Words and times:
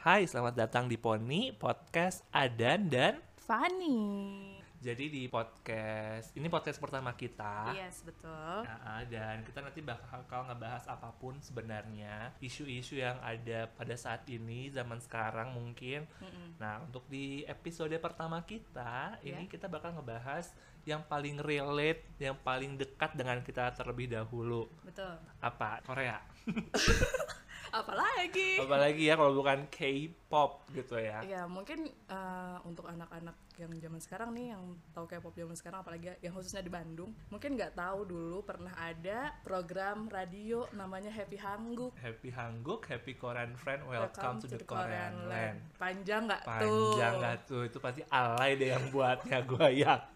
Hai, 0.00 0.24
selamat 0.24 0.56
datang 0.56 0.88
di 0.88 0.96
Poni 0.96 1.52
Podcast 1.52 2.24
Adan 2.32 2.88
dan 2.88 3.20
Fanny. 3.36 4.56
jadi 4.80 5.12
di 5.12 5.28
podcast 5.28 6.32
ini 6.32 6.48
podcast 6.48 6.80
pertama 6.80 7.12
kita. 7.12 7.68
Yes, 7.76 8.00
betul. 8.00 8.64
Nah, 8.64 9.04
dan 9.04 9.44
kita 9.44 9.60
nanti 9.60 9.84
bakal 9.84 10.24
ngebahas 10.48 10.88
apa 10.88 11.12
pun 11.20 11.36
sebenarnya 11.44 12.32
isu-isu 12.40 12.96
yang 12.96 13.20
ada 13.20 13.68
pada 13.76 13.92
saat 13.92 14.24
ini 14.24 14.72
zaman 14.72 14.96
sekarang 14.96 15.52
mungkin. 15.52 16.08
Mm-mm. 16.24 16.56
Nah, 16.56 16.80
untuk 16.80 17.04
di 17.12 17.44
episode 17.44 17.92
pertama 18.00 18.40
kita 18.40 19.20
ini 19.20 19.44
Ya. 19.44 19.52
kita 19.52 19.68
bakal 19.68 19.92
ngebahas 19.92 20.48
yang 20.88 21.04
paling 21.04 21.36
relate, 21.44 22.08
yang 22.16 22.40
paling 22.40 22.80
dekat 22.80 23.12
dengan 23.12 23.44
kita 23.44 23.76
terlebih 23.76 24.08
dahulu. 24.08 24.64
Betul. 24.80 25.12
Apa? 25.44 25.84
Korea. 25.84 26.24
Apalagi? 27.70 28.58
Apalagi 28.58 29.02
ya 29.06 29.14
kalau 29.14 29.32
bukan 29.34 29.66
K-pop 29.70 30.66
gitu 30.74 30.98
ya. 30.98 31.22
Ya 31.22 31.46
mungkin 31.46 31.86
eh, 31.88 32.58
untuk 32.66 32.86
anak-anak 32.90 33.34
yang 33.60 33.76
zaman 33.76 34.00
sekarang 34.00 34.30
nih 34.32 34.56
yang 34.56 34.62
tahu 34.96 35.04
K-pop 35.04 35.36
zaman 35.36 35.52
sekarang 35.52 35.84
apalagi 35.84 36.16
yang 36.24 36.32
khususnya 36.32 36.64
di 36.64 36.72
Bandung 36.72 37.12
mungkin 37.28 37.60
nggak 37.60 37.76
tahu 37.76 38.08
dulu 38.08 38.40
pernah 38.40 38.72
ada 38.72 39.36
program 39.44 40.08
radio 40.08 40.64
namanya 40.72 41.12
Happy 41.12 41.36
Hangguk 41.36 41.92
Happy 42.00 42.32
Hangguk, 42.32 42.88
Happy 42.88 43.20
Korean 43.20 43.52
Friend, 43.60 43.84
Welcome, 43.84 44.40
to, 44.40 44.48
the, 44.48 44.64
Korean, 44.64 45.28
Land. 45.28 45.60
panjang 45.76 46.24
nggak 46.24 46.40
tuh 46.64 46.96
Panjang 46.96 47.12
nggak 47.20 47.36
tuh? 47.44 47.62
Itu 47.68 47.78
pasti 47.84 48.00
alay 48.08 48.56
deh 48.56 48.72
yang 48.72 48.88
buatnya, 48.88 49.38
gue 49.44 49.68
yakin. 49.84 50.08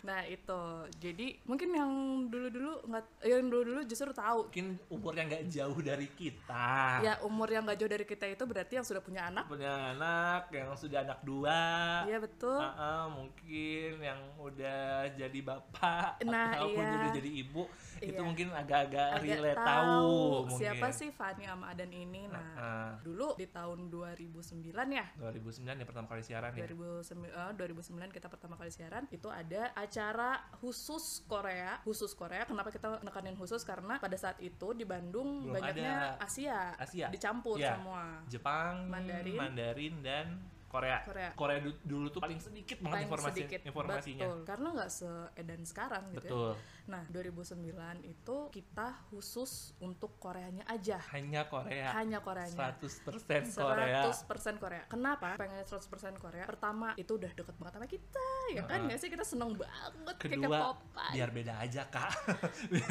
Nah 0.00 0.22
itu 0.22 0.60
jadi 0.96 1.26
mungkin 1.42 1.68
yang 1.70 1.90
dulu-dulu 2.26 2.84
nggak 2.84 3.04
yang 3.22 3.44
dulu-dulu 3.44 3.80
justru 3.82 4.10
tahu 4.10 4.46
Mungkin 4.46 4.78
umurnya 4.88 5.22
nggak 5.26 5.44
jauh 5.48 5.78
dari 5.80 6.08
kita. 6.08 6.68
ya 7.00 7.14
umur 7.20 7.48
yang 7.48 7.62
nggak 7.62 7.76
jauh 7.76 7.90
dari 7.90 8.04
kita 8.04 8.26
itu 8.26 8.42
berarti 8.42 8.72
yang 8.74 8.84
sudah 8.84 9.00
punya 9.00 9.22
anak 9.24 9.44
Punya 9.46 9.72
anak, 9.92 10.50
yang 10.50 10.70
sudah 10.72 11.02
anak 11.02 11.20
dua. 11.22 11.60
iya 12.04 12.18
betul 12.18 12.56
Ah, 12.56 12.74
ah, 12.74 13.04
mungkin 13.08 13.90
yang 13.98 14.20
udah 14.36 14.84
jadi 15.10 15.38
bapak 15.40 16.22
Nah, 16.24 16.54
ataupun 16.54 16.80
iya. 16.80 16.94
udah 16.96 17.10
jadi 17.12 17.30
ibu 17.36 17.62
itu 17.96 18.12
Iya. 18.12 18.20
mungkin 18.20 18.48
agak-agak 18.50 19.08
agak 19.10 19.24
relate 19.24 19.56
tahu 19.56 19.64
tahu 19.64 20.16
mungkin. 20.44 20.58
siapa 20.58 20.86
sih 20.90 21.08
Fani 21.10 21.44
sama 21.44 21.64
Adan 21.68 21.88
ini. 21.88 22.22
Nah, 22.26 22.44
Ah, 22.54 22.90
dulu 23.00 23.32
di 23.34 23.46
tahun 23.46 23.88
2009 23.88 24.62
ya. 24.90 25.06
2009 25.16 25.74
ya 25.74 25.86
pertama 25.86 26.06
kali 26.06 26.22
siaran 26.22 26.52
ya 26.52 26.66
2009, 26.66 27.24
eh, 27.26 27.52
2009 27.54 28.10
kita 28.10 28.26
pertama 28.26 28.54
kali 28.54 28.68
siaran 28.68 29.04
itu 29.08 29.28
ada 29.28 29.55
acara 29.72 30.30
khusus 30.56 31.24
Korea 31.24 31.80
khusus 31.82 32.12
Korea 32.12 32.42
kenapa 32.42 32.68
kita 32.68 33.00
nekanin 33.00 33.34
khusus 33.34 33.62
karena 33.62 33.96
pada 33.96 34.14
saat 34.14 34.36
itu 34.38 34.72
di 34.72 34.82
Bandung 34.82 35.44
Belum 35.44 35.54
banyaknya 35.54 35.92
ada. 36.14 36.22
Asia, 36.22 36.74
Asia. 36.74 37.06
dicampur 37.08 37.56
Iya. 37.56 37.74
semua 37.74 38.20
Jepang, 38.26 38.86
Mandarin. 38.86 39.36
Mandarin 39.36 39.94
dan 40.00 40.26
Korea. 40.66 41.00
Korea. 41.32 41.58
du- 41.58 41.78
dulu 41.80 42.10
tuh 42.10 42.20
paling 42.20 42.36
sedikit 42.36 42.76
banget 42.78 42.92
Paling 42.92 43.08
informasi 43.08 43.38
sedikit 43.38 43.60
informasinya. 43.64 44.24
betul 44.24 44.38
karena 44.44 44.68
nggak 44.74 44.90
seedan 44.90 45.62
sekarang 45.62 46.04
gitu 46.12 46.40
ya. 46.52 46.52
Nah 46.86 47.02
2009 47.10 47.66
itu 48.02 48.36
kita 48.48 48.94
khusus 49.10 49.74
untuk 49.82 50.14
Koreanya 50.16 50.62
aja 50.66 51.02
Hanya 51.10 51.42
Korea. 51.46 51.90
hanya 51.94 52.22
Koreanya 52.22 52.54
100% 52.78 53.50
Korea. 53.52 54.02
100% 54.06 54.62
Korea. 54.62 54.82
Kenapa? 54.86 55.34
Pengen 55.34 55.62
100% 55.62 56.14
Korea. 56.16 56.46
Pertama, 56.46 56.94
itu 56.94 57.18
udah 57.18 57.30
deket 57.30 57.54
banget 57.58 57.72
sama 57.74 57.86
kita, 57.86 58.28
ya 58.54 58.62
kan? 58.64 58.86
Nggak 58.86 58.98
sih 58.98 59.10
kita 59.10 59.24
seneng 59.26 59.54
banget 59.54 60.14
Kedua, 60.16 60.46
K-popan. 60.46 61.10
biar 61.12 61.30
beda 61.30 61.54
aja, 61.60 61.82
Kak. 61.86 62.10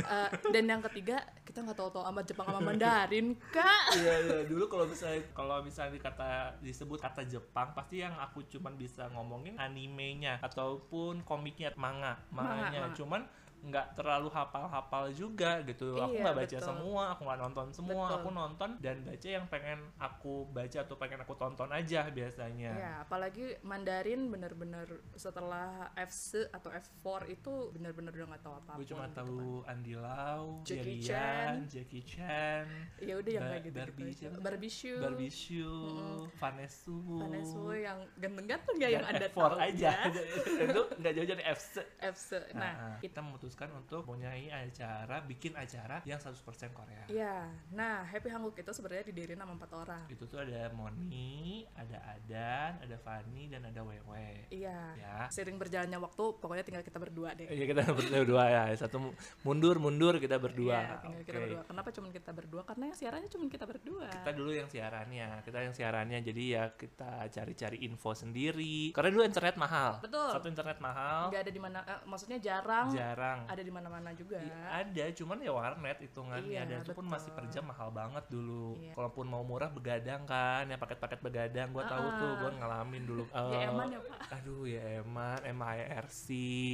Eh, 0.05 0.29
dan 0.51 0.65
yang 0.67 0.81
ketiga, 0.85 1.17
kita 1.41 1.63
nggak 1.63 1.77
tahu-tahu 1.77 2.03
sama 2.03 2.21
Jepang 2.21 2.45
sama 2.47 2.61
Mandarin, 2.61 3.27
Kak. 3.49 3.85
Iya, 3.99 4.15
iya. 4.21 4.37
Dulu 4.45 4.67
kalau 4.67 4.85
misalnya 4.85 5.21
kalau 5.31 5.63
misalnya 5.63 5.95
dikata 5.95 6.29
disebut 6.59 6.99
kata 6.99 7.23
Jepang, 7.25 7.71
pasti 7.71 8.03
yang 8.03 8.13
aku 8.19 8.43
cuman 8.45 8.75
bisa 8.75 9.07
ngomongin 9.11 9.55
animenya 9.57 10.37
ataupun 10.41 11.23
komiknya, 11.23 11.71
manga, 11.75 12.19
manganya. 12.29 12.91
manga. 12.91 12.97
Cuman 12.97 13.21
nggak 13.65 13.97
terlalu 13.97 14.29
hafal-hafal 14.29 15.09
juga 15.09 15.61
gitu. 15.65 15.97
aku 15.97 16.13
Iya, 16.13 16.21
nggak 16.21 16.37
baca 16.37 16.57
betul. 16.57 16.67
semua, 16.69 17.03
aku 17.17 17.21
nggak 17.25 17.39
nonton 17.41 17.67
semua. 17.73 18.05
Betul. 18.05 18.17
Aku 18.21 18.29
nonton 18.29 18.69
dan 18.77 18.97
baca 19.01 19.27
yang 19.27 19.45
pengen 19.49 19.79
aku 19.97 20.33
baca 20.53 20.77
atau 20.85 20.95
pengen 21.01 21.19
aku 21.25 21.33
tonton 21.33 21.69
aja 21.73 22.01
biasanya. 22.13 22.71
Ya, 22.77 22.93
apalagi 23.01 23.57
Mandarin 23.65 24.29
bener-bener 24.29 24.85
setelah 25.17 25.89
F 25.97 26.13
atau 26.53 26.69
F4 26.69 27.07
itu 27.33 27.53
bener-bener 27.73 28.13
udah 28.13 28.27
nggak 28.35 28.43
tahu 28.45 28.53
apa-apa. 28.61 28.79
Gue 28.81 28.87
cuma 28.87 29.05
gitu 29.09 29.17
tahu 29.17 29.37
kan. 29.65 29.71
Andy 29.73 29.93
Lau, 29.97 30.43
Jackie 30.61 30.99
Chan. 31.01 31.53
Jackie 31.65 32.03
Chan, 32.05 32.65
Ya 33.01 33.13
udah 33.17 33.31
yang 33.31 33.45
kayak 33.49 33.63
gitu. 33.65 33.77
Barbie 33.77 34.11
gitu. 34.13 34.37
Barbie 34.41 34.73
Shoe. 34.73 35.01
Barbie 35.01 35.33
Shoe, 35.33 36.29
Vanessa. 36.37 36.93
Vanessa 36.93 37.63
yang 37.73 37.99
ganteng-ganteng 38.21 38.75
ya 38.77 38.89
yang 39.01 39.05
ada 39.05 39.25
F4 39.25 39.37
tahu 39.41 39.57
aja. 39.57 39.91
itu 40.69 40.81
nggak 41.01 41.11
jauh 41.17 41.27
dari 41.27 41.43
FC. 41.49 41.73
F 42.01 42.15
Nah, 42.53 42.73
Nah, 42.75 42.97
kita 42.99 43.19
memutuskan 43.55 43.71
untuk 43.79 44.03
punyai 44.03 44.51
acara, 44.51 45.23
bikin 45.23 45.55
acara 45.55 46.03
yang 46.03 46.19
100% 46.19 46.75
Korea. 46.75 47.07
Iya, 47.07 47.47
nah 47.71 48.03
Happy 48.03 48.27
Hangguk 48.27 48.59
itu 48.59 48.67
sebenarnya 48.75 49.07
didiriin 49.07 49.39
sama 49.39 49.55
empat 49.55 49.71
orang. 49.71 50.03
Itu 50.11 50.27
tuh 50.27 50.43
ada 50.43 50.67
Moni, 50.75 51.63
ada 51.71 51.95
Adan, 52.03 52.83
ada 52.83 52.97
Fani, 52.99 53.47
dan 53.47 53.63
ada 53.63 53.79
Wewe. 53.79 54.51
Iya. 54.51 54.99
Ya. 54.99 55.15
Sering 55.31 55.55
berjalannya 55.55 55.95
waktu, 56.03 56.23
pokoknya 56.43 56.67
tinggal 56.67 56.83
kita 56.83 56.99
berdua 56.99 57.31
deh. 57.31 57.47
Iya 57.47 57.65
kita 57.71 57.81
berdua 57.95 58.43
ya, 58.51 58.63
satu 58.75 59.15
mundur 59.47 59.79
mundur 59.79 60.19
kita 60.19 60.35
berdua. 60.35 60.75
Iya, 60.75 60.99
tinggal 60.99 61.23
kita 61.23 61.37
Oke. 61.39 61.45
berdua. 61.47 61.63
Kenapa 61.71 61.89
cuma 61.95 62.07
kita 62.11 62.31
berdua? 62.35 62.61
Karena 62.67 62.83
yang 62.91 62.97
siarannya 62.99 63.29
cuma 63.31 63.45
kita 63.47 63.63
berdua. 63.63 64.07
Kita 64.11 64.31
dulu 64.35 64.51
yang 64.51 64.67
siarannya, 64.67 65.29
kita 65.47 65.57
yang 65.63 65.71
siarannya. 65.71 66.19
Jadi 66.19 66.43
ya 66.51 66.75
kita 66.75 67.31
cari-cari 67.31 67.87
info 67.87 68.11
sendiri. 68.11 68.91
Karena 68.91 69.15
dulu 69.15 69.23
internet 69.23 69.55
mahal. 69.55 70.03
Betul. 70.03 70.27
Satu 70.35 70.47
internet 70.51 70.83
mahal, 70.83 71.31
Nggak 71.31 71.41
ada 71.47 71.51
di 71.55 71.61
mana, 71.63 71.79
eh, 71.87 71.99
maksudnya 72.03 72.37
jarang 72.43 72.91
jarang. 72.91 73.34
Ada 73.45 73.59
di 73.59 73.69
mana-mana 73.69 74.09
juga. 74.11 74.37
Iya, 74.37 74.59
ada, 74.81 75.03
cuman 75.11 75.37
ya 75.37 75.51
warnet 75.51 75.97
hitungannya 75.99 76.47
Iya, 76.47 76.61
dan 76.63 76.79
itu 76.79 76.91
pun 76.91 77.03
betul. 77.03 77.13
masih 77.13 77.31
per 77.31 77.45
jam 77.49 77.65
mahal 77.65 77.89
banget 77.89 78.25
dulu. 78.27 78.77
Iya. 78.77 78.91
Kalaupun 78.93 79.25
mau 79.25 79.41
murah 79.41 79.67
begadang 79.67 80.23
kan, 80.23 80.63
ya 80.63 80.75
paket-paket 80.75 81.19
begadang, 81.19 81.67
gua 81.69 81.83
tahu 81.83 82.05
Ah. 82.05 82.17
tuh, 82.17 82.31
gua 82.39 82.51
ngalamin 82.53 83.03
dulu. 83.03 83.23
Ya 83.51 83.57
Eh, 83.57 83.69
eman 83.69 83.87
ya 83.89 83.99
Pak. 83.99 84.19
Aduh 84.31 84.63
ya 84.63 84.81
Eman, 84.99 85.37
MIRC, 85.45 86.27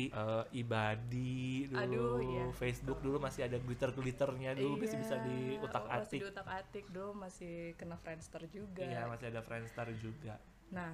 eh, 0.10 0.44
Ibadi 0.54 1.42
dulu, 1.68 1.82
Aduh, 1.82 2.16
iya. 2.22 2.44
Facebook 2.52 3.00
dulu 3.00 3.18
masih 3.18 3.42
ada 3.44 3.58
glitter-glitternya 3.58 4.52
dulu, 4.54 4.78
masih 4.78 4.98
bisa 4.98 5.16
Iya, 5.18 5.26
diutak 5.26 5.84
Masih 5.84 5.98
atik. 6.04 6.20
diutak 6.22 6.48
atik 6.48 6.86
dulu, 6.90 7.12
masih 7.16 7.54
kena 7.76 7.96
Friendster 7.96 8.44
juga. 8.48 8.84
Iya, 8.84 9.08
masih 9.08 9.26
ada 9.28 9.42
Friendster 9.42 9.88
juga. 9.96 10.36
Nah, 10.70 10.92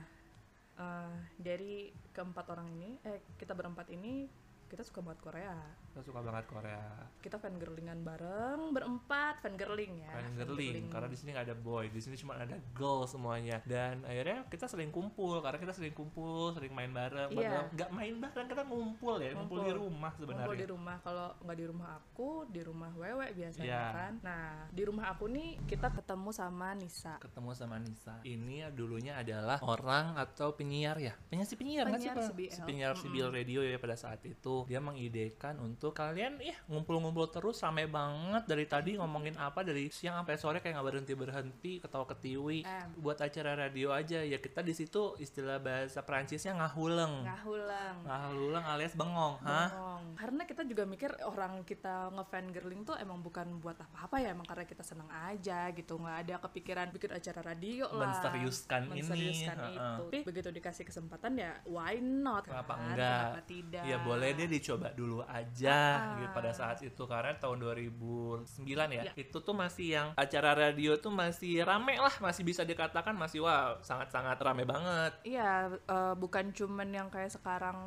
eh, 0.76 1.14
dari 1.38 1.74
keempat 2.12 2.46
orang 2.48 2.68
ini, 2.70 2.98
eh 3.02 3.20
kita 3.36 3.52
berempat 3.52 3.90
ini, 3.90 4.30
kita 4.68 4.84
suka 4.84 5.00
banget 5.00 5.24
Korea. 5.24 5.56
Kita 5.98 6.14
suka 6.14 6.22
banget 6.22 6.46
Korea. 6.46 7.10
Kita 7.18 7.42
fangirlingan 7.42 8.06
bareng, 8.06 8.70
berempat 8.70 9.42
fangirling 9.42 10.06
ya. 10.06 10.14
Fan 10.14 10.30
girling 10.38 10.94
karena 10.94 11.10
di 11.10 11.18
sini 11.18 11.34
nggak 11.34 11.46
ada 11.50 11.58
boy, 11.58 11.90
di 11.90 11.98
sini 11.98 12.14
cuma 12.14 12.38
ada 12.38 12.54
girl 12.78 13.10
semuanya. 13.10 13.66
Dan 13.66 14.06
akhirnya 14.06 14.46
kita 14.46 14.70
sering 14.70 14.94
kumpul 14.94 15.42
karena 15.42 15.58
kita 15.58 15.74
sering 15.74 15.98
kumpul, 15.98 16.54
sering 16.54 16.70
main 16.70 16.94
bareng. 16.94 17.34
Iya. 17.34 17.42
Padahal 17.42 17.66
nggak 17.74 17.90
main 17.90 18.16
bareng, 18.22 18.46
kita 18.46 18.64
ngumpul 18.70 19.16
ya, 19.18 19.34
ngumpul, 19.34 19.58
di 19.58 19.74
rumah 19.74 20.12
Ngumpul 20.14 20.14
di 20.14 20.22
sebenarnya. 20.22 20.68
rumah 20.70 20.96
kalau 21.02 21.28
nggak 21.42 21.58
di 21.58 21.66
rumah 21.66 21.90
aku 21.98 22.30
di 22.46 22.62
rumah 22.62 22.92
wewe 22.94 23.28
biasanya 23.34 23.66
Iya. 23.66 23.84
kan 23.90 24.14
nah 24.22 24.48
di 24.70 24.84
rumah 24.86 25.06
aku 25.10 25.26
nih 25.26 25.58
kita 25.66 25.90
ketemu 25.90 26.30
sama 26.30 26.78
Nisa 26.78 27.18
Ketemu 27.18 27.50
sama 27.58 27.82
Nisa. 27.82 28.22
Ini 28.22 28.70
dulunya 28.70 29.18
adalah 29.18 29.58
orang 29.66 30.14
atau 30.14 30.54
penyiar 30.54 31.02
ya? 31.02 31.18
Penyiar 31.34 31.48
si 31.50 31.58
penyiar, 31.58 31.90
kan 31.90 31.98
sih, 31.98 32.06
Penyiar 32.06 32.18
Pak? 32.22 32.30
CBL. 32.30 32.54
Si 32.54 32.60
penyiar 32.62 32.94
CBL 32.94 33.30
radio 33.34 33.60
ya 33.66 33.82
pada 33.82 33.98
saat 33.98 34.22
itu. 34.22 34.68
Dia 34.70 34.78
mengidekan 34.78 35.58
untuk 35.58 35.87
kalian 35.92 36.40
ya 36.40 36.56
ngumpul-ngumpul 36.68 37.28
terus 37.30 37.60
rame 37.60 37.86
banget. 37.86 38.44
Dari 38.48 38.66
tadi 38.66 38.92
ngomongin 38.96 39.36
apa 39.36 39.62
dari 39.62 39.88
siang 39.90 40.20
sampai 40.20 40.36
sore 40.36 40.58
kayak 40.60 40.80
nggak 40.80 40.88
berhenti 40.88 41.14
berhenti 41.14 41.74
ketawa 41.80 42.06
ketiwi. 42.08 42.64
Em. 42.64 42.90
buat 42.98 43.20
acara 43.20 43.54
radio 43.56 43.92
aja. 43.92 44.24
Ya 44.24 44.38
kita 44.38 44.64
di 44.64 44.74
situ 44.74 45.14
istilah 45.18 45.60
bahasa 45.60 46.02
Perancisnya 46.02 46.56
ngahuleng. 46.56 47.24
Ngahulang 47.24 47.96
ngahuleng 48.04 48.66
alias 48.66 48.94
bengong 48.94 49.36
hah? 49.44 49.70
Bengong. 49.70 50.06
karena 50.18 50.44
kita 50.46 50.62
juga 50.66 50.84
mikir 50.88 51.12
orang 51.24 51.62
kita 51.62 52.10
ngefan 52.14 52.50
girling 52.50 52.82
tuh 52.82 52.96
emang 52.98 53.20
bukan 53.22 53.60
buat 53.60 53.78
apa-apa 53.78 54.24
ya. 54.24 54.34
Emang 54.34 54.48
karena 54.48 54.66
kita 54.66 54.82
seneng 54.82 55.08
aja 55.10 55.70
gitu. 55.72 56.00
Nggak 56.00 56.18
ada 56.26 56.36
kepikiran 56.48 56.88
bikin 56.90 57.12
acara 57.14 57.42
radio 57.54 57.86
lah. 57.92 58.10
Menseriuskan 58.14 58.82
ini, 58.90 59.02
Menseriuskan 59.04 59.58
heeh. 59.58 59.76
itu. 59.76 60.04
Tapi 60.08 60.18
begitu 60.24 60.50
dikasih 60.50 60.84
kesempatan 60.86 61.32
ya 61.36 61.52
why 61.66 62.00
not 62.00 62.48
Kenapa 62.48 62.74
kan? 62.74 62.86
enggak? 62.94 63.22
kenapa 63.22 63.42
tidak? 63.46 63.84
Ya 63.84 63.98
boleh 64.00 64.30
deh 64.34 64.48
dicoba 64.48 64.88
dulu 64.94 65.20
aja 65.24 65.77
iya 65.78 66.20
gitu, 66.22 66.34
pada 66.34 66.52
saat 66.52 66.78
itu 66.82 67.04
karena 67.04 67.34
tahun 67.36 67.58
2009 67.60 68.66
ya, 68.92 69.04
Ya. 69.08 69.14
itu 69.16 69.38
tuh 69.38 69.54
masih 69.54 69.88
yang 69.94 70.08
acara 70.14 70.52
radio 70.54 70.98
tuh 70.98 71.10
masih 71.10 71.62
rame 71.62 71.96
lah 71.96 72.12
masih 72.20 72.44
bisa 72.44 72.62
dikatakan 72.62 73.14
masih 73.14 73.42
wow 73.42 73.78
sangat-sangat 73.82 74.38
rame 74.38 74.64
banget 74.64 75.14
Iya, 75.24 75.52
eh, 75.78 76.14
bukan 76.16 76.52
cuman 76.52 76.90
yang 76.90 77.08
kayak 77.08 77.32
sekarang 77.32 77.78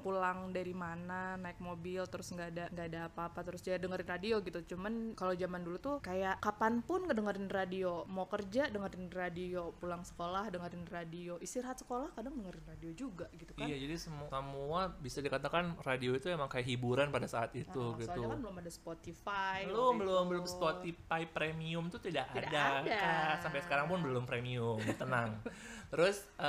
pulang 0.00 0.50
dari 0.50 0.72
mana 0.72 1.34
naik 1.36 1.58
mobil 1.58 2.04
terus 2.06 2.30
nggak 2.30 2.48
ada 2.52 2.64
nggak 2.70 2.86
ada 2.88 3.00
apa-apa 3.08 3.40
terus 3.42 3.60
dia 3.60 3.76
dengerin 3.76 4.06
radio 4.06 4.38
gitu. 4.40 4.74
Cuman 4.74 5.14
kalau 5.14 5.34
zaman 5.34 5.62
dulu 5.62 5.78
tuh 5.78 5.96
kayak 6.00 6.38
kapan 6.38 6.80
pun 6.80 7.06
ngedengerin 7.06 7.48
radio, 7.48 8.06
mau 8.06 8.26
kerja 8.26 8.68
dengerin 8.68 9.10
radio, 9.10 9.74
pulang 9.76 10.02
sekolah 10.02 10.48
dengerin 10.48 10.86
radio, 10.88 11.38
istirahat 11.38 11.78
sekolah 11.78 12.14
kadang 12.14 12.36
dengerin 12.36 12.66
radio 12.66 12.90
juga 12.92 13.26
gitu 13.34 13.52
kan. 13.52 13.66
iya 13.66 13.76
jadi 13.76 13.96
semua 13.96 14.28
semua 14.30 14.80
bisa 14.96 15.18
dikatakan 15.18 15.74
radio 15.82 16.14
itu 16.14 16.26
emang 16.28 16.46
kayak 16.46 16.66
hiburan 16.66 17.08
pada 17.10 17.25
saat 17.26 17.50
itu 17.52 17.82
Nah, 17.86 17.98
gitu 17.98 18.10
Soalnya 18.12 18.30
kan 18.30 18.40
belum 18.40 18.56
ada 18.56 18.70
Spotify. 18.70 19.58
belum 19.64 19.94
belum 19.96 20.22
itu. 20.22 20.30
belum 20.32 20.44
Spotify 20.46 21.22
premium 21.26 21.84
tuh 21.86 21.98
tidak, 21.98 22.26
Tidak 22.28 22.48
ada, 22.48 22.80
ada. 22.80 22.96
Kak. 22.96 23.34
sampai 23.42 23.60
sekarang 23.60 23.86
pun 23.86 23.98
belum 24.00 24.24
premium 24.24 24.78
tenang 24.94 25.36
terus 25.86 26.18
eh, 26.36 26.46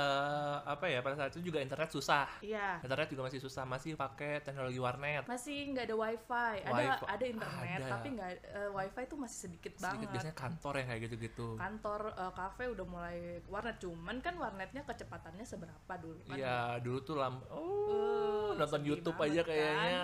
apa 0.64 0.84
ya 0.84 0.98
pada 0.98 1.14
saat 1.16 1.30
itu 1.30 1.44
juga 1.44 1.58
internet 1.58 1.88
susah 1.88 2.26
Iya. 2.40 2.80
internet 2.80 3.06
juga 3.08 3.22
masih 3.24 3.38
susah 3.38 3.62
masih 3.62 3.94
pakai 3.94 4.40
teknologi 4.40 4.76
warnet 4.76 5.22
Masih 5.24 5.68
nggak 5.68 5.84
ada 5.84 5.96
wifi. 5.96 6.56
Ada 6.60 6.74
Wifi. 6.74 7.04
ada 7.06 7.24
internet 7.28 7.78
Ada. 7.78 7.88
tapi 7.88 8.06
nggak 8.10 8.30
eh, 8.34 8.70
wifi 8.72 9.02
tuh 9.04 9.16
masih 9.16 9.38
sedikit, 9.40 9.72
sedikit 9.72 9.84
banget. 9.84 10.08
biasanya 10.10 10.36
kantor 10.36 10.72
yang 10.74 10.86
kayak 10.88 11.02
gitu-gitu 11.04 11.48
kantor 11.54 12.00
eh, 12.10 12.32
kafe 12.32 12.64
udah 12.68 12.86
mulai 12.88 13.18
warnet 13.44 13.76
cuman 13.78 14.16
kan 14.18 14.34
warnetnya 14.34 14.82
kecepatannya 14.82 15.44
seberapa 15.44 15.92
dulu 15.94 16.18
kan 16.24 16.34
Iya, 16.34 16.58
dulu 16.78 16.98
tuh 17.00 17.16
lam 17.16 17.38
oh, 17.48 17.66
Uh, 17.88 18.52
nonton 18.54 18.82
YouTube 18.82 19.16
banget 19.16 19.40
aja 19.40 19.42
kayaknya 19.46 20.00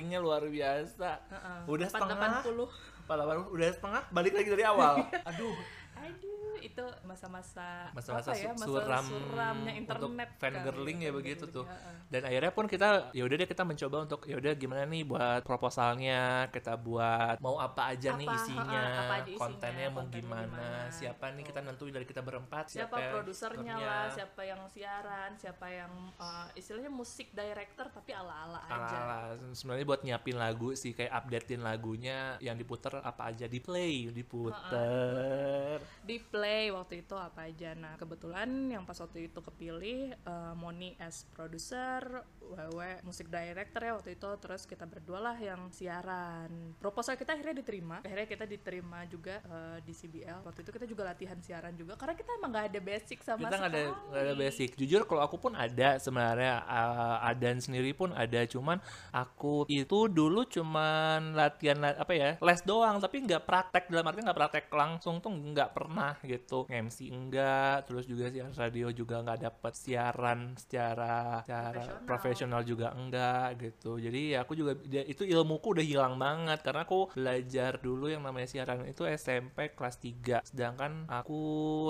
bufferingnya 0.00 0.20
luar 0.24 0.42
biasa. 0.48 1.10
Heeh. 1.28 1.60
Udah 1.68 1.88
setengah, 1.92 2.40
480 2.40 3.04
Pala 3.04 3.22
baru 3.28 3.42
udah 3.52 3.68
setengah, 3.68 4.02
balik 4.14 4.32
lagi 4.32 4.48
dari 4.48 4.64
awal. 4.64 5.04
Aduh, 5.28 5.56
aduh 5.98 6.39
itu 6.60 6.84
masa-masa 7.08 7.90
masa-masa 7.96 8.30
ya, 8.36 8.52
masa 8.52 8.66
suram 8.68 9.04
suramnya 9.04 9.72
untuk 9.72 9.80
internet 9.80 10.28
fangirling 10.36 10.98
kali, 11.00 11.06
ya 11.06 11.12
begitu 11.12 11.44
tuh. 11.48 11.64
heeh. 11.64 11.94
Dan 12.10 12.22
akhirnya 12.26 12.52
pun 12.52 12.66
kita 12.68 12.88
ya 13.16 13.22
udah 13.24 13.36
deh 13.40 13.48
kita 13.48 13.62
mencoba 13.64 13.96
untuk 14.04 14.20
ya 14.28 14.36
udah 14.38 14.52
gimana 14.54 14.82
nih 14.84 15.02
buat 15.06 15.40
proposalnya, 15.46 16.50
kita 16.52 16.74
buat 16.76 17.36
mau 17.40 17.56
apa 17.56 17.94
aja 17.96 18.14
nih 18.18 18.28
Apa, 18.28 18.36
isinya, 18.36 18.82
heeh, 18.82 19.00
apa 19.00 19.14
aja 19.14 19.30
isinya, 19.30 19.40
kontennya 19.40 19.86
mau 19.88 19.96
kontennya 20.04 20.20
gimana, 20.20 20.46
gimana, 20.46 20.92
siapa 20.92 21.24
nih 21.32 21.44
kita 21.46 21.60
nentuin 21.64 21.92
dari 21.94 22.06
kita 22.06 22.20
berempat, 22.20 22.64
siapa 22.68 22.96
yang 23.00 23.12
produsernya 23.14 23.74
lah 23.80 24.06
siapa 24.10 24.42
yang 24.44 24.60
siaran 24.68 25.30
siapa 25.38 25.66
yang 25.70 25.92
eh, 26.18 26.46
istilahnya 26.58 26.90
musik 26.92 27.32
director 27.32 27.86
tapi 27.88 28.10
ala-ala 28.12 28.60
aja. 28.66 28.96
Alah, 29.00 29.24
sebenarnya 29.54 29.86
buat 29.86 30.02
nyiapin 30.04 30.36
lagu 30.36 30.74
sih 30.74 30.92
kayak 30.92 31.12
updatein 31.24 31.62
lagunya 31.62 32.36
yang 32.42 32.58
diputer 32.58 33.00
apa 33.00 33.30
aja 33.32 33.46
di 33.46 33.58
play 33.62 34.10
diputer. 34.10 35.78
Di 36.04 36.16
play 36.18 36.49
waktu 36.74 37.02
itu 37.06 37.14
apa 37.16 37.48
aja. 37.48 37.72
Nah 37.76 37.94
kebetulan 37.96 38.48
yang 38.70 38.82
pas 38.84 38.98
waktu 38.98 39.30
itu 39.30 39.40
kepilih 39.40 40.14
eh, 40.14 40.54
Moni 40.56 40.96
as 40.98 41.26
produser 41.32 42.24
Wewe 42.50 42.98
musik 43.06 43.30
director 43.30 43.78
ya 43.78 43.92
waktu 43.94 44.18
itu. 44.18 44.30
Terus 44.42 44.66
kita 44.66 44.84
berdua 44.84 45.22
lah 45.22 45.36
yang 45.38 45.70
siaran. 45.70 46.74
Proposal 46.82 47.14
kita 47.14 47.38
akhirnya 47.38 47.62
diterima. 47.62 48.02
Akhirnya 48.02 48.26
kita 48.26 48.44
diterima 48.44 49.06
juga 49.06 49.38
eh, 49.44 49.78
di 49.86 49.94
CBL 49.94 50.42
waktu 50.42 50.60
itu 50.66 50.70
kita 50.74 50.86
juga 50.88 51.02
latihan 51.06 51.38
siaran 51.38 51.74
juga 51.78 51.94
karena 51.94 52.14
kita 52.18 52.30
emang 52.36 52.50
nggak 52.50 52.66
ada 52.74 52.80
basic 52.82 53.18
sama 53.22 53.46
kita 53.46 53.56
nggak 53.56 53.70
ada 53.70 53.82
sekali. 53.86 54.08
nggak 54.10 54.22
ada 54.22 54.34
basic. 54.34 54.70
Jujur 54.74 55.00
kalau 55.06 55.22
aku 55.22 55.36
pun 55.38 55.52
ada 55.54 55.96
sebenarnya. 56.02 56.62
Uh, 56.66 57.28
Adan 57.30 57.62
sendiri 57.62 57.94
pun 57.94 58.10
ada 58.10 58.42
cuman 58.48 58.82
aku 59.14 59.68
itu 59.70 60.10
dulu 60.10 60.42
cuman 60.48 61.36
latihan 61.36 61.78
la- 61.78 61.98
apa 62.00 62.12
ya 62.16 62.30
les 62.40 62.60
doang 62.66 62.98
tapi 62.98 63.22
nggak 63.22 63.46
praktek. 63.46 63.84
Dalam 63.92 64.06
arti 64.10 64.20
nggak 64.26 64.38
praktek 64.38 64.66
langsung 64.74 65.22
tuh 65.22 65.30
nggak 65.30 65.70
pernah 65.70 66.18
gitu 66.26 66.39
MC 66.66 67.10
enggak 67.10 67.84
terus 67.84 68.04
juga 68.04 68.28
siaran 68.28 68.54
radio 68.54 68.88
juga 68.90 69.20
nggak 69.20 69.40
dapet 69.40 69.72
siaran 69.74 70.54
secara 70.54 71.42
secara 71.42 71.82
Profesional. 72.06 72.62
juga 72.62 72.92
enggak 72.92 73.48
gitu. 73.58 73.96
Jadi 73.96 74.36
ya 74.36 74.44
aku 74.44 74.52
juga 74.54 74.76
dia- 74.76 75.04
itu 75.04 75.24
ilmuku 75.24 75.72
udah 75.72 75.84
hilang 75.84 76.14
banget 76.16 76.60
karena 76.60 76.84
aku 76.84 77.08
belajar 77.12 77.76
dulu 77.76 78.06
yang 78.06 78.22
namanya 78.22 78.46
siaran 78.46 78.84
itu 78.84 79.04
SMP 79.06 79.72
kelas 79.72 79.96
3 79.96 80.40
sedangkan 80.44 81.08
aku 81.08 81.40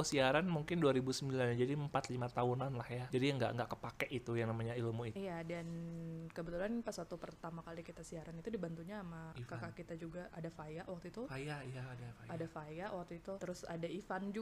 siaran 0.02 0.46
mungkin 0.46 0.78
2009 0.78 1.54
jadi 1.54 1.74
4-5 1.74 1.90
tahunan 2.30 2.72
lah 2.74 2.88
ya. 2.88 3.04
Jadi 3.10 3.26
nggak 3.36 3.50
nggak 3.56 3.68
kepake 3.70 4.06
itu 4.10 4.32
yang 4.34 4.50
namanya 4.50 4.74
ilmu 4.74 5.10
itu. 5.10 5.18
Iya 5.18 5.42
dan 5.42 5.66
kebetulan 6.30 6.80
pas 6.80 6.96
waktu 6.96 7.16
pertama 7.16 7.60
kali 7.60 7.82
kita 7.82 8.00
siaran 8.00 8.36
itu 8.36 8.48
dibantunya 8.48 9.02
sama 9.02 9.34
Ivan. 9.34 9.48
kakak 9.48 9.72
kita 9.76 9.94
juga 9.96 10.22
ada 10.32 10.48
Faya 10.48 10.82
waktu 10.86 11.06
itu. 11.10 11.22
Faya 11.26 11.56
iya 11.66 11.82
ada 11.84 12.08
Faya. 12.16 12.30
Ada 12.30 12.46
Faya 12.46 12.86
waktu 12.92 13.12
itu. 13.18 13.32
Terus 13.36 13.60
ada 13.64 13.88
Ivan 13.88 14.22
juga 14.30 14.39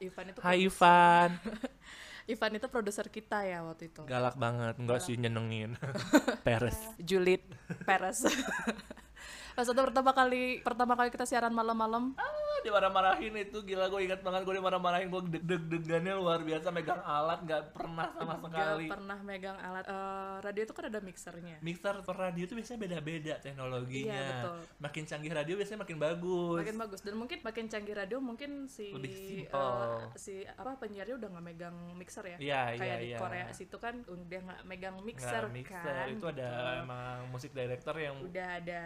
Ivan 0.00 0.24
itu 0.32 0.38
Hai 0.40 0.66
Ivan. 0.66 1.30
Ivan 2.32 2.52
itu 2.60 2.66
produser 2.68 3.08
kita 3.08 3.40
ya 3.48 3.64
waktu 3.64 3.88
itu. 3.88 4.04
Galak 4.04 4.36
banget 4.36 4.76
nggak 4.76 5.00
sih 5.00 5.16
nyenengin. 5.16 5.80
Peres. 6.46 6.76
Juliet 7.00 7.40
Perez 7.88 8.20
pas 9.58 9.66
waktu 9.66 9.82
pertama 9.82 10.14
kali 10.14 10.62
pertama 10.62 10.94
kali 10.94 11.10
kita 11.10 11.26
siaran 11.26 11.50
malam-malam 11.50 12.14
Ah, 12.14 12.30
dimarah-marahin 12.60 13.34
itu 13.36 13.58
gila 13.60 13.86
gue 13.86 14.06
ingat 14.06 14.22
banget 14.22 14.42
gue 14.42 14.54
dimarah-marahin 14.54 15.08
gue 15.08 15.22
deg-degannya 15.36 16.14
luar 16.14 16.42
biasa 16.42 16.70
megang 16.70 17.02
alat 17.02 17.42
nggak 17.42 17.74
pernah 17.74 18.06
sama 18.12 18.38
sekali 18.38 18.86
gak 18.86 18.94
pernah 18.94 19.18
megang 19.20 19.58
alat 19.58 19.82
Eh, 19.88 20.36
radio 20.38 20.62
itu 20.62 20.70
kan 20.70 20.84
ada 20.86 21.00
mixernya 21.00 21.56
mixer 21.58 21.96
per 22.02 22.14
radio 22.14 22.44
itu 22.44 22.54
biasanya 22.54 22.78
beda-beda 22.78 23.34
teknologinya. 23.40 24.12
Iya, 24.12 24.30
betul. 24.36 24.56
Makin 24.78 25.02
canggih 25.06 25.32
radio 25.32 25.54
biasanya 25.56 25.80
makin 25.80 25.98
bagus. 25.98 26.58
makin 26.60 26.76
bagus 26.78 27.00
dan 27.00 27.14
mungkin 27.16 27.38
makin 27.40 27.64
canggih 27.66 27.94
radio 27.96 28.18
mungkin 28.20 28.50
si 28.68 28.92
Lebih 28.92 29.10
simple. 29.10 30.12
si 30.14 30.34
apa 30.44 30.76
penyiarnya 30.76 31.16
udah 31.16 31.28
nggak 31.30 31.46
megang 31.46 31.76
mixer 31.96 32.24
ya 32.26 32.36
Iya, 32.38 32.62
iya, 32.68 32.78
kayak 32.78 32.96
di 32.96 33.08
iya. 33.08 33.18
Korea 33.18 33.46
situ 33.50 33.76
kan 33.78 33.94
udah 34.04 34.40
nggak 34.44 34.60
megang 34.66 34.96
mixer, 35.02 35.44
mixer. 35.48 35.82
kan 35.82 36.06
itu 36.06 36.26
ada 36.28 36.46
gitu. 36.46 36.82
emang 36.84 37.18
musik 37.32 37.50
director 37.50 37.94
yang 37.96 38.14
udah 38.20 38.48
ada 38.60 38.82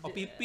OPP, 0.00 0.40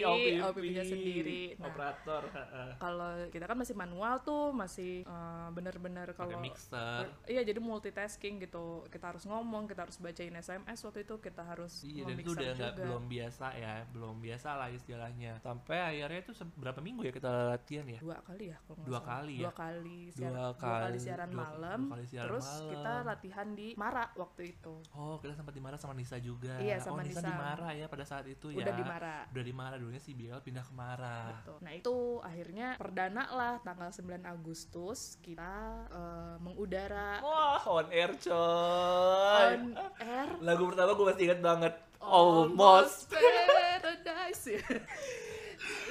OPP, 0.00 0.26
OPP-nya 0.40 0.82
sendiri. 0.82 1.42
Nah, 1.54 1.68
operator. 1.68 2.22
heeh. 2.26 2.70
kalau 2.76 3.10
kita 3.28 3.44
kan 3.44 3.56
masih 3.56 3.74
manual 3.74 4.18
tuh 4.20 4.50
masih 4.50 5.02
eh, 5.02 5.48
bener-bener 5.50 6.10
kalau 6.12 6.36
mixer. 6.36 7.06
iya 7.24 7.40
jadi 7.40 7.58
multitasking 7.58 8.40
gitu 8.40 8.64
kita 8.88 9.08
harus 9.08 9.24
ngomong 9.24 9.64
kita 9.64 9.84
harus 9.84 9.96
bacain 9.96 10.34
SMS 10.34 10.80
waktu 10.80 11.02
itu 11.02 11.14
kita 11.18 11.42
harus 11.42 11.84
Iya, 11.84 12.04
dan 12.04 12.16
itu 12.16 12.30
udah 12.30 12.44
nggak 12.50 12.72
juga. 12.72 12.82
belum 12.82 13.02
biasa 13.06 13.46
ya, 13.54 13.74
belum 13.88 14.14
biasa 14.18 14.48
lah 14.54 14.68
istilahnya. 14.70 15.32
Sampai 15.38 15.78
akhirnya 15.78 16.20
itu 16.20 16.32
berapa 16.54 16.80
minggu 16.80 17.02
ya 17.02 17.12
kita 17.12 17.28
latihan 17.50 17.86
ya? 17.86 17.98
dua 18.00 18.18
kali 18.20 18.44
ya 18.46 18.56
kalau 18.60 18.76
nggak 18.76 18.86
Dua 18.86 18.96
salah. 18.96 19.08
kali 19.12 19.34
ya? 19.34 19.40
dua 19.40 19.52
kali 19.54 19.98
siaran, 20.08 20.32
Dua 20.34 20.42
dua 20.44 20.54
kali 20.56 20.82
kali- 20.84 21.00
siaran 21.00 21.28
dua- 21.28 21.38
malam 21.44 21.80
dua 21.80 21.92
kali 21.92 22.06
siaran 22.06 22.26
terus 22.26 22.46
malam. 22.46 22.70
kita 22.70 22.92
latihan 23.04 23.48
di 23.50 23.68
Mara 23.74 24.04
waktu 24.14 24.42
itu 24.50 24.74
Oh, 24.92 25.16
kita 25.18 25.32
sempat 25.34 25.52
dimarah 25.52 25.76
sama 25.76 25.92
Nisa 25.92 26.16
juga. 26.18 26.54
Iya, 26.56 26.76
sama 26.78 27.00
oh, 27.00 27.04
Nisa. 27.04 27.20
Nisa. 27.20 27.28
dimarah 27.28 27.70
ya 27.72 27.86
pada 27.86 28.04
saat 28.04 28.24
itu 28.26 28.46
ya. 28.50 28.63
Udah 28.64 28.74
di 28.74 28.84
Mara 28.84 29.18
Udah 29.34 29.44
dimarah 29.44 29.76
dulunya 29.76 30.02
si 30.02 30.12
Biel 30.16 30.38
pindah 30.40 30.64
ke 30.64 30.72
Mara. 30.72 31.20
Betul. 31.30 31.58
Nah 31.60 31.72
itu 31.74 31.94
akhirnya 32.24 32.68
perdana 32.80 33.24
lah 33.34 33.54
tanggal 33.60 33.90
9 33.92 34.24
Agustus 34.24 35.20
kita 35.20 35.54
eh, 35.90 36.34
mengudara 36.40 37.20
Wah, 37.20 37.60
on 37.68 37.86
air 37.92 38.16
coy. 38.16 38.32
on 39.52 39.62
air 40.00 40.28
Lagu 40.40 40.62
pertama 40.70 40.96
gue 40.96 41.06
masih 41.12 41.24
inget 41.28 41.40
banget. 41.44 41.74
Almost. 42.00 43.12
Paradise 43.12 44.44
ya. 44.48 44.60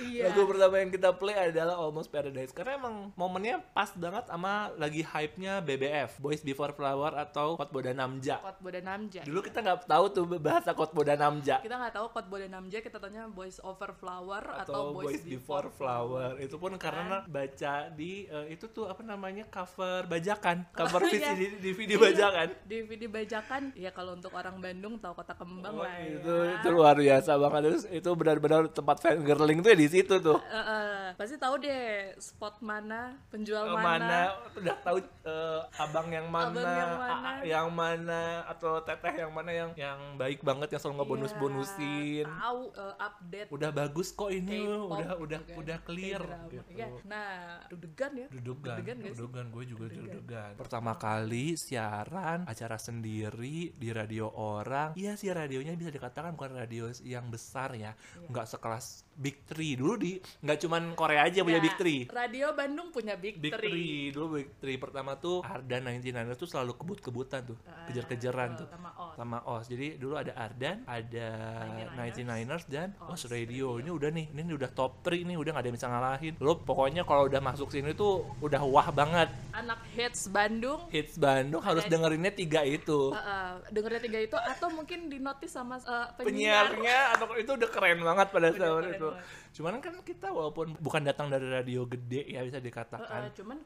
Iya. 0.04 0.30
Lagu 0.30 0.44
pertama 0.46 0.76
yang 0.78 0.92
kita 0.92 1.10
play 1.14 1.38
adalah 1.50 1.76
Almost 1.76 2.10
Paradise 2.10 2.52
karena 2.52 2.76
emang 2.76 3.16
momennya 3.16 3.64
pas 3.72 3.88
banget 3.94 4.28
sama 4.28 4.74
lagi 4.76 5.00
hype-nya 5.00 5.60
BBF, 5.60 6.20
Boys 6.20 6.42
Before 6.42 6.72
Flower 6.72 7.16
atau 7.16 7.56
Kotboda 7.56 7.96
Namja. 7.96 8.44
Kotbo 8.44 8.68
dan 8.68 8.84
Namja. 8.84 9.22
Dulu 9.24 9.40
kita 9.40 9.62
nggak 9.62 9.86
tahu 9.86 10.06
tuh 10.10 10.26
bahasa 10.36 10.74
Kotboda 10.74 11.16
Namja 11.16 11.62
Kita 11.62 11.78
nggak 11.78 11.94
tahu 11.94 12.08
Kotbo 12.12 12.36
dan 12.36 12.52
Namja, 12.52 12.78
kita 12.80 12.98
tanya 12.98 13.26
Boys 13.26 13.64
Over 13.64 13.96
Flower 13.96 14.44
atau, 14.60 14.68
atau 14.68 14.84
Boys, 14.92 15.06
Boys 15.08 15.24
Before 15.24 15.68
Flower. 15.70 16.36
Itu 16.38 16.58
pun 16.58 16.76
karena 16.76 17.24
baca 17.24 17.74
di 17.90 18.28
eh, 18.28 18.52
itu 18.52 18.68
tuh 18.68 18.92
apa 18.92 19.00
namanya 19.02 19.48
cover 19.48 20.04
bajakan, 20.06 20.68
cover 20.72 21.00
Oh, 21.00 21.12
iya. 21.12 21.32
di 21.36 21.48
DVD 21.60 21.96
bajakan. 21.96 22.48
DVD 22.64 23.04
bajakan, 23.08 23.62
ya 23.74 23.90
kalau 23.90 24.16
untuk 24.16 24.32
orang 24.32 24.60
Bandung 24.60 24.96
tahu 24.98 25.14
Kota 25.14 25.32
Kembang 25.34 25.76
Wah, 25.76 25.88
lah 25.88 25.96
ya. 25.96 26.16
itu 26.18 26.36
itu 26.54 26.68
luar 26.70 26.96
biasa 26.96 27.32
banget 27.36 27.62
terus 27.64 27.84
itu 27.88 28.10
benar-benar 28.14 28.62
tempat 28.68 28.98
fangirling 29.00 29.60
tuh 29.60 29.63
ya 29.70 29.76
di 29.76 29.88
situ 29.88 30.16
tuh. 30.20 30.40
Eh, 30.52 30.56
eh, 30.56 31.03
pasti 31.14 31.36
tahu 31.36 31.56
deh 31.58 31.84
spot 32.18 32.60
mana 32.60 33.16
penjual 33.28 33.66
Eh, 33.66 33.76
mana, 33.76 34.20
udah 34.54 34.76
tahu 34.80 34.98
eh, 35.00 35.62
abang 35.78 36.08
yang 36.08 36.28
mana, 36.28 36.50
Abang 36.50 36.70
yang 36.70 36.94
mana. 36.94 37.14
AA 37.14 37.32
yang 37.44 37.68
mana 37.70 38.22
atau 38.46 38.80
teteh 38.80 39.14
yang 39.18 39.32
mana 39.32 39.52
yang 39.52 39.70
yang 39.74 40.00
baik 40.16 40.42
banget 40.42 40.68
yang 40.70 40.82
selalu 40.82 40.96
ngebonus-bonusin. 41.00 42.26
Iya, 42.26 42.30
tahu 42.30 42.62
eh, 42.74 42.96
update 42.98 43.50
Udah 43.50 43.70
bagus 43.70 44.08
kok 44.12 44.30
ini, 44.30 44.60
K-pop 44.64 44.90
udah 44.92 45.12
udah 45.18 45.40
udah 45.56 45.78
clear 45.82 46.22
K-drama. 46.22 46.50
gitu. 46.50 46.70
Iya. 46.72 46.88
Nah, 47.04 47.32
deg-degan 47.68 48.12
ya. 48.16 48.28
Deg-degan 48.30 48.98
dudugan, 49.04 49.46
gue 49.50 49.64
juga 49.66 49.86
Deg-degan. 49.88 50.52
Pertama 50.56 50.96
kali 50.96 51.54
siaran 51.54 52.46
acara 52.46 52.78
sendiri 52.78 53.72
di 53.72 53.90
radio 53.90 54.30
orang. 54.30 54.94
Iya 54.94 55.14
sih 55.14 55.30
radionya 55.30 55.74
bisa 55.74 55.90
dikatakan 55.90 56.34
bukan 56.34 56.56
radio 56.56 56.88
yang 57.02 57.28
besar 57.28 57.74
ya, 57.74 57.94
Iya. 57.94 58.28
nggak 58.28 58.48
sekelas 58.48 58.86
Big 59.14 59.46
Three 59.46 59.76
dulu 59.76 59.94
di, 59.96 60.14
nggak 60.18 60.58
cuman 60.60 60.84
Korea 61.04 61.22
aja 61.24 61.40
punya 61.42 61.60
Ya, 61.60 61.64
Big 61.64 61.76
Three. 61.76 62.00
Radio 62.08 62.48
Bandung 62.52 62.88
punya 62.90 63.14
Big, 63.14 63.36
Big 63.38 63.52
Three. 63.52 63.68
Three 63.68 63.98
dulu 64.10 64.26
Big 64.40 64.50
Three 64.58 64.78
pertama 64.78 65.16
tuh 65.16 65.44
Ardan 65.44 65.84
99 66.00 66.34
tuh 66.34 66.48
selalu 66.48 66.72
kebut-kebutan 66.74 67.42
tuh, 67.44 67.58
Ah, 67.64 67.86
kejar-kejaran 67.86 68.50
tuh 68.56 68.68
Sama 68.70 68.90
OS. 68.96 69.14
sama 69.14 69.38
OS. 69.46 69.66
Jadi 69.68 69.88
dulu 69.96 70.16
ada 70.16 70.32
Ardan, 70.34 70.78
ada 70.86 71.28
99ers, 71.68 72.64
99ers 72.64 72.64
dan 72.68 72.88
OS 73.00 73.12
OS 73.20 73.24
Radio. 73.28 73.78
Ini 73.78 73.90
udah 73.90 74.10
nih, 74.10 74.26
ini 74.32 74.54
udah 74.54 74.72
top 74.72 75.04
3 75.04 75.24
nih, 75.24 75.36
udah 75.36 75.52
nggak 75.52 75.64
ada 75.64 75.70
yang 75.70 75.78
bisa 75.78 75.88
ngalahin. 75.88 76.34
Lo 76.40 76.54
pokoknya 76.58 77.04
kalau 77.04 77.28
udah 77.28 77.42
masuk 77.44 77.68
sini 77.68 77.92
tuh 77.92 78.24
udah 78.40 78.62
wah 78.64 78.88
banget. 78.90 79.28
Anak 79.52 79.84
hits 79.92 80.28
Bandung 80.28 80.88
Hits 80.90 81.16
Bandung 81.18 81.62
harus 81.62 81.84
dengerinnya 81.86 82.32
tiga 82.32 82.64
itu. 82.64 83.12
uh, 83.12 83.18
uh, 83.18 83.52
dengernya 83.70 84.02
tiga 84.02 84.20
itu 84.22 84.38
atau 84.38 84.68
mungkin 84.70 85.10
di 85.10 85.20
notice 85.20 85.54
sama 85.54 85.78
uh, 85.84 86.10
penyiar. 86.16 86.72
Penyiarnya 86.72 86.98
atau 87.18 87.26
itu 87.36 87.52
udah 87.52 87.70
keren 87.70 88.00
banget 88.00 88.28
pada 88.32 88.48
saat 88.50 88.86
itu. 88.88 89.10
banget. 89.10 89.42
Cuman 89.54 89.78
kan 89.78 89.94
kita 90.02 90.34
walaupun 90.34 90.74
bukan 90.82 91.06
datang 91.06 91.30
dari 91.30 91.46
radio 91.46 91.86
gede 91.86 92.26
ya 92.26 92.42
bisa 92.42 92.58
Uh, 92.58 92.62
uh, 92.62 92.66
dikatakan. 92.66 93.22
cuman 93.38 93.58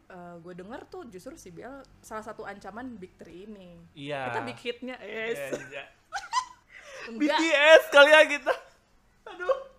gue 0.43 0.53
denger 0.53 0.81
tuh 0.91 1.07
justru 1.07 1.33
CBL 1.39 1.79
salah 2.03 2.23
satu 2.27 2.43
ancaman 2.43 2.99
Big 2.99 3.15
Three 3.15 3.47
ini. 3.47 3.79
Iya. 3.95 4.27
Kita 4.27 4.39
big 4.43 4.59
hitnya, 4.59 4.95
yes. 4.99 5.55
Iya. 5.55 5.83
Enggak. 7.15 7.39
BTS 7.39 7.83
kali 7.87 8.11
ya 8.11 8.21
kita. 8.27 8.53
Aduh. 9.31 9.76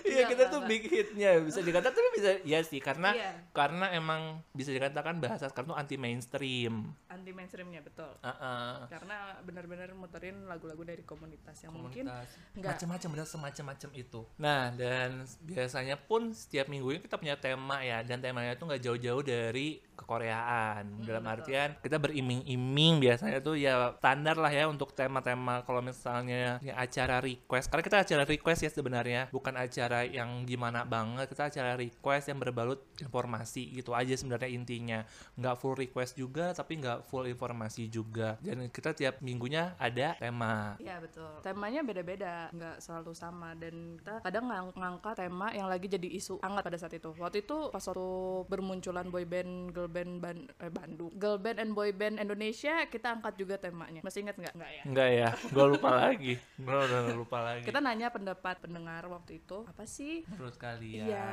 Iya 0.00 0.24
Enggak, 0.24 0.28
kita 0.30 0.44
tuh 0.48 0.60
big 0.64 0.82
hitnya 0.84 1.30
bisa 1.38 1.60
dikatakan 1.60 1.92
tapi 1.92 2.10
bisa 2.14 2.30
ya 2.42 2.60
sih 2.60 2.78
karena 2.78 3.12
Iya. 3.12 3.30
karena 3.52 3.86
emang 3.90 4.40
bisa 4.50 4.70
dikatakan 4.70 5.18
bahasa 5.18 5.46
sekarang 5.46 5.72
tuh 5.72 5.78
anti 5.78 5.96
mainstream. 5.96 6.88
Anti 7.06 7.30
mainstreamnya 7.30 7.80
betul. 7.80 8.08
Heeh. 8.20 8.72
Karena 8.88 9.16
benar-benar 9.40 9.92
muterin 9.92 10.46
lagu-lagu 10.46 10.80
dari 10.82 11.02
komunitas 11.02 11.56
yang 11.60 11.72
mungkin 11.72 12.06
komunitas 12.06 12.32
nggak- 12.54 12.72
macam-macam 12.76 13.08
benar 13.10 13.26
semacam-macam 13.26 13.90
itu. 13.94 14.20
Nah 14.36 14.62
dan 14.72 15.10
biasanya 15.40 15.96
pun 15.96 16.32
setiap 16.32 16.66
minggunya 16.66 16.98
kita 16.98 17.16
punya 17.16 17.36
tema 17.36 17.80
ya 17.80 18.00
dan 18.00 18.18
temanya 18.18 18.54
tuh 18.54 18.66
nggak 18.66 18.82
jauh-jauh 18.82 19.22
dari 19.22 19.82
kekoreaan. 20.00 21.04
Dalam 21.04 21.20
betul. 21.20 21.34
artian 21.36 21.68
kita 21.84 21.96
beriming-iming 22.00 23.04
biasanya 23.04 23.38
tuh 23.44 23.60
ya 23.60 23.92
standar 24.00 24.40
lah 24.40 24.48
ya 24.48 24.64
untuk 24.64 24.96
tema-tema 24.96 25.60
kalau 25.68 25.84
misalnya 25.84 26.56
ini 26.64 26.72
acara 26.72 27.20
request. 27.20 27.68
Karena 27.68 27.84
kita 27.84 27.98
acara 28.00 28.22
request 28.24 28.60
ya 28.64 28.70
sebenarnya 28.72 29.28
bukan 29.28 29.54
acara 29.60 30.08
yang 30.08 30.48
gimana 30.48 30.88
banget. 30.88 31.28
Kita 31.28 31.52
acara 31.52 31.76
request 31.76 32.32
yang 32.32 32.40
berbalut 32.40 32.80
informasi 32.96 33.76
gitu 33.76 33.92
aja 33.92 34.16
sebenarnya 34.16 34.48
intinya. 34.48 35.04
Nggak 35.36 35.54
full 35.60 35.76
request 35.76 36.16
juga 36.16 36.56
tapi 36.56 36.80
nggak 36.80 37.04
full 37.10 37.28
informasi 37.28 37.92
juga. 37.92 38.40
Dan 38.40 38.72
kita 38.72 38.96
tiap 38.96 39.20
minggunya 39.20 39.76
ada 39.76 40.16
tema. 40.16 40.80
Iya 40.80 41.02
betul. 41.02 41.28
Temanya 41.44 41.84
beda-beda, 41.84 42.48
nggak 42.54 42.80
selalu 42.80 43.12
sama 43.12 43.52
dan 43.58 43.98
kita 44.00 44.22
kadang 44.22 44.46
ngang- 44.48 44.76
ngangkat 44.78 45.14
tema 45.18 45.50
yang 45.52 45.66
lagi 45.66 45.90
jadi 45.90 46.08
isu 46.16 46.38
hangat 46.40 46.62
pada 46.64 46.78
saat 46.78 46.94
itu. 46.94 47.10
Waktu 47.18 47.42
itu 47.44 47.68
pas 47.68 47.82
waktu 47.82 48.08
bermunculan 48.46 49.10
boyband, 49.10 49.74
girl 49.74 49.89
band 49.90 50.12
Ban- 50.18 50.48
eh, 50.48 50.68
Bandung, 50.68 51.10
girl 51.12 51.36
band 51.36 51.58
and 51.58 51.72
boy 51.72 51.90
band 51.90 52.16
Indonesia, 52.16 52.86
kita 52.86 53.12
angkat 53.12 53.34
juga 53.34 53.54
temanya. 53.56 54.00
Masih 54.00 54.22
ingat 54.22 54.36
nggak? 54.36 54.54
Nggak 54.54 54.70
ya. 54.70 54.82
Enggak 54.84 55.08
ya, 55.10 55.28
gue 55.44 55.66
lupa 55.68 55.90
lagi. 56.02 56.34
Gue 56.56 56.78
udah 56.80 57.00
lupa 57.12 57.38
lagi. 57.40 57.64
Kita 57.64 57.78
nanya 57.78 58.08
pendapat 58.08 58.56
pendengar 58.60 59.04
waktu 59.06 59.38
itu 59.38 59.62
apa 59.64 59.84
sih? 59.84 60.22
Menurut 60.26 60.54
kalian, 60.54 61.06
Iya, 61.06 61.28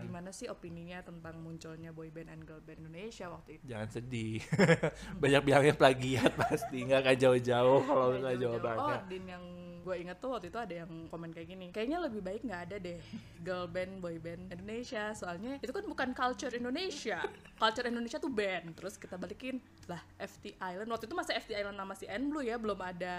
gimana 0.00 0.30
sih 0.30 0.46
opininya 0.46 1.00
tentang 1.00 1.36
munculnya 1.36 1.90
boyband 1.90 2.28
and 2.28 2.42
girl 2.42 2.60
band 2.60 2.80
Indonesia 2.80 3.26
waktu 3.26 3.58
itu? 3.58 3.62
jangan 3.66 3.88
sedih. 3.90 4.38
Banyak 5.22 5.42
bilangnya 5.42 5.74
plagiat 5.74 6.32
pasti, 6.34 6.82
nggak 6.82 7.00
akan 7.02 7.16
jauh-jauh 7.18 7.80
kalau 7.82 8.06
Nggak 8.12 8.36
jauh-jauh. 8.36 8.54
jawabannya. 8.56 8.96
Oh, 8.96 9.02
Din 9.06 9.24
yang 9.26 9.44
gue 9.86 10.02
inget 10.02 10.18
tuh 10.18 10.34
waktu 10.34 10.50
itu 10.50 10.58
ada 10.58 10.74
yang 10.82 10.90
komen 11.06 11.30
kayak 11.30 11.46
gini. 11.54 11.70
Kayaknya 11.70 11.98
lebih 12.02 12.20
baik 12.26 12.42
nggak 12.42 12.62
ada 12.66 12.76
deh 12.82 12.98
girl 13.46 13.70
band, 13.70 14.02
boy 14.02 14.18
band 14.18 14.50
Indonesia. 14.50 15.14
Soalnya 15.14 15.62
itu 15.62 15.70
kan 15.70 15.86
bukan 15.86 16.10
culture 16.10 16.50
Indonesia. 16.50 17.22
Culture 17.54 17.86
Indonesia 17.86 18.18
tuh 18.18 18.34
band. 18.34 18.74
Terus 18.74 18.98
kita 18.98 19.14
balikin 19.14 19.62
lah 19.86 20.02
FT 20.18 20.58
Island. 20.58 20.90
Waktu 20.90 21.06
itu 21.06 21.14
masih 21.14 21.32
FT 21.38 21.50
Island 21.54 21.78
nama 21.78 21.94
si 21.94 22.10
N 22.10 22.26
Blue 22.26 22.42
ya, 22.42 22.58
belum 22.58 22.74
ada 22.82 23.16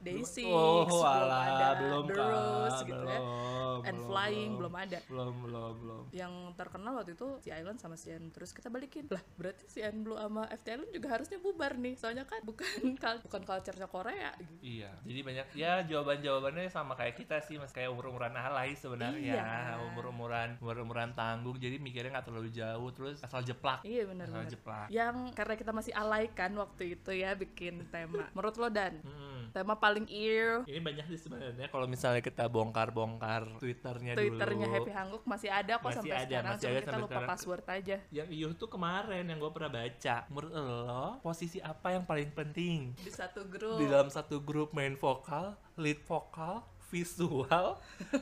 Day6, 0.00 0.48
oh, 0.48 0.88
belum 0.88 1.28
ada 1.28 1.66
belum 1.76 2.04
The 2.08 2.16
Rose 2.16 2.80
gitu 2.88 3.04
ya. 3.04 3.20
belum, 3.20 3.78
And 3.84 3.96
belum, 4.00 4.08
Flying 4.08 4.50
belum. 4.56 4.60
belum 4.72 4.74
ada. 4.80 4.98
Belum, 5.12 5.34
belum, 5.44 5.72
belum. 5.84 6.02
Yang 6.16 6.32
terkenal 6.56 6.92
waktu 6.96 7.12
itu 7.12 7.28
si 7.44 7.48
Island 7.52 7.76
sama 7.76 8.00
si 8.00 8.08
N. 8.08 8.32
Terus 8.32 8.56
kita 8.56 8.72
balikin. 8.72 9.04
Lah, 9.12 9.20
berarti 9.36 9.68
si 9.68 9.84
N 9.84 10.00
Blue 10.00 10.16
sama 10.16 10.48
FT 10.48 10.66
Island 10.72 10.92
juga 10.96 11.08
harusnya 11.12 11.38
bubar 11.38 11.76
nih. 11.76 11.94
Soalnya 12.00 12.24
kan 12.24 12.40
bukan 12.40 12.96
bukan 13.28 13.42
culture-nya 13.44 13.88
Korea 13.92 14.32
gitu. 14.40 14.54
Iya, 14.64 14.90
jadi 15.04 15.20
banyak 15.20 15.46
ya 15.52 15.72
jawaban-jawabannya 16.06 16.70
sama 16.70 16.94
kayak 16.94 17.18
kita 17.18 17.42
sih, 17.42 17.58
mas 17.58 17.74
kayak 17.74 17.90
umur-umuran 17.90 18.30
alay 18.30 18.72
sebenarnya, 18.72 19.42
Iya. 19.42 19.82
umur-umuran 19.82 20.54
umur-umuran 20.56 21.10
tanggung, 21.12 21.58
jadi 21.58 21.76
mikirnya 21.76 22.14
nggak 22.14 22.26
terlalu 22.26 22.50
jauh, 22.50 22.88
terus 22.92 23.18
asal 23.20 23.42
jeplak, 23.42 23.82
Iya 23.82 24.06
benar 24.06 24.30
asal 24.30 24.46
jeplak. 24.46 24.86
Yang 24.88 25.16
karena 25.34 25.54
kita 25.56 25.72
masih 25.72 25.92
alay 25.92 26.30
kan 26.30 26.54
waktu 26.54 26.94
itu 26.94 27.10
ya 27.10 27.34
bikin 27.34 27.90
tema. 27.90 28.30
Menurut 28.30 28.54
lo 28.54 28.68
Dan, 28.70 29.02
Hmm. 29.02 29.35
Tema 29.50 29.74
paling 29.74 30.06
ear 30.08 30.62
Ini 30.64 30.80
banyak 30.80 31.04
sih 31.08 31.20
sebenarnya 31.20 31.66
kalau 31.68 31.86
misalnya 31.86 32.20
kita 32.20 32.46
bongkar-bongkar 32.46 33.58
twitternya 33.58 34.12
Twitternya 34.14 34.66
dulu. 34.66 34.74
Happy 34.78 34.92
Hangguk 34.92 35.22
masih 35.24 35.50
ada 35.50 35.72
kok 35.76 35.84
Masih 35.84 35.98
sampai 36.02 36.16
ada, 36.16 36.24
sekarang. 36.26 36.52
masih 36.52 36.62
Cuma 36.62 36.70
ada 36.70 36.80
kita 36.80 36.86
sampai 36.86 37.02
lupa 37.02 37.10
sekarang. 37.12 37.30
password 37.30 37.64
aja. 37.68 37.96
Yang 38.10 38.28
Iyuh 38.30 38.52
tuh 38.54 38.68
kemarin 38.68 39.24
yang 39.26 39.38
gue 39.38 39.50
pernah 39.52 39.70
baca. 39.70 40.16
Menurut 40.28 40.52
lo, 40.52 41.06
posisi 41.20 41.58
apa 41.58 41.88
yang 41.92 42.04
paling 42.04 42.30
penting 42.30 42.78
Di 42.96 43.10
satu 43.10 43.44
grup. 43.44 43.78
di 43.78 43.86
dalam 43.86 44.08
satu 44.08 44.36
grup 44.38 44.70
main 44.72 44.94
vokal, 44.94 45.54
lead 45.76 46.00
vokal, 46.04 46.62
visual, 46.86 47.66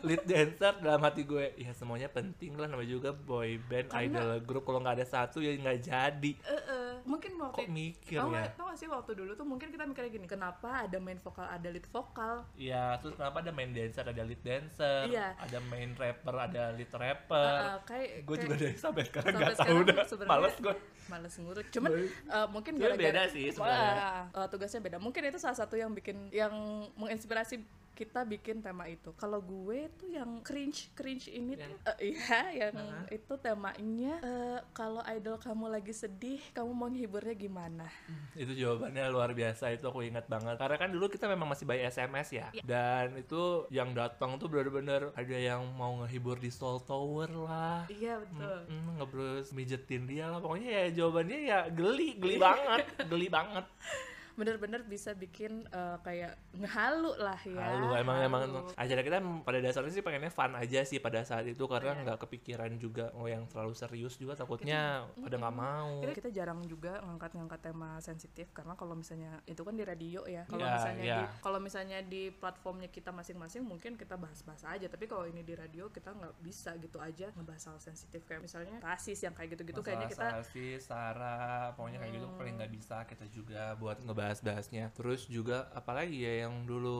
lead 0.00 0.24
dancer 0.24 0.72
dalam 0.78 0.98
hati 0.98 1.22
gue 1.22 1.52
ya 1.54 1.70
semuanya 1.70 2.08
penting 2.08 2.54
lah 2.54 2.64
namanya 2.64 2.90
juga 2.90 3.10
boy 3.12 3.60
band 3.62 3.86
Karena- 3.86 4.08
idol 4.10 4.40
group 4.40 4.64
kalau 4.64 4.80
nggak 4.80 4.96
ada 4.98 5.06
satu 5.06 5.38
ya 5.38 5.52
nggak 5.54 5.78
jadi. 5.80 6.32
Eh, 6.34 6.62
eh, 6.64 6.90
mungkin 7.04 7.30
kok 7.34 7.52
waktu 7.52 7.68
mikir 7.68 8.16
Tau 8.16 8.30
ya? 8.30 8.40
gak, 8.40 8.48
tau 8.54 8.64
gak 8.66 8.78
sih 8.78 8.88
waktu 8.88 9.12
dulu 9.12 9.32
tuh 9.32 9.44
mungkin 9.44 9.68
kita 9.68 9.84
mikirnya 9.84 10.08
gini 10.10 10.24
Kenapa 10.24 10.82
ada 10.82 10.96
main 10.96 11.18
vokal, 11.18 11.44
ada 11.44 11.68
lead 11.68 11.84
vokal? 11.86 12.48
Ya 12.56 12.96
terus 12.98 13.12
kenapa 13.14 13.38
ada 13.38 13.52
main 13.52 13.70
dancer 13.70 14.02
ada 14.02 14.22
lead 14.22 14.40
dancer 14.40 15.06
Iya. 15.06 15.36
ada 15.36 15.58
main 15.62 15.92
rapper 15.92 16.34
ada 16.34 16.72
lead 16.72 16.88
rapper? 16.88 17.52
Eh, 17.60 17.78
Kayak 17.84 18.08
gue 18.18 18.34
kayak 18.34 18.42
juga 18.42 18.54
dari 18.56 18.74
sampai 18.74 19.02
sekarang 19.04 19.32
nggak 19.34 19.52
tahu 19.52 19.60
sekarang 19.60 19.84
dah 19.86 20.06
sebenarnya 20.06 20.32
males 20.32 20.56
gue. 20.58 20.74
males 21.04 21.34
ngurut. 21.36 21.66
Cuman 21.68 21.90
eh, 21.92 22.46
mungkin 22.48 22.72
gara-gara 22.74 22.96
beda 22.98 23.22
sih 23.28 23.46
sebenarnya. 23.50 24.32
Eh, 24.32 24.46
tugasnya 24.48 24.80
beda. 24.80 24.96
Mungkin 24.96 25.22
itu 25.22 25.36
salah 25.36 25.54
satu 25.54 25.74
yang 25.74 25.92
bikin 25.92 26.32
Yang 26.32 26.54
menginspirasi 26.96 27.60
kita 27.94 28.22
bikin 28.22 28.58
tema 28.58 28.84
itu. 28.84 29.14
Kalau 29.14 29.38
gue 29.38 29.86
tuh 29.94 30.10
yang 30.10 30.38
cringe 30.40 30.90
cringe 30.92 31.26
ini 31.28 31.54
Yang- 31.54 31.78
tuh 31.78 31.94
eh, 31.94 32.10
iya 32.10 32.40
yang 32.60 32.74
Nah. 32.74 33.06
itu 33.08 33.34
temanya 33.36 34.18
eh, 34.18 34.58
kalau 34.70 34.98
idol 35.06 35.36
kamu 35.36 35.70
lagi 35.70 35.90
sedih 35.90 36.42
kamu 36.50 36.70
mau 36.70 36.86
nghiburnya 36.86 37.32
gimana? 37.32 37.86
Itu 38.34 38.50
jawabannya 38.50 39.06
luar 39.08 39.30
biasa 39.30 39.70
itu 39.70 39.84
aku 39.84 40.02
ingat 40.02 40.26
banget. 40.26 40.54
Karena 40.54 40.74
kan 40.74 40.90
dulu 40.90 41.06
kita 41.06 41.24
memang 41.24 41.48
masih 41.48 41.64
by 41.64 41.80
SMS 41.80 42.28
ya. 42.30 42.46
Iya. 42.50 42.62
dan 42.64 43.14
itu 43.16 43.42
yang 43.70 43.90
datang 43.90 44.36
tuh 44.36 44.46
bener-bener 44.46 45.14
ada 45.14 45.36
yang 45.36 45.62
mau 45.72 46.02
ngehibur 46.02 46.36
di 46.36 46.50
Soul 46.50 46.82
Tower 46.82 47.30
lah. 47.30 47.86
Iya 47.86 48.18
betul. 48.18 48.58
Mm, 48.68 48.90
ngebrus 48.96 49.48
mijetin 49.50 50.04
dia 50.04 50.26
lah. 50.26 50.38
Pokoknya 50.38 50.68
ya 50.68 50.86
jawabannya 50.92 51.38
ya 51.44 51.58
geli 51.68 52.16
geli 52.16 52.36
Iya. 52.36 52.42
banget 52.42 52.84
geli 53.06 53.28
banget 53.28 53.66
bener-bener 54.34 54.82
bisa 54.82 55.12
bikin 55.12 55.62
eh, 55.66 55.96
kayak 56.00 56.34
ngehalu 56.52 57.14
lah 57.16 57.38
ya 57.40 57.54
Lalu 57.72 57.86
emang 57.96 58.18
emang 58.20 58.42
halu. 58.44 58.60
acara 58.74 59.00
kita 59.00 59.16
pada 59.40 59.58
dasarnya 59.58 59.92
sih 59.92 60.02
pengennya 60.02 60.28
fun 60.28 60.52
aja 60.52 60.82
sih 60.82 60.98
pada 60.98 61.22
saat 61.22 61.44
itu 61.44 61.64
karena 61.64 61.94
Iya. 61.94 62.02
nggak 62.04 62.18
kepikiran 62.20 62.70
juga 62.76 63.08
oh 63.12 63.24
yang 63.24 63.46
terlalu 63.46 63.72
serius 63.72 64.14
juga 64.14 64.34
takutnya 64.34 65.06
pada 65.14 65.36
nggak 65.36 65.54
mau 65.54 66.00
Kita, 66.00 66.12
kita 66.16 66.30
jarang 66.32 66.60
juga 66.64 66.98
ngangkat-ngangkat 67.00 67.60
tema 67.62 67.96
sensitif 67.98 68.50
karena 68.50 68.74
kalau 68.74 68.92
misalnya 68.92 69.38
itu 69.44 69.60
kan 69.60 69.72
di 69.72 69.84
radio 69.84 70.20
ya. 70.24 70.42
Kalau 70.44 70.60
Iya, 70.60 70.74
misalnya 70.74 71.02
iya. 71.02 71.16
di 71.16 71.24
kalau 71.38 71.58
misalnya 71.58 71.98
di 72.02 72.22
platformnya 72.30 72.88
kita 72.88 73.10
masing-masing 73.10 73.62
mungkin 73.62 73.94
kita 73.94 74.16
bahas-bahas 74.16 74.64
aja. 74.64 74.86
Tapi 74.86 75.04
kalau 75.04 75.24
ini 75.24 75.40
di 75.40 75.54
radio 75.54 75.86
kita 75.88 76.10
nggak 76.10 76.34
bisa 76.40 76.74
gitu 76.76 76.98
aja 76.98 77.30
ngebahas 77.30 77.64
hal 77.66 77.78
sensitif 77.78 78.24
kayak 78.24 78.42
misalnya 78.42 78.80
rasis 78.80 79.20
yang 79.20 79.32
kayak 79.32 79.54
gitu-gitu 79.54 79.80
kayaknya 79.80 80.08
kita 80.08 80.42
sih 80.44 80.76
Sarah 80.78 81.70
pokoknya 81.72 81.98
kayak 81.98 82.12
gitu 82.12 82.26
Hmm. 82.26 82.36
paling 82.36 82.54
nggak 82.56 82.72
bisa 82.72 82.96
kita 83.04 83.24
juga 83.28 83.62
buat 83.74 84.00
ngebahas 84.00 84.22
bahas-bahasnya. 84.24 84.90
Terus 84.96 85.28
juga 85.28 85.68
apalagi 85.72 86.24
ya 86.24 86.48
yang 86.48 86.64
dulu 86.64 86.98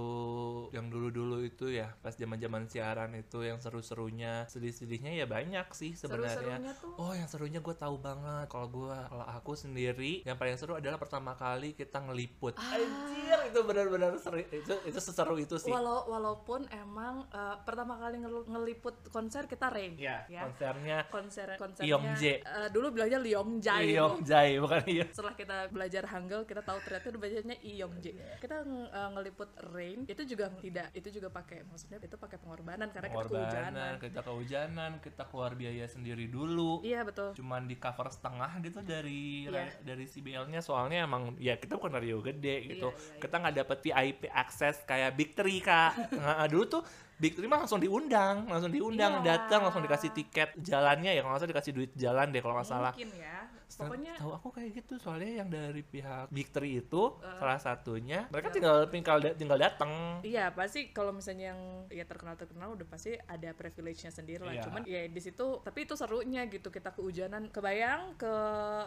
yang 0.70 0.92
dulu-dulu 0.92 1.40
itu 1.40 1.72
ya 1.72 1.96
pas 2.04 2.12
zaman-zaman 2.12 2.68
siaran 2.68 3.16
itu 3.16 3.40
yang 3.40 3.56
seru-serunya 3.58 4.44
sedih-sedihnya 4.46 5.16
ya 5.16 5.26
banyak 5.26 5.64
sih 5.72 5.96
sebenarnya. 5.96 6.60
Tuh. 6.76 6.94
Oh 7.00 7.12
yang 7.16 7.26
serunya 7.26 7.58
gue 7.58 7.74
tahu 7.74 7.96
banget. 7.96 8.46
Kalau 8.48 8.68
gue 8.68 8.92
kalau 8.92 9.26
aku 9.26 9.56
sendiri 9.56 10.20
yang 10.22 10.36
paling 10.36 10.60
seru 10.60 10.76
adalah 10.76 11.00
pertama 11.00 11.32
kali 11.34 11.72
kita 11.72 12.04
ngeliput. 12.04 12.60
Ah. 12.60 12.76
anjir 12.76 13.38
itu 13.48 13.60
benar-benar 13.64 14.18
seru. 14.20 14.42
Itu 14.44 14.74
itu 14.84 14.98
seseru 15.00 15.40
itu 15.40 15.56
sih. 15.56 15.72
Walau 15.72 16.04
walaupun 16.06 16.66
emang 16.68 17.24
eh, 17.30 17.56
pertama 17.64 17.96
kali 17.96 18.20
ngel- 18.20 18.46
ngeliput 18.46 19.08
konser 19.08 19.46
kita 19.46 19.70
Rain 19.70 19.94
ya, 19.94 20.26
ya. 20.26 20.42
konsernya 20.44 21.06
konser 21.08 21.48
konsernya 21.54 21.94
Yongjae. 21.94 22.36
eh, 22.42 22.68
dulu 22.74 22.90
bilangnya 22.90 23.22
Liongjae 23.22 23.94
Iyong 23.94 24.26
Jai 24.26 24.58
bukan 24.58 24.82
iya 24.90 25.06
setelah 25.08 25.34
kita 25.38 25.56
belajar 25.70 26.02
Hangul 26.10 26.42
kita 26.44 26.60
tahu 26.60 26.78
ternyata 26.82 27.08
itu 27.14 27.23
bacanya 27.23 27.56
Iyongjae 27.56 28.12
kita 28.37 28.56
nge- 28.61 28.90
eh, 28.90 29.09
ngeliput 29.14 29.50
Rain 29.71 30.00
itu 30.04 30.23
juga 30.26 30.50
tidak 30.59 30.90
itu 30.92 31.09
juga 31.12 31.28
pakai 31.30 31.62
maksudnya 31.62 31.99
itu 32.00 32.16
pakai 32.16 32.37
pengorbanan 32.37 32.90
karena 32.90 33.06
kita 33.06 33.23
kehujanan. 33.25 33.71
Pengorbanan 33.71 33.92
kita 33.97 34.21
kehujanan 34.21 34.90
kita 34.99 35.23
keluar 35.25 35.52
biaya 35.54 35.87
sendiri 35.87 36.26
dulu. 36.26 36.83
Iya 36.83 37.06
betul. 37.06 37.30
Cuman 37.33 37.64
di 37.64 37.76
cover 37.76 38.11
setengah 38.11 38.50
gitu 38.61 38.83
dari 38.83 39.47
Iya. 39.47 39.71
dari 39.80 40.04
CBL-nya 40.04 40.59
soalnya 40.59 41.04
emang 41.04 41.38
ya 41.38 41.54
kita 41.54 41.78
bukan 41.78 41.94
radio 41.94 42.18
gede 42.18 42.66
gitu. 42.66 42.88
Iya, 42.88 42.99
iya, 42.99 43.09
iya. 43.09 43.21
kita 43.23 43.35
nggak 43.38 43.54
dapet 43.56 43.78
VIP 43.80 44.23
akses 44.26 44.76
kayak 44.83 45.14
Big 45.14 45.30
Three 45.33 45.61
kak. 45.61 45.94
Nah, 46.25 46.49
dulu 46.49 46.64
tuh 46.66 46.83
Big 47.14 47.33
Three 47.33 47.47
mah 47.47 47.62
langsung 47.62 47.78
diundang 47.78 48.49
langsung 48.49 48.68
diundang 48.68 49.23
Iya. 49.23 49.38
datang 49.38 49.62
langsung 49.62 49.80
dikasih 49.80 50.11
tiket 50.11 50.50
jalannya 50.59 51.14
ya 51.14 51.23
kalau 51.23 51.33
nggak 51.33 51.40
salah 51.40 51.52
dikasih 51.52 51.73
duit 51.73 51.92
jalan 51.94 52.26
deh 52.28 52.40
kalau 52.40 52.54
nggak 52.56 52.66
salah. 52.66 52.90
Mungkin 52.90 53.11
ya 53.14 53.38
pokoknya 53.66 54.12
tahu 54.14 54.33
aku 54.33 54.49
kayak 54.50 54.71
gitu 54.76 54.94
soalnya 54.97 55.40
yang 55.40 55.49
dari 55.49 55.80
pihak 55.80 56.28
Big 56.28 56.49
Three 56.49 56.78
itu 56.78 57.02
Eh. 57.16 57.37
salah 57.37 57.56
satunya 57.56 58.28
mereka 58.28 58.49
Ya. 58.49 58.54
tinggal 58.54 58.76
tinggal 58.88 59.16
tinggal 59.35 59.59
datang 59.59 59.92
Iya 60.21 60.50
pasti 60.50 60.90
kalau 60.90 61.11
misalnya 61.11 61.50
yang 61.50 61.61
ya 61.88 62.04
terkenal 62.04 62.35
terkenal 62.35 62.73
udah 62.73 62.85
pasti 62.85 63.14
ada 63.21 63.50
privilege-nya 63.52 64.09
sendiri 64.09 64.40
lah. 64.40 64.54
Iya. 64.54 64.62
Cuman 64.62 64.83
ya 64.85 65.04
di 65.04 65.21
situ 65.21 65.61
tapi 65.61 65.85
itu 65.85 65.94
serunya 65.94 66.47
gitu 66.47 66.68
kita 66.68 66.90
kehujanan. 66.90 67.50
Kebayang 67.50 68.14
ke 68.14 68.35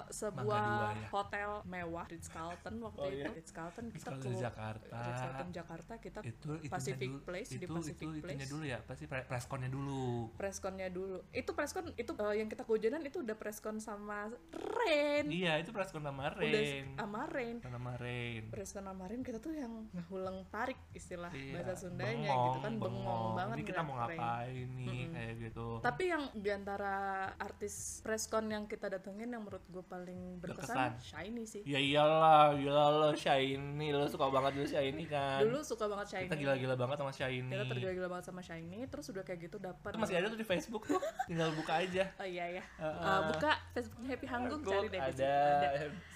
sebuah 0.10 0.44
Dua, 0.60 0.90
ya. 0.94 1.08
hotel 1.10 1.50
mewah 1.64 2.06
Ritz 2.08 2.28
Carlton 2.28 2.76
waktu 2.80 3.00
Oh, 3.00 3.08
itu. 3.08 3.18
iya? 3.18 3.28
Ritz 3.30 3.52
Carlton 3.52 3.86
kita 3.90 4.10
ke 4.14 4.30
Jakarta 4.34 4.96
Ritz 4.98 5.22
Carlton 5.22 5.50
Jakarta 5.52 5.94
kita 5.98 6.20
itu 6.22 6.50
Pacific 6.68 7.10
dulu, 7.10 7.24
Place, 7.24 7.50
itu, 7.50 7.60
di 7.60 7.68
Pacific 7.68 8.08
itu 8.10 8.24
Place. 8.24 8.48
dulu 8.48 8.64
ya 8.64 8.80
pasti 8.80 9.06
pre- 9.06 9.26
pressconnya 9.26 9.68
dulu 9.68 10.32
preskon-nya 10.36 10.88
dulu. 10.90 11.22
Itu 11.32 11.52
preskon 11.52 11.94
itu 11.94 12.12
eh, 12.14 12.36
yang 12.36 12.48
kita 12.48 12.64
kehujanan 12.64 13.02
itu 13.02 13.22
udah 13.22 13.36
preskon 13.36 13.78
sama 13.78 14.30
Rain. 14.70 15.24
iya 15.28 15.54
itu 15.58 15.70
preskon 15.70 16.02
sama 16.02 16.30
Udah 16.30 16.38
Rain 16.38 16.86
sama 16.94 17.22
Rain. 17.26 17.56
sama 17.60 17.92
Rain 17.96 18.44
Preskon 18.48 18.84
sama 18.84 19.04
Rain 19.06 19.22
kita 19.22 19.38
tuh 19.38 19.52
yang 19.52 19.88
ngehuleng 19.92 20.46
tarik 20.48 20.78
istilah 20.92 21.30
Iya, 21.30 21.54
bahasa 21.58 21.74
Sundanya 21.80 22.32
gitu 22.34 22.60
kan 22.60 22.74
bengong, 22.76 23.26
banget 23.34 23.56
Ini 23.56 23.64
kita 23.66 23.82
mau 23.82 23.96
Rain. 23.98 24.18
ngapain 24.18 24.68
nih 24.74 24.88
Mm-mm. 24.88 25.14
kayak 25.14 25.34
gitu. 25.42 25.68
Tapi 25.80 26.04
yang 26.06 26.24
di 26.34 26.50
antara 26.50 26.96
artis 27.36 27.76
preskon 28.00 28.46
yang 28.48 28.64
kita 28.66 28.88
datengin 28.90 29.30
yang 29.30 29.42
menurut 29.42 29.64
gue 29.66 29.84
paling 29.84 30.38
berkesan, 30.38 30.76
Berkesan. 30.78 30.92
Shiny 31.00 31.44
sih. 31.46 31.62
Ya 31.64 31.78
iyalah, 31.78 32.56
lo 32.58 33.12
Shiny, 33.14 33.88
lo 33.90 34.06
suka 34.06 34.28
banget 34.28 34.56
dulu 34.56 34.68
Shiny 34.68 35.06
kan. 35.06 35.40
Dulu 35.42 35.60
suka 35.62 35.86
banget 35.86 36.08
Shiny. 36.10 36.26
kita 36.26 36.38
gila-gila 36.38 36.76
banget 36.76 36.98
sama 36.98 37.12
Shiny. 37.12 37.50
Kita 37.50 37.66
tergila-gila 37.68 38.08
banget 38.10 38.26
sama 38.26 38.42
Shiny, 38.42 38.80
terus 38.86 39.06
udah 39.08 39.24
kayak 39.24 39.40
gitu 39.44 39.58
dapat. 39.58 39.92
Masih 39.94 40.16
ada 40.16 40.28
tuh 40.28 40.36
di 40.36 40.46
Facebook 40.46 40.84
tuh, 40.86 41.00
tinggal 41.26 41.52
buka 41.54 41.74
aja. 41.78 42.04
Oh 42.16 42.28
iya 42.28 42.46
ya. 42.52 42.64
Uh-uh. 42.78 43.00
Uh, 43.00 43.22
buka 43.30 43.52
Facebooknya 43.72 44.08
Happy 44.10 44.28
Hanggung 44.28 44.57
Aku 44.58 44.70
cari 44.74 44.88
deh 44.90 45.02
situ. 45.06 45.22
ada. 45.22 45.36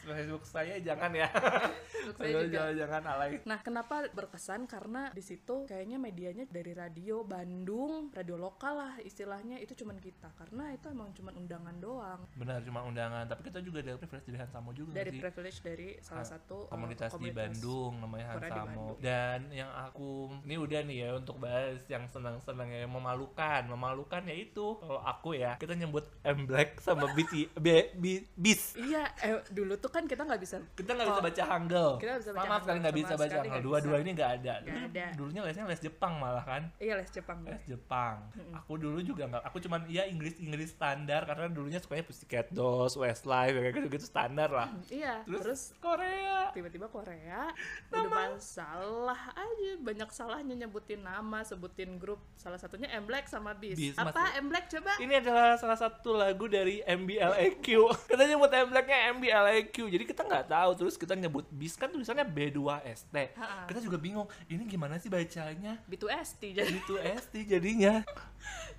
Facebook 0.04 0.44
saya 0.44 0.76
jangan 0.80 1.12
ya. 1.12 1.30
Facebook 1.30 2.18
saya 2.18 2.34
juga. 2.40 2.50
jangan 2.52 2.74
jangan 2.76 3.04
alay. 3.08 3.30
Nah, 3.44 3.60
kenapa 3.60 3.96
berkesan? 4.10 4.66
Karena 4.66 5.10
di 5.10 5.22
situ 5.22 5.66
kayaknya 5.66 5.98
medianya 5.98 6.46
dari 6.46 6.72
radio 6.72 7.22
Bandung, 7.22 8.10
radio 8.12 8.36
lokal 8.36 8.74
lah 8.76 8.94
istilahnya 9.00 9.58
itu 9.58 9.76
cuman 9.76 9.98
kita. 9.98 10.34
Karena 10.34 10.72
itu 10.72 10.88
emang 10.88 11.12
cuman 11.12 11.34
undangan 11.38 11.76
doang. 11.78 12.20
Benar 12.34 12.62
cuma 12.62 12.82
undangan, 12.82 13.26
tapi 13.26 13.42
kita 13.44 13.60
juga 13.60 13.80
ada 13.80 13.94
privilege 13.96 14.26
dari 14.26 14.38
Hansamo 14.38 14.72
juga 14.72 14.92
Dari 14.96 15.12
sih. 15.12 15.20
privilege 15.20 15.60
dari 15.62 15.90
salah 16.00 16.20
Ah, 16.22 16.28
satu 16.28 16.58
uh, 16.62 16.72
komunitas, 16.72 17.12
di 17.14 17.30
Bandung 17.30 17.94
namanya 17.98 18.26
Hansamo 18.32 18.66
Bandung. 18.88 18.98
dan 19.00 19.40
yang 19.52 19.70
aku 19.70 20.10
ini 20.42 20.56
udah 20.56 20.80
nih 20.82 20.98
ya 21.00 21.10
untuk 21.14 21.38
bahas 21.38 21.82
yang 21.86 22.06
senang-senang 22.08 22.68
ya 22.68 22.80
yang 22.82 22.92
memalukan 22.92 23.62
memalukan 23.66 24.22
ya 24.24 24.34
itu 24.34 24.78
kalau 24.78 25.02
aku 25.02 25.34
ya 25.34 25.58
kita 25.58 25.74
nyebut 25.74 26.08
M 26.24 26.46
Black 26.46 26.80
sama 26.80 27.12
BT 27.12 27.52
B, 27.54 27.68
B, 27.94 28.06
Bis 28.34 28.74
Iya, 28.74 29.12
eh, 29.20 29.38
dulu 29.50 29.76
tuh 29.76 29.91
kan 29.92 30.04
kita 30.08 30.24
nggak 30.24 30.42
bisa 30.42 30.58
kita 30.74 30.92
nggak 30.96 31.08
bisa 31.12 31.22
baca 31.22 31.44
Hangul. 31.52 31.92
Kita 32.00 32.10
nggak 32.16 32.24
bisa 32.24 32.32
baca 32.34 32.46
sama 32.48 32.58
sekali 32.64 32.78
nggak 32.80 32.96
bisa 32.96 33.14
baca 33.20 33.38
Hangul. 33.44 33.62
dua-dua 33.62 33.98
bisa. 34.00 34.04
ini 34.04 34.12
nggak 34.16 34.32
ada. 34.40 34.54
Dulu- 34.64 34.82
ada. 34.88 35.06
dulunya 35.20 35.42
lesnya 35.44 35.66
les 35.68 35.82
Jepang 35.84 36.14
malah 36.18 36.46
kan. 36.48 36.64
Iya 36.80 36.94
les 36.98 37.10
Jepang. 37.12 37.38
Les 37.44 37.64
Jepang. 37.68 38.16
Aku 38.64 38.74
dulu 38.80 39.00
juga 39.04 39.28
nggak. 39.28 39.44
Aku 39.52 39.58
cuman 39.60 39.86
ya 39.92 40.08
Inggris 40.08 40.40
Inggris 40.40 40.72
standar. 40.72 41.28
Karena 41.28 41.52
dulunya 41.52 41.80
sukanya 41.84 42.08
Pussycat 42.08 42.48
Dolls 42.50 42.96
Westlife 42.96 43.56
kayak 43.60 43.74
gitu 43.76 43.88
gitu 43.92 44.06
standar 44.08 44.50
lah. 44.50 44.70
Iya, 44.88 45.28
terus, 45.28 45.42
terus 45.44 45.62
Korea. 45.84 46.50
tiba-tiba 46.56 46.88
Korea. 46.88 47.52
Udah 47.92 48.08
pas 48.08 48.40
salah 48.40 49.22
aja. 49.36 49.72
Banyak 49.82 50.10
salahnya 50.12 50.66
nyebutin 50.66 51.04
nama 51.04 51.44
sebutin 51.44 52.00
grup. 52.00 52.24
Salah 52.40 52.58
satunya 52.58 52.88
M 52.96 53.04
Black 53.04 53.28
sama 53.28 53.52
Bis, 53.58 53.76
Bis, 53.78 53.96
apa 54.00 54.38
M 54.40 54.48
Black 54.48 54.72
coba? 54.72 54.96
Ini 55.02 55.20
adalah 55.20 55.60
salah 55.60 55.78
satu 55.78 56.16
lagu 56.16 56.48
dari 56.48 56.80
MBLAQ. 56.86 57.66
Kita 58.10 58.24
nyebut 58.24 58.52
M 58.52 58.70
Black-nya 58.72 58.98
MBLAQ. 59.18 59.76
Jadi 59.88 60.04
kita 60.04 60.22
nggak 60.22 60.46
tahu. 60.48 60.72
Terus 60.76 60.96
kita 60.96 61.14
nyebut 61.14 61.46
bis 61.50 61.74
kan 61.74 61.88
tulisannya 61.88 62.26
B2ST. 62.26 63.16
Ha-ha. 63.34 63.66
Kita 63.66 63.80
juga 63.80 63.96
bingung. 63.96 64.28
Ini 64.46 64.62
gimana 64.66 64.98
sih 64.98 65.08
bacanya? 65.08 65.80
B2ST 65.86 66.42
jadi 66.52 66.70
B2ST 66.70 67.34
jadinya. 67.48 68.04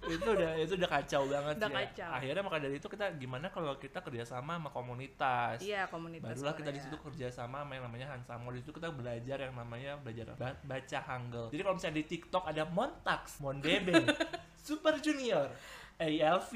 itu 0.03 0.27
udah 0.27 0.59
itu 0.59 0.75
udah 0.75 0.91
kacau 0.91 1.23
banget 1.25 1.55
Udah 1.57 1.71
ya. 1.71 1.77
kacau. 1.81 2.11
Akhirnya 2.13 2.43
maka 2.43 2.59
dari 2.59 2.75
itu 2.75 2.89
kita 2.89 3.07
gimana 3.15 3.47
kalau 3.49 3.73
kita 3.77 4.03
kerjasama 4.03 4.59
sama 4.59 4.69
komunitas. 4.69 5.63
iya 5.63 5.87
komunitas 5.87 6.27
Barulah 6.27 6.53
kita 6.53 6.69
di 6.69 6.77
Korea. 6.77 6.91
situ 6.91 6.97
kerjasama 6.99 7.63
sama 7.63 7.73
yang 7.73 7.85
namanya 7.87 8.07
Hansamo. 8.11 8.51
Di 8.51 8.61
situ 8.61 8.73
kita 8.73 8.91
belajar 8.91 9.39
yang 9.39 9.55
namanya 9.55 9.95
belajar 9.97 10.35
ba- 10.35 10.59
baca 10.61 10.99
Hangul. 11.01 11.47
Jadi 11.49 11.63
kalau 11.63 11.77
misalnya 11.79 11.97
di 11.97 12.07
TikTok 12.09 12.45
ada 12.45 12.63
Montax, 12.67 13.39
Mondebe, 13.39 13.95
Super 14.67 14.99
Junior, 14.99 15.55
ALV, 15.95 16.53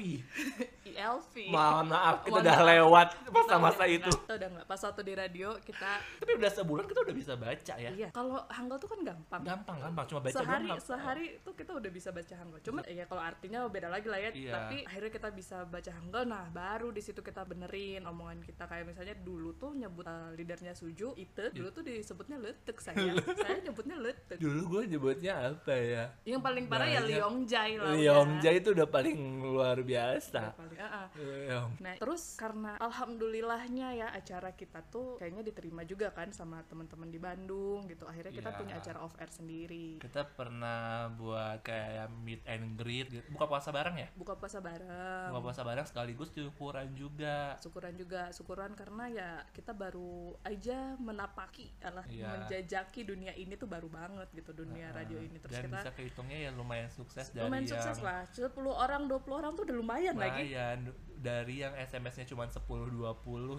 ILV 0.83 1.33
Mohon 1.47 1.85
maaf, 1.89 2.15
kita 2.21 2.39
udah 2.39 2.57
lewat 2.65 3.07
masa-masa 3.27 3.83
itu. 3.85 4.09
kita 4.09 4.33
udah 4.35 4.49
nggak 4.51 4.65
pas 4.65 4.81
waktu 4.81 5.01
di 5.03 5.13
radio 5.13 5.49
kita 5.59 5.91
Tapi 6.17 6.31
udah 6.33 6.51
sebulan 6.51 6.85
kita 6.85 6.99
udah 7.01 7.15
bisa 7.15 7.33
baca 7.35 7.73
ya. 7.75 7.89
iya 7.89 8.09
kalau 8.09 8.39
Hangul 8.47 8.77
tuh 8.77 8.87
kan 8.87 8.99
gampang 9.03 9.41
Gampang, 9.41 9.77
gampang. 9.79 10.05
Cuma 10.05 10.19
baca 10.21 10.35
sehari 10.35 10.67
doang. 10.67 10.81
sehari 10.81 11.25
tuh 11.41 11.53
kita 11.53 11.71
udah 11.73 11.87
bisa 11.89 12.09
baca 12.09 12.33
Hangul 12.33 12.59
cuman 12.59 12.83
ya 12.85 13.05
kalau 13.05 13.21
artinya 13.21 13.59
beda 13.65 13.87
lagi 13.87 14.07
lah 14.07 14.19
ya 14.19 14.29
Iya. 14.29 14.51
tapi 14.53 14.77
akhirnya 14.83 15.11
kita 15.11 15.29
bisa 15.31 15.57
baca 15.63 15.91
Hangul 15.91 16.23
nah 16.25 16.45
baru 16.47 16.89
di 16.89 16.99
situ 16.99 17.19
kita 17.19 17.41
benerin 17.43 18.03
omongan 18.03 18.41
kita 18.41 18.63
kayak 18.63 18.85
misalnya 18.85 19.15
dulu 19.15 19.53
tuh 19.53 19.71
nyebut 19.71 20.03
uh, 20.03 20.31
leadernya 20.31 20.71
Suju 20.71 21.15
itu 21.15 21.43
dulu 21.51 21.69
tuh 21.71 21.83
disebutnya 21.83 22.37
letek 22.37 22.77
saya 22.77 23.15
saya 23.39 23.57
nyebutnya 23.61 23.97
letek 23.97 24.37
Dulu 24.37 24.61
gue 24.69 24.81
nyebutnya 24.89 25.33
apa 25.47 25.73
ya? 25.73 26.03
yang 26.23 26.39
paling 26.39 26.65
parah 26.65 26.85
ya 26.85 26.99
Banyak. 26.99 27.09
Liongjae 27.09 27.73
lah 27.75 27.89
udah. 27.89 28.03
Yongja 28.03 28.49
itu 28.51 28.69
udah 28.69 28.87
paling 28.87 29.17
luar 29.37 29.77
biasa. 29.79 30.53
Paling- 30.53 30.79
ah. 30.79 31.07
Yong. 31.47 31.71
Nah, 31.79 31.93
terus 31.95 32.35
karena 32.35 32.75
alhamdulillahnya 32.77 33.87
ya 33.93 34.07
acara 34.09 34.51
kita 34.51 34.83
tuh 34.83 35.17
kayaknya 35.17 35.43
diterima 35.43 35.81
juga 35.81 36.09
kan 36.09 36.29
sama 36.29 36.61
teman-teman 36.63 37.07
di 37.07 37.17
Bandung 37.17 37.85
gitu. 37.85 38.03
Akhirnya 38.03 38.29
kita 38.29 38.49
Iya. 38.49 38.57
punya 38.57 38.73
acara 38.75 38.99
off 38.99 39.15
air 39.17 39.27
sendiri. 39.27 39.97
Kita 39.97 40.27
pernah 40.27 40.77
buat 41.09 41.59
kayak 41.61 42.07
meet 42.17 42.41
and 42.45 42.75
greet 42.75 43.07
gitu. 43.09 43.25
Buka 43.29 43.47
puasa 43.47 43.69
bareng 43.69 43.95
ya? 43.97 44.07
Buka 44.13 44.33
puasa 44.33 44.59
bareng. 44.59 45.29
Buka 45.29 45.41
puasa 45.43 45.61
bareng 45.63 45.85
sekaligus 45.85 46.29
syukuran 46.29 46.93
juga. 46.93 47.57
syukuran 47.57 47.93
juga 47.93 48.29
syukuran 48.29 48.71
karena 48.73 49.03
ya 49.07 49.29
kita 49.49 49.71
baru 49.71 49.97
aja 50.43 50.93
menapaki 50.97 51.71
alah 51.81 52.05
Iya. 52.05 52.27
menjajaki 52.37 53.01
dunia 53.03 53.33
ini 53.33 53.55
tuh 53.55 53.65
baru 53.65 53.87
banget 53.87 54.29
gitu 54.31 54.53
dunia 54.53 54.91
radio 54.91 55.17
ini 55.17 55.37
terus 55.37 55.55
Dan 55.55 55.65
kita 55.65 55.77
bisa 55.79 55.91
kehitungnya 55.93 56.37
ya 56.39 56.51
lumayan 56.51 56.87
sukses 56.87 57.31
dari 57.31 57.45
lumayan 57.45 57.65
yang 57.65 57.73
sukses 57.73 57.97
lah 57.99 58.21
10 58.27 58.53
orang 58.69 59.07
20 59.07 59.16
orang 59.27 59.51
tuh 59.53 59.63
udah 59.63 59.75
lumayan 59.75 60.15
lagi 60.15 60.45
lumayan 60.47 60.79
dari 61.17 61.57
yang 61.57 61.73
SMS-nya 61.73 62.29
cuma 62.29 62.45
10 62.45 62.61
20 62.61 62.93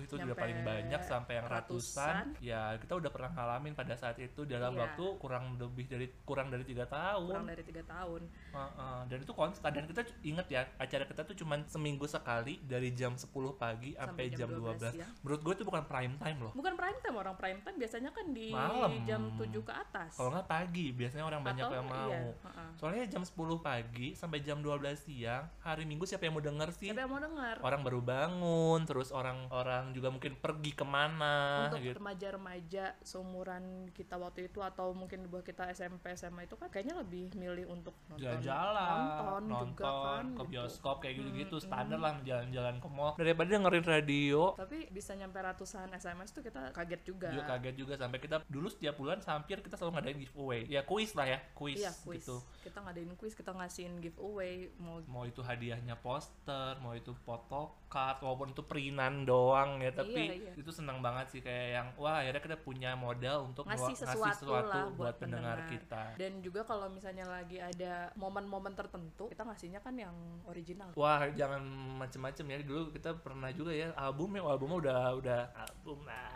itu 0.01 0.15
udah 0.15 0.31
Nyampe 0.31 0.39
paling 0.39 0.63
banyak 0.63 1.01
sampai 1.03 1.43
yang 1.43 1.47
ratusan. 1.49 1.99
ratusan. 2.31 2.39
Ya, 2.39 2.79
kita 2.79 2.95
udah 2.95 3.11
pernah 3.11 3.35
ngalamin 3.35 3.75
pada 3.75 3.99
saat 3.99 4.15
itu 4.17 4.47
dalam 4.47 4.71
Iya. 4.71 4.87
waktu 4.87 5.05
kurang 5.19 5.59
lebih 5.59 5.91
dari 5.91 6.07
kurang 6.23 6.49
dari 6.49 6.63
tiga 6.63 6.87
tahun. 6.87 7.27
kurang 7.29 7.51
dari 7.51 7.63
tiga 7.65 7.83
tahun 7.83 8.23
Heeh, 8.49 8.99
dan 9.05 9.19
itu 9.19 9.33
konstan 9.33 9.71
dan 9.71 9.85
kita 9.85 10.07
inget 10.23 10.47
ya 10.49 10.71
acara 10.79 11.03
kita 11.03 11.23
tuh 11.25 11.35
cuma 11.35 11.59
seminggu 11.67 12.07
sekali 12.07 12.63
dari 12.63 12.95
jam 12.95 13.19
10 13.19 13.27
pagi 13.53 13.91
sampai, 13.93 14.31
jam 14.31 14.49
12, 14.49 14.95
siang. 14.95 15.11
menurut 15.21 15.41
gue 15.43 15.53
itu 15.53 15.65
bukan 15.65 15.83
prime 15.83 16.15
time 16.17 16.39
loh 16.39 16.53
bukan 16.55 16.75
prime 16.75 16.99
time 17.01 17.17
orang 17.17 17.35
prime 17.35 17.59
time 17.61 17.75
biasanya 17.77 18.11
kan 18.13 18.27
di 18.31 18.49
Malam. 18.49 19.03
jam 19.03 19.35
7 19.35 19.51
ke 19.59 19.73
atas 19.73 20.15
kalau 20.15 20.31
nggak 20.31 20.47
pagi 20.47 20.87
biasanya 20.93 21.25
orang 21.25 21.43
banyak 21.43 21.65
Atau- 21.65 21.75
yang 21.75 21.87
mau 21.87 22.07
iya, 22.09 22.21
heeh. 22.31 22.71
soalnya 22.77 23.05
jam 23.09 23.23
10 23.25 23.35
pagi 23.59 24.15
sampai 24.15 24.39
jam 24.41 24.61
12 24.61 24.95
siang 25.01 25.48
hari 25.63 25.85
minggu 25.85 26.05
siapa 26.09 26.27
yang 26.27 26.35
mau 26.37 26.45
denger 26.45 26.69
sih? 26.75 26.89
Siapa 26.91 27.05
yang 27.05 27.13
mau 27.13 27.23
denger? 27.23 27.57
Orang 27.61 27.81
baru 27.85 28.01
bangun 28.01 28.81
terus 28.89 29.13
orang-orang 29.13 29.93
juga 29.93 30.09
mungkin 30.09 30.39
pergi 30.39 30.73
ke 30.75 30.85
mana 30.87 31.69
untuk 31.69 31.83
gitu. 31.83 31.97
remaja-remaja 31.99 32.85
seumuran 33.05 33.91
kita 33.93 34.17
waktu 34.17 34.49
itu 34.49 34.61
atau 34.65 34.93
mungkin 34.97 35.25
di 35.25 35.29
bawah 35.29 35.45
kita 35.45 35.71
SMP 35.73 36.15
SMA 36.17 36.49
itu 36.49 36.57
kan 36.57 36.69
kayaknya 36.73 37.01
lebih 37.01 37.33
milih 37.37 37.67
untuk 37.69 37.95
nonton 38.09 38.25
jalan-jalan 38.25 38.99
nonton, 38.99 39.43
nonton 39.49 39.69
juga 39.75 39.85
kan 39.89 40.25
ke 40.25 40.43
gitu. 40.43 40.51
bioskop 40.53 40.97
kayak 41.03 41.15
gitu-gitu 41.21 41.57
Hmm, 41.59 41.67
standar 41.67 41.99
lah 41.99 42.15
jalan-jalan 42.23 42.75
ke 42.79 42.89
mall. 42.89 43.13
Daripada 43.19 43.49
dengerin 43.51 43.87
radio. 43.87 44.41
Tapi 44.55 44.79
bisa 44.95 45.13
nyampe 45.19 45.39
ratusan 45.43 45.91
SMS 45.91 46.31
tuh 46.31 46.43
kita 46.47 46.71
kaget 46.71 47.03
juga. 47.03 47.29
Juga 47.35 47.45
kaget 47.57 47.75
juga. 47.75 47.95
Sampai 47.99 48.19
kita 48.23 48.37
dulu 48.47 48.69
setiap 48.71 48.95
bulan 48.95 49.19
hampir 49.25 49.59
kita 49.61 49.75
selalu 49.75 49.93
ngadain 49.99 50.19
giveaway. 50.23 50.61
Ya 50.71 50.87
kuis 50.87 51.13
lah 51.19 51.27
ya 51.27 51.39
kuis 51.53 51.81
iya 51.83 51.91
kuis. 52.05 52.23
Gitu 52.23 52.39
kita 52.69 52.85
ngadain 52.85 53.13
kuis 53.17 53.33
kita 53.33 53.51
ngasihin 53.57 53.97
giveaway 53.99 54.69
mau 54.77 55.01
mau 55.09 55.25
itu 55.25 55.38
hadiahnya 55.41 55.95
poster 55.97 56.77
mau 56.79 56.93
itu 56.93 57.15
photocard 57.23 58.21
walaupun 58.21 58.51
itu 58.51 58.63
perinan 58.63 59.23
doang 59.23 59.79
ya 59.79 59.91
tapi 59.91 60.15
Iya, 60.19 60.35
iya. 60.35 60.53
itu 60.55 60.71
senang 60.71 60.99
banget 60.99 61.27
sih 61.31 61.41
kayak 61.41 61.67
yang 61.73 61.87
wah 61.97 62.21
akhirnya 62.21 62.43
kita 62.43 62.57
punya 62.59 62.95
modal 62.95 63.49
untuk 63.49 63.65
ngasih 63.65 63.95
ngewa- 63.97 64.35
sesuatu, 64.35 64.47
lah 64.69 64.87
buat, 64.93 65.15
pendengar 65.17 65.57
pendengar 65.59 65.59
kita 65.69 66.03
dan 66.17 66.33
juga 66.41 66.61
kalau 66.63 66.87
misalnya 66.89 67.25
lagi 67.25 67.59
ada 67.59 68.11
momen-momen 68.15 68.73
tertentu 68.73 69.29
kita 69.29 69.43
ngasihnya 69.43 69.81
kan 69.81 69.95
yang 69.95 70.15
original 70.45 70.91
Wah, 70.95 71.31
jangan 71.31 71.63
macem-macem 71.99 72.45
ya. 72.45 72.59
Dulu 72.61 72.91
kita 72.91 73.15
pernah 73.15 73.53
juga 73.53 73.71
ya 73.71 73.95
album 73.95 74.35
ya, 74.35 74.43
albumnya 74.43 74.79
udah 74.79 75.01
udah 75.15 75.41
album 75.55 76.03
nah. 76.03 76.29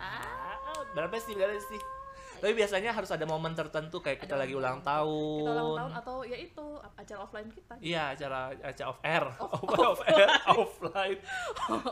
Berapa 0.93 1.17
sih 1.19 1.35
berapa 1.35 1.57
sih? 1.59 1.81
Tapi 2.42 2.52
biasanya 2.52 2.90
harus 2.90 3.07
ada 3.09 3.22
momen 3.22 3.55
tertentu 3.55 3.96
kayak 3.96 4.18
kita 4.18 4.35
Ada 4.35 4.42
lagi 4.42 4.52
ulang 4.52 4.83
tahun. 4.83 5.38
kita 5.38 5.52
ulang 5.55 5.78
tahun 5.78 5.92
atau 5.96 6.16
ya 6.22 6.35
itu 6.37 6.66
acara 6.92 7.18
offline 7.20 7.48
kita 7.48 7.72
Iya, 7.78 8.05
acara 8.11 8.40
acara 8.50 8.88
off 8.88 9.00
air. 9.00 9.24
Off- 9.38 9.62
Off, 9.62 9.78
off 9.94 10.00
air, 10.05 10.28
offline. 10.59 11.18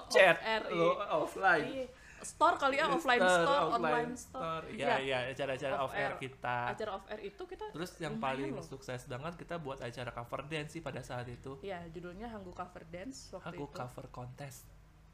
Chat. 0.08 0.36
air, 0.42 0.62
Lo 0.68 0.90
iya. 0.92 1.06
offline. 1.08 1.66
Iya. 1.70 1.86
store 2.20 2.52
kali 2.54 2.76
ya 2.76 2.84
offline 2.84 3.16
Store, 3.16 3.32
store 3.40 3.62
offline 3.64 3.80
online 3.80 4.12
store 4.12 4.64
Iya, 4.68 4.84
Ya, 4.84 4.96
iya, 5.00 5.18
acara-acara 5.30 5.76
Off 5.78 5.94
air 5.94 6.12
kita. 6.18 6.56
acara 6.68 6.90
off 6.92 7.06
air 7.06 7.20
itu 7.24 7.42
kita 7.46 7.64
Terus 7.70 7.90
yang 7.96 8.18
paling 8.18 8.50
loh. 8.50 8.60
sukses 8.60 9.00
banget 9.06 9.32
kita 9.36 9.56
buat 9.56 9.80
acara 9.80 10.10
cover 10.10 10.44
dance 10.44 10.70
sih 10.70 10.82
pada 10.82 11.00
saat 11.00 11.24
itu. 11.26 11.56
ya 11.62 11.80
judulnya 11.86 12.28
Hanggu 12.28 12.50
Cover 12.50 12.84
Dance 12.84 13.32
waktu 13.32 13.54
Aku 13.54 13.64
itu 13.64 13.72
cover 13.72 14.06
contest. 14.10 14.68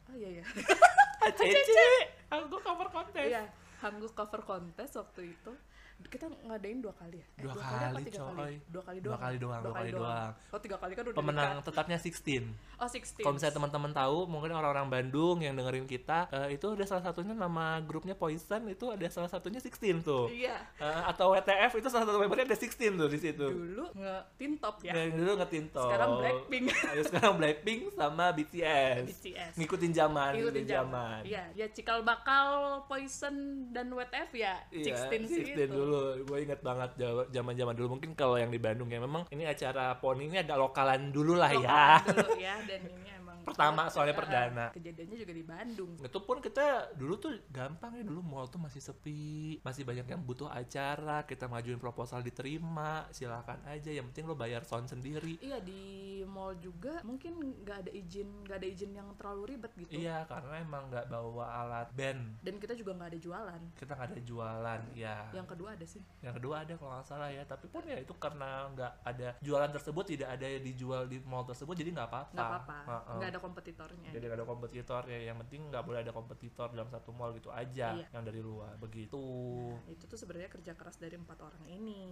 oh 0.06 0.14
iya 0.14 0.40
iya 0.40 0.44
Acece. 1.22 1.86
Aku 2.28 2.58
cover 2.58 2.88
contest. 2.88 3.28
iya 3.28 3.44
Hanggu 3.80 4.08
Cover 4.12 4.42
Contest 4.42 4.96
waktu 4.96 5.36
itu 5.36 5.52
kita 5.98 6.26
ngadain 6.40 6.78
dua 6.78 6.92
kali 6.92 7.16
ya 7.16 7.26
Eh, 7.36 7.42
Dua 7.42 7.52
apa 7.52 7.66
kali, 7.90 8.04
tiga 8.04 8.18
coy. 8.18 8.30
kali 8.32 8.54
dua 8.66 8.82
kali 8.82 8.98
Dua 8.98 9.06
doang 9.06 9.20
kali 9.20 9.36
doang, 9.36 9.60
dua 9.60 9.74
kali 9.74 9.90
doang. 9.90 10.30
oh 10.46 10.60
tiga 10.60 10.76
kali 10.76 10.92
kan 10.92 11.04
udah 11.04 11.16
Pemenang 11.16 11.50
dekat. 11.54 11.66
tetapnya 11.66 11.96
16. 11.98 12.46
oh 12.76 12.86
16 12.86 13.16
Kalau 13.18 13.34
misalnya 13.34 13.54
teman-teman 13.54 13.92
tahu, 13.92 14.18
mungkin 14.26 14.50
orang-orang 14.52 14.86
Bandung 14.86 15.36
yang 15.38 15.52
dengerin 15.52 15.84
kita, 15.84 16.28
eh, 16.30 16.54
itu 16.54 16.66
ada 16.68 16.84
salah 16.84 17.02
satunya 17.02 17.32
nama 17.32 17.80
grupnya 17.80 18.14
Poison 18.14 18.62
itu 18.66 18.86
ada 18.86 19.06
salah 19.08 19.26
satunya 19.26 19.58
16 19.58 19.74
tuh. 20.00 20.28
iya 20.28 20.56
Eh, 20.76 21.02
atau 21.06 21.32
WTF 21.32 21.72
itu 21.74 21.88
salah 21.88 22.04
satu 22.04 22.16
membernya 22.16 22.46
ada 22.46 22.56
16 22.56 22.94
tuh 22.94 23.08
di 23.08 23.18
situ. 23.18 23.46
dulu 23.46 23.84
nge 23.92 24.16
top 24.58 24.76
ya 24.80 24.92
Dan 24.94 25.06
dulu 25.12 25.32
ngetintop. 25.36 25.84
sekarang 25.86 26.10
Blackpink 26.16 26.64
Ayo 26.92 27.02
sekarang 27.02 27.32
Blackpink 27.36 27.80
sama 27.90 28.24
BTS. 28.30 29.02
BTS 29.06 29.52
Ngikutin 29.56 29.92
zaman, 29.92 30.30
Ikutin 30.30 30.40
ngikutin 30.46 30.66
zaman. 30.66 31.20
Iya, 31.24 31.44
ya 31.52 31.66
cikal 31.68 32.00
bakal 32.00 32.46
Poison 32.86 33.34
dan 33.68 33.88
WTF 33.88 34.30
ya 34.32 34.54
Iya, 34.70 34.94
16 35.02 35.26
sih 35.26 35.42
16 35.42 35.56
itu. 35.58 35.64
dulu. 35.68 35.85
Gue 36.26 36.38
inget 36.42 36.60
banget 36.60 36.90
zaman-zaman 37.30 37.74
dulu. 37.78 37.98
Mungkin 37.98 38.18
kalau 38.18 38.36
yang 38.36 38.50
di 38.50 38.58
Bandung 38.58 38.90
ya 38.90 38.98
memang 38.98 39.30
ini 39.30 39.46
acara 39.46 39.96
poni 39.96 40.26
ini 40.26 40.42
agak 40.42 40.58
lokalan 40.58 41.14
dulu 41.14 41.38
lah 41.38 41.52
ya. 41.54 42.00
Lokalan 42.02 42.16
dulu 42.26 42.38
ya 42.42 42.54
dan 42.66 42.80
ini 42.86 43.08
Pertama, 43.46 43.86
soalnya 43.86 44.12
perdana. 44.12 44.66
Kejadiannya 44.72 45.16
juga 45.16 45.32
di 45.32 45.44
Bandung. 45.44 45.92
itu 45.96 46.18
pun 46.20 46.38
kita 46.38 46.66
dulu 46.94 47.14
tuh 47.16 47.32
gampang 47.48 47.94
ya 47.94 48.02
dulu 48.02 48.20
mall 48.20 48.46
tuh 48.46 48.58
masih 48.58 48.80
sepi 48.80 49.26
masih 49.60 49.82
banyak 49.82 50.04
yang 50.04 50.20
butuh 50.20 50.48
acara 50.48 51.22
kita 51.22 51.46
majuin 51.46 51.76
proposal 51.76 52.20
diterima 52.20 53.06
silakan 53.10 53.62
aja 53.64 53.88
yang 53.88 54.06
penting 54.08 54.24
lo 54.24 54.34
bayar 54.34 54.62
sound 54.62 54.86
sendiri 54.86 55.38
Iya 55.38 55.58
di 55.58 55.82
mall 56.24 56.56
juga 56.56 56.98
mungkin 57.02 57.36
nggak 57.60 57.78
ada 57.80 57.90
izin 57.92 58.26
nggak 58.42 58.56
ada 58.56 58.66
izin 58.66 58.90
yang 58.92 59.08
terlalu 59.14 59.54
ribet 59.54 59.72
gitu. 59.76 59.90
iya 59.94 60.24
karena 60.24 60.54
emang 60.58 60.88
nggak 60.88 61.06
bawa 61.06 61.46
alat 61.60 61.88
band 61.92 62.40
Dan 62.40 62.56
kita 62.56 62.74
juga 62.74 62.94
nggak 62.94 63.10
ada 63.12 63.20
jualan. 63.20 63.60
kita 63.74 63.92
nggak 63.92 64.08
ada 64.10 64.20
jualan 64.20 64.80
ya 64.92 65.16
Yang 65.32 65.46
kedua 65.48 65.68
ada 65.72 65.86
sih. 65.86 66.02
yang 66.20 66.34
kedua 66.34 66.54
ada 66.62 66.72
kalau 66.74 66.92
nggak 66.92 67.06
salah 67.06 67.30
ya 67.30 67.42
tapi 67.44 67.66
pun 67.66 67.82
ya 67.84 67.98
itu 67.98 68.14
karena 68.16 68.50
nggak 68.72 68.92
ada 69.04 69.28
jualan 69.38 69.70
tersebut 69.70 70.04
tidak 70.06 70.28
ada 70.30 70.46
yang 70.48 70.64
dijual 70.64 71.02
di 71.04 71.18
mall 71.22 71.44
tersebut 71.44 71.74
jadi 71.74 71.90
nggak 71.92 72.08
apa-apa 72.08 72.34
Nggak 72.34 72.48
apa-apa. 72.48 72.76
Nggak 73.16 73.30
ada 73.36 73.42
kompetitornya. 73.42 74.10
jadi 74.10 74.24
nggak 74.24 74.38
ada 74.38 74.46
kompetitor 74.46 75.02
ya 75.04 75.20
yang 75.22 75.36
penting 75.38 75.60
nggak 75.68 75.82
boleh 75.82 76.00
ada 76.00 76.10
kompetitor 76.10 76.68
dalam 76.70 76.88
satu 76.88 77.10
mall 77.10 77.30
gitu 77.32 77.48
aja 77.48 77.92
Iya. 77.92 78.06
yang 78.10 78.22
dari 78.22 78.40
luar 78.40 78.74
begitu 78.76 79.20
Nah, 79.68 79.84
itu 79.86 80.04
tuh 80.04 80.16
sebenarnya 80.16 80.48
kerja 80.48 80.72
keras 80.72 80.96
dari 80.96 81.14
empat 81.14 81.38
orang 81.38 81.64
ini. 81.66 82.02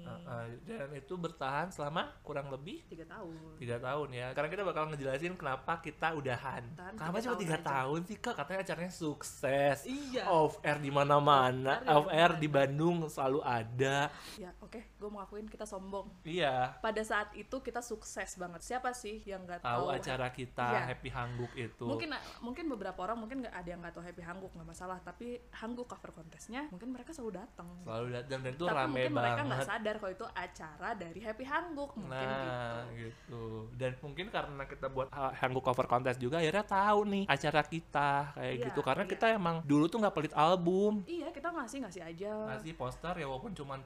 Heeh, 0.00 0.46
dan 0.62 0.88
itu 0.92 1.14
bertahan 1.14 1.68
selama 1.68 2.14
kurang 2.20 2.48
lebih 2.48 2.80
Tiga 2.86 3.04
tahun. 3.04 3.58
tiga 3.58 3.76
tahun 3.76 4.08
ya 4.10 4.26
karena 4.30 4.48
kita 4.48 4.62
bakal 4.62 4.82
ngejelasin 4.88 5.34
kenapa 5.34 5.78
kita 5.78 6.14
udahan 6.14 6.62
Tahan 6.72 6.94
kenapa 6.94 7.18
cuma 7.18 7.36
tiga 7.36 7.58
tahun 7.58 8.00
sih 8.04 8.16
kak 8.16 8.34
katanya 8.36 8.60
acaranya 8.62 8.92
sukses 8.92 9.78
Iya. 9.82 10.24
off 10.26 10.60
air 10.60 10.78
di 10.78 10.88
air 10.88 11.52
di 11.82 11.88
off 11.88 12.06
air 12.08 12.30
di 12.36 12.48
Bandung 12.48 13.04
selalu 13.06 13.40
ada 13.42 14.08
Ya 14.36 14.50
oke, 14.68 14.80
gue 14.94 15.08
mau 15.08 15.20
akuin 15.20 15.44
kita 15.44 15.64
sombong. 15.64 16.12
iya 16.22 16.76
Pada 16.78 17.00
saat 17.00 17.32
itu 17.32 17.56
kita 17.58 17.80
sukses 17.80 18.36
banget. 18.36 18.60
Siapa 18.60 18.92
sih 18.92 19.24
yang 19.24 19.42
nggak 19.42 19.60
tahu 19.60 19.76
tahu 19.80 19.86
acara 19.90 20.28
kita 20.28 20.68
Iya. 20.68 20.80
Happy 20.86 21.08
Hangguk 21.08 21.52
itu 21.54 21.84
mungkin 21.84 22.10
mungkin 22.40 22.64
beberapa 22.68 23.00
orang 23.00 23.16
mungkin 23.16 23.40
nggak 23.40 23.54
ada 23.54 23.68
yang 23.68 23.78
nggak 23.78 23.94
tahu 23.94 24.04
happy 24.04 24.20
hangguk 24.20 24.50
nggak 24.50 24.68
masalah 24.68 24.98
tapi 24.98 25.38
hangguk 25.54 25.86
cover 25.86 26.10
kontesnya 26.12 26.68
mungkin 26.68 26.90
mereka 26.90 27.10
selalu 27.10 27.38
datang 27.38 27.68
selalu 27.80 28.08
datang 28.12 28.38
dan 28.40 28.52
itu 28.52 28.64
tapi 28.64 28.76
rame 28.76 28.90
mungkin 28.92 29.12
mereka 29.14 29.40
nggak 29.42 29.64
sadar 29.64 29.94
kalau 29.96 30.12
itu 30.12 30.26
acara 30.28 30.88
dari 30.94 31.20
happy 31.20 31.44
hangguk 31.44 31.90
mungkin 31.94 32.26
Nah, 32.28 32.84
gitu 32.90 32.98
gitu. 33.00 33.44
Dan 33.72 33.92
mungkin 33.98 34.26
karena 34.28 34.62
kita 34.64 34.86
buat 34.88 35.08
ha- 35.10 35.32
Hangguk 35.38 35.62
cover 35.62 35.86
contest 35.86 36.18
juga 36.18 36.38
akhirnya 36.38 36.62
tahu 36.62 37.00
nih 37.06 37.24
acara 37.24 37.62
kita 37.62 38.10
kayak 38.34 38.52
Iya, 38.52 38.64
gitu. 38.68 38.80
Karena 38.82 39.04
iya. 39.04 39.10
kita 39.10 39.26
emang 39.30 39.56
dulu 39.62 39.86
tuh 39.86 39.98
nggak 39.98 40.12
pelit 40.12 40.34
album. 40.34 41.06
iya 41.06 41.30
kita 41.30 41.48
ngasih 41.48 41.78
ngasih 41.80 42.02
aja 42.04 42.32
Ngasih 42.50 42.74
poster 42.74 43.14
ya 43.14 43.24
walaupun 43.24 43.54
cuman 43.54 43.80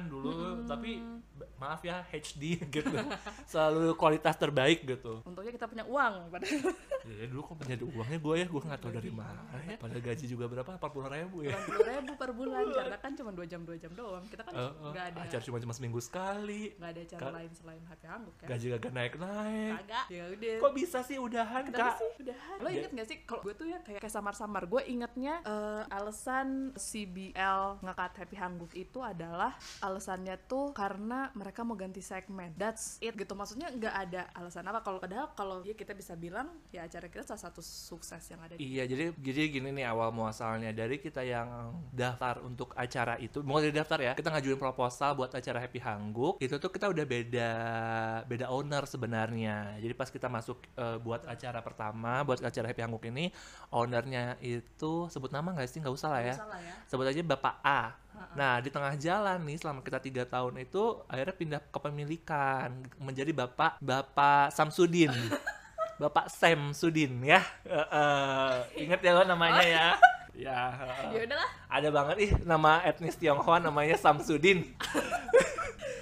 print-printan 0.00 0.08
dulu, 0.08 0.30
Mm-mm. 0.32 0.66
tapi 0.66 0.90
maaf 1.56 1.80
ya 1.80 2.00
HD 2.02 2.42
gitu. 2.74 2.96
Selalu 3.44 3.92
kualitas 3.94 4.34
terbaik 4.34 4.80
gitu. 4.82 5.20
untungnya 5.22 5.50
kita 5.50 5.66
punya 5.66 5.84
uang 5.84 6.28
padahal 6.28 6.72
Ya 7.02 7.26
dulu 7.26 7.40
kok 7.42 7.56
punya 7.58 7.74
uangnya 7.80 8.18
gue 8.18 8.34
ya, 8.34 8.46
gue 8.46 8.60
nggak 8.62 8.76
tahu 8.78 8.92
dari 8.92 9.08
mana 9.10 9.40
ya. 9.58 9.76
Padahal 9.76 10.00
gaji 10.02 10.24
juga 10.26 10.44
berapa? 10.46 10.70
40 10.70 10.84
ribu 11.10 11.36
ya. 11.42 11.52
delapan 11.52 11.64
puluh 11.66 11.84
ribu 11.90 12.12
per 12.14 12.30
bulan 12.32 12.64
karena 12.70 12.96
kan 12.98 13.12
cuma 13.14 13.30
dua 13.30 13.46
jam 13.46 13.60
dua 13.62 13.76
jam 13.76 13.90
doang 13.90 14.24
kita 14.26 14.42
kan 14.42 14.52
Eh, 14.52 14.60
eh, 14.60 14.70
nggak 14.90 15.04
ada 15.06 15.18
acara 15.22 15.42
cuma 15.42 15.58
cuma 15.58 15.72
seminggu 15.72 15.98
sekali. 15.98 16.72
nggak 16.74 16.90
ada 16.90 17.00
acara 17.02 17.20
Ka- 17.20 17.34
lain 17.34 17.50
selain 17.52 17.82
happy 17.84 18.06
hangguk 18.06 18.34
ya 18.36 18.46
Gaji 18.46 18.66
kagak 18.70 18.92
naik-naik. 18.92 19.72
kagak 19.78 20.04
ya 20.08 20.24
udah 20.30 20.56
Kok 20.60 20.72
bisa 20.74 20.98
sih 21.00 21.16
udahan, 21.16 21.62
Kenapa 21.62 21.80
Kak? 21.82 21.96
sih 21.98 22.08
udah 22.20 22.36
lo 22.54 22.68
Ya. 22.68 22.76
inget 22.78 22.90
gak 22.94 23.06
sih 23.06 23.18
kalau 23.22 23.42
gue 23.42 23.54
tuh 23.54 23.66
ya 23.66 23.78
kayak 23.80 24.00
kayak 24.00 24.12
samar-samar 24.12 24.62
gue 24.66 24.82
ingetnya 24.86 25.34
eh, 25.42 25.82
alasan 25.90 26.48
CBL 26.74 27.80
ngekat 27.80 28.12
Happy 28.14 28.36
Hangguk 28.36 28.72
itu 28.74 28.98
adalah 28.98 29.56
alasannya 29.92 30.40
tuh 30.48 30.72
karena 30.72 31.28
mereka 31.36 31.60
mau 31.66 31.76
ganti 31.76 32.00
segmen 32.00 32.56
that's 32.56 32.96
it 33.04 33.12
gitu 33.12 33.36
maksudnya 33.36 33.68
nggak 33.68 33.94
ada 34.08 34.22
alasan 34.32 34.64
apa 34.64 34.80
kalau 34.80 34.96
padahal 34.96 35.28
kalau 35.36 35.60
ya 35.66 35.76
kita 35.76 35.92
bisa 35.92 36.16
bilang 36.16 36.48
ya 36.72 36.88
acara 36.88 37.12
kita 37.12 37.28
salah 37.28 37.50
satu 37.50 37.60
sukses 37.60 38.22
yang 38.30 38.40
ada 38.40 38.56
di 38.56 38.70
Iya, 38.70 38.86
jadi 38.86 39.04
jadi 39.18 39.40
gini 39.50 39.68
nih 39.74 39.86
awal 39.90 40.14
muasalnya 40.14 40.70
dari 40.70 41.02
kita 41.02 41.26
yang 41.26 41.74
daftar 41.90 42.38
untuk 42.46 42.70
acara 42.78 43.18
itu, 43.18 43.42
mau 43.42 43.58
dari 43.58 43.74
daftar 43.74 43.98
ya, 43.98 44.12
kita 44.14 44.30
ngajuin 44.30 44.60
proposal 44.62 45.18
buat 45.18 45.34
acara 45.34 45.58
Happy 45.58 45.82
Hangguk, 45.82 46.38
itu 46.38 46.54
tuh 46.62 46.70
kita 46.70 46.86
udah 46.86 47.02
beda 47.02 47.50
beda 48.30 48.46
owner 48.46 48.86
sebenarnya. 48.86 49.80
Jadi 49.82 49.92
pas 49.98 50.06
kita 50.06 50.30
masuk 50.30 50.62
eh, 50.78 51.02
buat 51.02 51.26
acara 51.26 51.58
pertama, 51.66 52.22
buat 52.22 52.38
acara 52.46 52.70
Happy 52.70 52.82
Hangguk 52.86 53.04
ini, 53.10 53.34
ownernya 53.74 54.38
itu 54.38 55.10
sebut 55.10 55.34
nama 55.34 55.50
nggak 55.50 55.66
sih? 55.66 55.82
Nggak 55.82 55.94
usah 55.98 56.08
lah 56.14 56.22
ya. 56.22 56.34
salah 56.38 56.60
ya 56.62 56.74
Sebut 56.86 57.06
aja 57.10 57.20
Bapak 57.26 57.54
A. 57.66 57.80
Nah, 58.30 58.62
di 58.62 58.70
tengah 58.70 58.94
jalan 58.94 59.42
nih 59.42 59.58
selama 59.58 59.80
kita 59.82 59.98
tiga 59.98 60.22
tahun 60.22 60.62
itu 60.62 61.02
akhirnya 61.10 61.34
pindah 61.34 61.60
kepemilikan 61.74 62.70
menjadi 63.02 63.34
Bapak 63.34 63.82
Bapak 63.82 64.54
Samsudin. 64.54 65.10
Bapak 66.00 66.32
Sam 66.32 66.72
Sudin 66.72 67.20
ya. 67.20 67.44
Heeh. 67.68 68.88
ingat 68.88 69.04
ya 69.04 69.12
lo 69.12 69.22
namanya 69.28 69.60
ya. 69.60 69.88
Ya. 70.40 70.72
heeh. 70.72 71.08
ya 71.12 71.20
udahlah 71.28 71.50
Ada 71.68 71.88
banget 71.92 72.16
ih 72.24 72.32
nama 72.48 72.80
etnis 72.82 73.16
Tionghoa 73.20 73.60
namanya 73.60 73.96
Samsudin. 74.00 74.64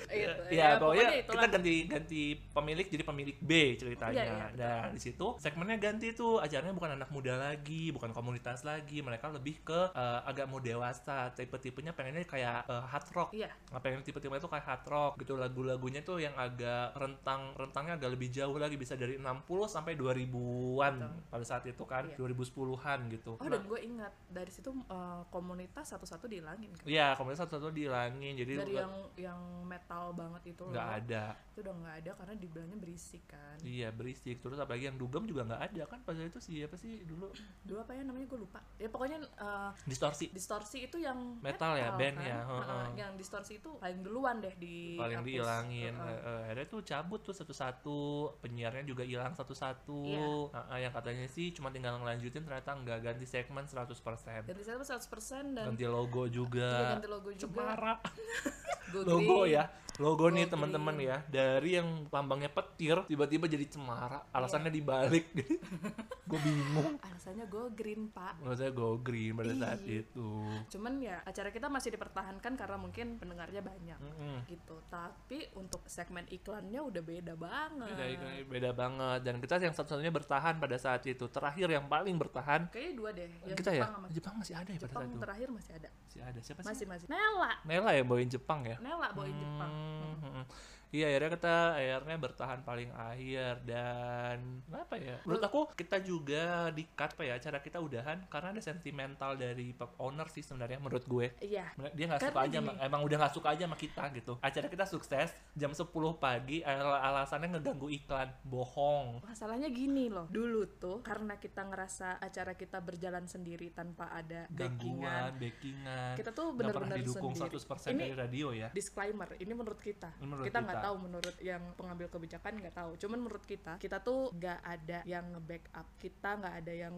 Gitu. 0.08 0.56
Ya, 0.56 0.80
pokoknya, 0.80 1.20
itulah. 1.20 1.44
kita 1.44 1.46
ganti 1.52 1.74
ganti 1.84 2.22
pemilik 2.50 2.86
jadi 2.88 3.04
pemilik 3.04 3.36
B 3.38 3.76
ceritanya. 3.76 4.24
Iya, 4.24 4.24
iya, 4.24 4.48
Dan 4.56 4.96
di 4.96 5.00
situ 5.04 5.36
segmennya 5.36 5.76
ganti 5.78 6.16
tuh 6.16 6.40
acaranya 6.40 6.72
bukan 6.72 6.96
anak 6.96 7.12
muda 7.12 7.36
lagi, 7.36 7.92
bukan 7.92 8.10
komunitas 8.16 8.64
lagi, 8.64 9.04
mereka 9.04 9.28
lebih 9.28 9.60
ke 9.62 9.92
eh, 9.92 10.20
agak 10.24 10.48
mau 10.48 10.58
dewasa. 10.58 11.30
Tipe-tipenya 11.36 11.92
pengennya 11.92 12.24
kayak 12.24 12.66
eh, 12.66 12.84
hard 12.88 13.08
rock. 13.12 13.28
Iya. 13.36 13.52
Nah, 13.70 13.80
pengen 13.84 14.00
tipe-tipe 14.00 14.32
itu 14.32 14.48
kayak 14.48 14.64
hard 14.64 14.84
rock 14.88 15.12
gitu 15.20 15.36
lagu-lagunya 15.36 16.00
tuh 16.00 16.18
yang 16.18 16.32
agak 16.34 16.96
rentang 16.96 17.52
rentangnya 17.54 18.00
agak 18.00 18.10
lebih 18.16 18.32
jauh 18.32 18.56
lagi 18.56 18.80
bisa 18.80 18.96
dari 18.96 19.20
60 19.20 19.44
sampai 19.68 19.92
2000-an 19.94 20.94
Betul. 20.98 21.12
pada 21.30 21.44
saat 21.44 21.64
itu 21.68 21.84
kan 21.84 22.08
Iya. 22.08 22.16
2010-an 22.16 22.98
gitu. 23.12 23.36
Oh 23.36 23.44
dan 23.44 23.60
gue 23.60 23.80
ingat 23.84 24.12
dari 24.28 24.52
situ 24.52 24.68
uh, 24.70 25.24
komunitas 25.28 25.88
satu-satu 25.88 26.28
dihilangin 26.28 26.68
kan. 26.72 26.84
Iya, 26.84 27.16
komunitas 27.16 27.48
satu-satu 27.48 27.72
dihilangin 27.72 28.36
jadi 28.36 28.52
Dari 28.60 28.74
yang 28.76 28.92
yang 29.16 29.40
metal 29.64 30.12
banget 30.12 30.52
itu 30.52 30.62
nggak 30.68 30.84
loh. 30.84 30.98
ada. 31.00 31.24
Itu 31.48 31.58
udah 31.64 31.74
nggak 31.74 31.94
ada 32.04 32.10
karena 32.12 32.34
dibilangnya 32.36 32.76
berisik 32.76 33.24
kan. 33.24 33.56
Iya 33.60 33.88
berisik 33.88 34.36
terus 34.38 34.60
apalagi 34.60 34.86
yang 34.86 34.96
dugem 34.96 35.24
juga 35.24 35.48
nggak 35.48 35.62
ada 35.72 35.82
kan 35.88 35.98
pada 36.04 36.20
itu 36.20 36.36
sih 36.38 36.60
apa 36.60 36.76
sih 36.76 37.02
dulu 37.02 37.32
Dulu 37.64 37.78
apa 37.80 37.92
ya 37.92 38.04
namanya 38.04 38.28
gue 38.28 38.40
lupa. 38.40 38.60
Ya 38.76 38.88
pokoknya 38.88 39.18
uh, 39.36 39.72
distorsi 39.84 40.28
distorsi 40.28 40.84
itu 40.84 41.00
yang 41.00 41.40
Metal 41.40 41.72
ya, 41.74 41.96
band 41.96 42.16
kan? 42.16 42.28
ya, 42.28 42.38
Heeh, 42.44 42.64
heeh. 42.64 42.86
yang 43.00 43.12
distorsi 43.16 43.58
itu 43.58 43.70
paling 43.76 44.00
duluan 44.00 44.40
deh 44.40 44.52
di 44.54 44.94
paling 44.94 45.20
hapus. 45.20 45.28
dihilangin. 45.28 45.92
Eh, 45.96 46.20
eh, 46.20 46.40
akhirnya 46.46 46.66
tuh 46.66 46.80
cabut 46.82 47.20
tuh 47.20 47.32
satu-satu 47.32 47.98
penyiarnya 48.38 48.84
juga 48.84 49.02
hilang 49.02 49.32
satu-satu 49.32 50.00
Iya. 50.04 50.28
Heeh, 50.52 50.78
yang 50.84 50.92
katanya 50.92 51.24
sih 51.26 51.50
cuma 51.50 51.68
tinggal 51.68 51.96
ngelanjutin 51.96 52.42
ternyata 52.42 52.74
nggak 52.74 52.98
ganti 53.02 53.24
segmen 53.24 53.64
100% 53.64 54.17
Ganti 54.26 54.62
saya 54.66 54.76
100% 54.80 55.54
dan 55.54 55.64
ganti 55.72 55.86
logo 55.86 56.26
iya, 56.26 56.32
juga 56.34 56.70
ganti 56.96 57.08
logo 57.08 57.30
juga. 57.30 57.46
cemara. 57.46 57.94
Go 58.92 59.04
logo 59.04 59.44
ya 59.44 59.68
logo 59.98 60.30
nih 60.30 60.46
Go 60.46 60.56
teman-teman 60.56 60.96
ya. 60.98 61.16
Dari 61.26 61.70
yang 61.78 62.06
lambangnya 62.08 62.50
petir 62.50 63.02
tiba-tiba 63.10 63.50
jadi 63.50 63.66
cemara. 63.66 64.30
Alasannya 64.30 64.70
dibalik. 64.70 65.26
Gue 66.30 66.36
bingung. 66.44 67.00
Alasannya 67.00 67.48
gue 67.48 67.72
green 67.72 68.12
pak. 68.12 68.36
maksudnya 68.44 68.68
go 68.76 69.00
green 69.00 69.32
pada 69.32 69.48
saat 69.56 69.80
Iya. 69.80 70.04
itu. 70.04 70.28
Cuman 70.76 71.00
ya 71.00 71.24
acara 71.24 71.48
kita 71.48 71.72
masih 71.72 71.88
dipertahankan 71.96 72.52
karena 72.52 72.76
mungkin 72.76 73.16
pendengarnya 73.16 73.64
banyak. 73.64 73.96
Mm-mm. 73.96 74.44
gitu. 74.44 74.76
Tapi 74.92 75.48
untuk 75.56 75.88
segmen 75.88 76.28
iklannya 76.28 76.84
udah 76.84 77.00
beda 77.00 77.32
banget. 77.32 77.96
Beda, 77.96 78.28
beda 78.44 78.70
banget. 78.76 79.20
Dan 79.24 79.40
kita 79.40 79.56
yang 79.56 79.72
satu-satunya 79.72 80.12
bertahan 80.12 80.60
pada 80.60 80.76
saat 80.76 81.00
itu. 81.08 81.24
Terakhir 81.32 81.72
yang 81.72 81.88
paling 81.88 82.20
bertahan. 82.20 82.68
Kayaknya 82.68 82.92
dua 82.92 83.10
deh. 83.16 83.28
Yang 83.48 83.58
kita 83.64 83.70
ya? 83.72 83.80
Jepang 83.80 83.92
sama 83.96 84.08
Jepang 84.12 84.34
masih 84.36 84.54
ada 84.54 84.68
ya 84.68 84.76
pada 84.76 84.84
Jepang 84.84 85.00
saat 85.00 85.08
itu? 85.08 85.18
terakhir 85.24 85.48
masih 85.48 85.72
ada. 85.80 85.88
Masih 86.04 86.20
ada. 86.20 86.38
Siapa 86.44 86.60
sih? 86.60 86.68
Masih 86.68 86.86
masih. 86.92 87.06
Nela. 87.08 87.52
Nela 87.64 87.90
yang 87.96 88.04
bawain 88.04 88.28
Jepang 88.28 88.60
ya? 88.68 88.76
Nela 88.84 89.08
bawain 89.16 89.32
Jepang 89.32 89.72
Hmm, 89.96 90.14
hmm. 90.22 90.42
Iya 90.88 91.12
akhirnya 91.12 91.30
kita 91.36 91.56
akhirnya 91.76 92.16
bertahan 92.16 92.60
paling 92.64 92.90
akhir 92.96 93.60
dan 93.68 94.64
apa 94.72 94.96
ya? 94.96 95.20
Menurut 95.28 95.44
aku 95.44 95.60
kita 95.76 96.00
juga 96.00 96.72
di 96.72 96.88
cut 96.96 97.12
apa 97.18 97.22
ya 97.26 97.34
cara 97.42 97.58
kita 97.60 97.82
udahan 97.82 98.24
karena 98.30 98.54
ada 98.56 98.62
sentimental 98.62 99.34
dari 99.34 99.74
pep 99.74 99.98
owner 100.00 100.30
sih 100.32 100.40
sebenarnya 100.40 100.80
menurut 100.80 101.04
gue. 101.04 101.34
Iya. 101.44 101.76
Dia 101.92 102.06
nggak 102.08 102.30
suka 102.30 102.40
aja 102.46 102.58
gini. 102.62 102.78
emang 102.78 103.00
udah 103.04 103.16
nggak 103.20 103.34
suka 103.34 103.48
aja 103.52 103.66
sama 103.66 103.76
kita 103.76 104.04
gitu. 104.14 104.32
Acara 104.40 104.66
kita 104.70 104.84
sukses 104.86 105.28
jam 105.52 105.74
10 105.74 105.90
pagi 106.16 106.62
al- 106.62 107.02
alasannya 107.04 107.58
ngeganggu 107.58 107.90
iklan 107.92 108.30
bohong. 108.46 109.26
Masalahnya 109.26 109.68
gini 109.68 110.08
loh 110.08 110.30
dulu 110.30 110.64
tuh 110.78 111.04
karena 111.04 111.36
kita 111.36 111.66
ngerasa 111.66 112.22
acara 112.22 112.54
kita 112.56 112.80
berjalan 112.80 113.26
sendiri 113.26 113.74
tanpa 113.74 114.08
ada 114.14 114.46
gangguan 114.48 114.78
backingan 114.78 115.30
backingan 115.36 116.14
kita 116.16 116.30
tuh 116.30 116.46
benar-benar 116.54 116.96
didukung 117.02 117.34
sendiri. 117.34 117.58
100% 117.58 117.92
ini 117.92 118.02
dari 118.08 118.14
radio 118.14 118.48
ya. 118.54 118.68
disclaimer 118.70 119.28
ini 119.42 119.52
menurut 119.52 119.80
kita. 119.82 120.14
Menurut 120.22 120.46
kita. 120.46 120.58
nggak 120.62 120.77
kita. 120.78 120.84
tahu 120.84 120.96
menurut 121.00 121.36
yang 121.40 121.62
pengambil 121.74 122.06
kebijakan 122.08 122.52
nggak 122.56 122.74
tahu. 122.74 122.90
Cuman 122.96 123.18
menurut 123.20 123.44
kita 123.44 123.76
kita 123.76 123.98
tuh 123.98 124.30
nggak 124.32 124.60
ada 124.60 124.98
yang 125.04 125.24
nge-backup. 125.28 125.86
Kita 125.96 126.30
nggak 126.34 126.54
ada 126.56 126.72
yang 126.78 126.94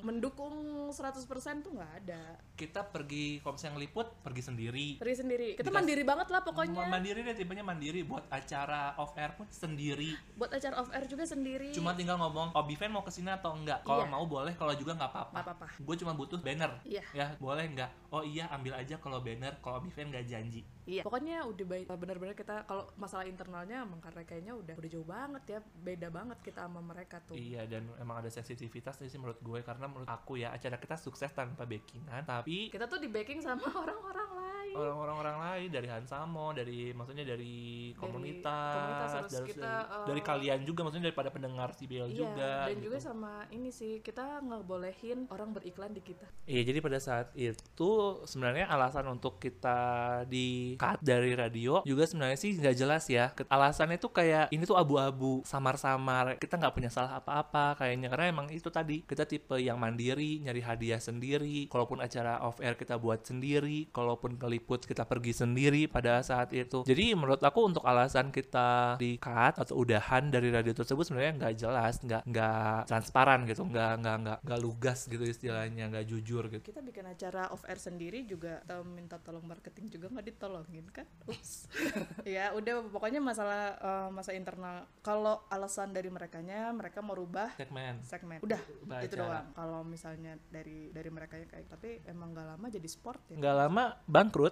mendukung 0.00 0.54
100% 0.90 1.26
tuh 1.60 1.72
nggak 1.72 1.92
ada. 1.98 2.22
Kita 2.52 2.84
pergi 2.84 3.38
kalau 3.38 3.54
misalnya 3.54 3.74
ngeliput 3.76 4.06
pergi 4.20 4.42
sendiri. 4.42 4.86
Sendiri 4.96 5.16
sendiri. 5.16 5.48
Kita 5.54 5.64
Dikas- 5.64 5.76
mandiri 5.76 6.02
banget 6.02 6.28
lah 6.28 6.42
pokoknya. 6.42 6.86
Mandiri 6.86 7.20
deh 7.22 7.34
tipenya 7.34 7.62
mandiri. 7.62 8.00
Buat 8.02 8.28
acara 8.28 8.94
off 8.96 9.14
air 9.14 9.32
pun 9.32 9.46
sendiri. 9.48 10.14
Buat 10.34 10.52
acara 10.52 10.74
off 10.76 10.90
air 10.90 11.04
juga 11.06 11.24
sendiri. 11.24 11.70
Cuma 11.72 11.92
tinggal 11.92 12.18
ngomong 12.18 12.52
oh 12.52 12.64
Biven 12.64 12.90
mau 12.90 13.02
ke 13.02 13.10
sini 13.10 13.30
atau 13.30 13.52
enggak? 13.52 13.82
Kalau 13.82 14.04
Iya. 14.04 14.10
mau 14.10 14.24
boleh 14.24 14.52
kalau 14.52 14.74
juga 14.74 14.94
nggak 14.94 15.10
apa-apa. 15.10 15.32
Nggak 15.32 15.46
apa-apa. 15.48 15.66
Gue 15.78 15.96
cuma 15.96 16.12
butuh 16.12 16.38
banner. 16.38 16.72
Iya. 16.84 17.02
ya 17.12 17.26
boleh 17.38 17.64
nggak? 17.68 17.90
Oh 18.10 18.22
iya 18.22 18.46
ambil 18.50 18.74
aja 18.74 18.96
kalau 18.96 19.18
banner. 19.18 19.54
Kalau 19.58 19.78
Biven 19.78 20.10
nggak 20.10 20.26
janji 20.26 20.62
iya. 20.92 21.02
Pokoknya 21.02 21.48
udah 21.48 21.66
baik 21.66 21.86
benar-benar 21.88 22.36
kita 22.36 22.68
kalau 22.68 22.84
masalah 23.00 23.24
internalnya 23.24 23.88
emang 23.88 24.04
karena 24.04 24.22
kayaknya 24.28 24.52
udah 24.52 24.74
udah 24.76 24.90
jauh 24.92 25.08
banget 25.08 25.42
ya 25.48 25.58
beda 25.60 26.08
banget 26.12 26.38
kita 26.44 26.68
sama 26.68 26.84
mereka 26.84 27.24
tuh. 27.24 27.34
Iya 27.34 27.64
dan 27.64 27.88
emang 27.96 28.20
ada 28.20 28.28
sensitivitas 28.28 29.00
sih 29.00 29.08
menurut 29.16 29.40
gue 29.40 29.60
karena 29.64 29.88
menurut 29.88 30.08
aku 30.08 30.36
ya 30.36 30.52
acara 30.52 30.76
kita 30.76 31.00
sukses 31.00 31.32
tanpa 31.32 31.64
backingan 31.64 32.22
tapi 32.28 32.68
kita 32.68 32.84
tuh 32.84 33.00
di 33.00 33.08
backing 33.08 33.40
sama 33.40 33.64
orang-orang 33.82 34.30
lain 34.36 34.51
orang-orang 34.76 35.16
orang 35.16 35.36
lain 35.38 35.68
dari 35.72 35.88
Hansamo 35.88 36.46
dari 36.56 36.90
maksudnya 36.92 37.24
dari 37.24 37.92
komunitas, 37.96 38.74
komunitas, 38.74 39.10
dari, 39.32 39.48
kita, 39.52 39.72
eh, 39.84 40.06
dari 40.08 40.20
kalian 40.24 40.60
juga 40.64 40.80
maksudnya 40.86 41.12
daripada 41.12 41.30
pendengar 41.30 41.68
CBL 41.76 42.08
Iya, 42.12 42.16
juga 42.16 42.50
dan 42.68 42.76
gitu. 42.76 42.84
juga 42.90 42.98
sama 42.98 43.32
ini 43.52 43.70
sih 43.70 44.00
kita 44.00 44.42
ngebolehin 44.42 45.28
orang 45.30 45.50
beriklan 45.54 45.92
di 45.92 46.02
kita. 46.02 46.26
Iya, 46.48 46.62
jadi 46.72 46.78
pada 46.80 46.98
saat 46.98 47.30
itu 47.36 47.90
sebenarnya 48.26 48.66
alasan 48.68 49.06
untuk 49.08 49.38
kita 49.38 49.78
di 50.26 50.74
cut 50.76 50.98
dari 51.00 51.32
radio 51.36 51.84
juga 51.86 52.04
sebenarnya 52.06 52.38
sih 52.38 52.56
nggak 52.56 52.76
jelas 52.76 53.04
ya. 53.08 53.30
Alasannya 53.48 53.98
tuh 54.00 54.12
kayak 54.12 54.50
ini 54.54 54.64
tuh 54.64 54.76
abu-abu, 54.76 55.44
samar-samar. 55.44 56.38
Kita 56.38 56.58
nggak 56.58 56.74
punya 56.74 56.90
salah 56.90 57.20
apa-apa 57.20 57.78
kayaknya 57.78 58.08
karena 58.12 58.26
emang 58.32 58.46
itu 58.50 58.68
tadi 58.72 59.04
kita 59.04 59.28
tipe 59.28 59.56
yang 59.58 59.76
mandiri, 59.76 60.42
nyari 60.42 60.62
hadiah 60.62 61.00
sendiri. 61.02 61.68
Kalaupun 61.68 62.00
acara 62.00 62.42
off 62.42 62.58
air 62.62 62.74
kita 62.74 62.96
buat 62.96 63.24
sendiri, 63.24 63.90
kalaupun 63.90 64.36
keliput 64.62 64.86
kita 64.86 65.02
pergi 65.02 65.34
sendiri 65.34 65.90
pada 65.90 66.22
saat 66.22 66.54
itu. 66.54 66.86
Jadi 66.86 67.18
menurut 67.18 67.42
aku 67.42 67.66
untuk 67.66 67.82
alasan 67.82 68.30
kita 68.30 68.94
di 68.94 69.18
cut 69.18 69.58
atau 69.58 69.82
udahan 69.82 70.30
dari 70.30 70.54
radio 70.54 70.70
tersebut 70.70 71.02
sebenarnya 71.02 71.34
nggak 71.34 71.54
jelas, 71.58 71.98
nggak 71.98 72.22
nggak 72.30 72.78
transparan 72.86 73.42
gitu, 73.50 73.66
nggak 73.66 73.92
nggak 73.98 74.16
nggak 74.22 74.38
nggak 74.46 74.60
lugas 74.62 75.10
gitu 75.10 75.26
istilahnya, 75.26 75.90
nggak 75.90 76.06
jujur 76.06 76.46
gitu. 76.46 76.62
Kita 76.70 76.78
bikin 76.78 77.10
acara 77.10 77.50
off 77.50 77.66
air 77.66 77.82
sendiri 77.82 78.22
juga 78.22 78.62
kita 78.62 78.86
minta 78.86 79.18
tolong 79.18 79.42
marketing 79.42 79.90
juga 79.90 80.06
nggak 80.14 80.26
ditolongin 80.30 80.86
kan? 80.94 81.10
Ups. 81.26 81.66
ya 82.38 82.54
udah 82.54 82.86
pokoknya 82.86 83.18
masalah 83.18 83.74
eh, 83.82 84.08
masa 84.14 84.30
internal. 84.30 84.86
Kalau 85.02 85.42
alasan 85.50 85.90
dari 85.90 86.06
merekanya 86.06 86.70
mereka 86.70 87.02
mau 87.02 87.18
rubah 87.18 87.50
segmen 87.58 87.98
segmen. 88.06 88.38
Udah 88.38 88.62
Ubah 88.86 89.02
itu 89.02 89.18
doang. 89.18 89.50
Kalau 89.58 89.82
misalnya 89.82 90.38
dari 90.46 90.94
dari 90.94 91.10
mereka 91.10 91.34
kayak 91.34 91.66
tapi 91.66 91.98
emang 92.06 92.30
nggak 92.30 92.46
lama 92.54 92.66
jadi 92.70 92.88
sport 92.88 93.34
ya. 93.34 93.36
nggak 93.42 93.56
lama 93.58 93.84
bangkrut 94.06 94.51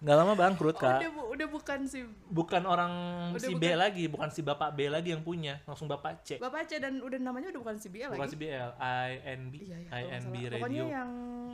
nggak 0.00 0.16
lama 0.16 0.32
bangkrut 0.32 0.72
Oh, 0.72 0.80
kak 0.80 0.96
udah, 0.98 1.10
bu- 1.10 1.28
udah 1.30 1.46
bukan 1.46 1.80
si 1.84 2.00
bukan 2.26 2.62
orang 2.64 2.92
Udah 3.30 3.40
si 3.42 3.52
B 3.52 3.60
bukan- 3.62 3.76
lagi 3.78 4.04
bukan 4.06 4.28
si 4.28 4.40
bapak 4.40 4.72
B 4.72 4.88
lagi 4.88 5.12
yang 5.12 5.20
punya 5.20 5.60
langsung 5.62 5.86
bapak 5.86 6.20
C 6.22 6.36
Bapak 6.36 6.64
C 6.64 6.76
dan 6.76 6.98
udah 6.98 7.16
namanya 7.16 7.48
udah 7.50 7.60
bukan 7.60 7.76
si 7.76 7.88
bukan 7.88 8.16
lagi. 8.16 8.32
si 8.32 8.36
BL 8.38 8.70
INB 8.74 9.54
Iya, 9.60 9.76
iya, 9.76 9.86
kalau 9.86 10.00
nggak 10.00 10.16
INB 10.16 10.24
salah. 10.34 10.48
radio 10.48 10.56
Pokoknya 10.56 10.84
yang 10.90 11.10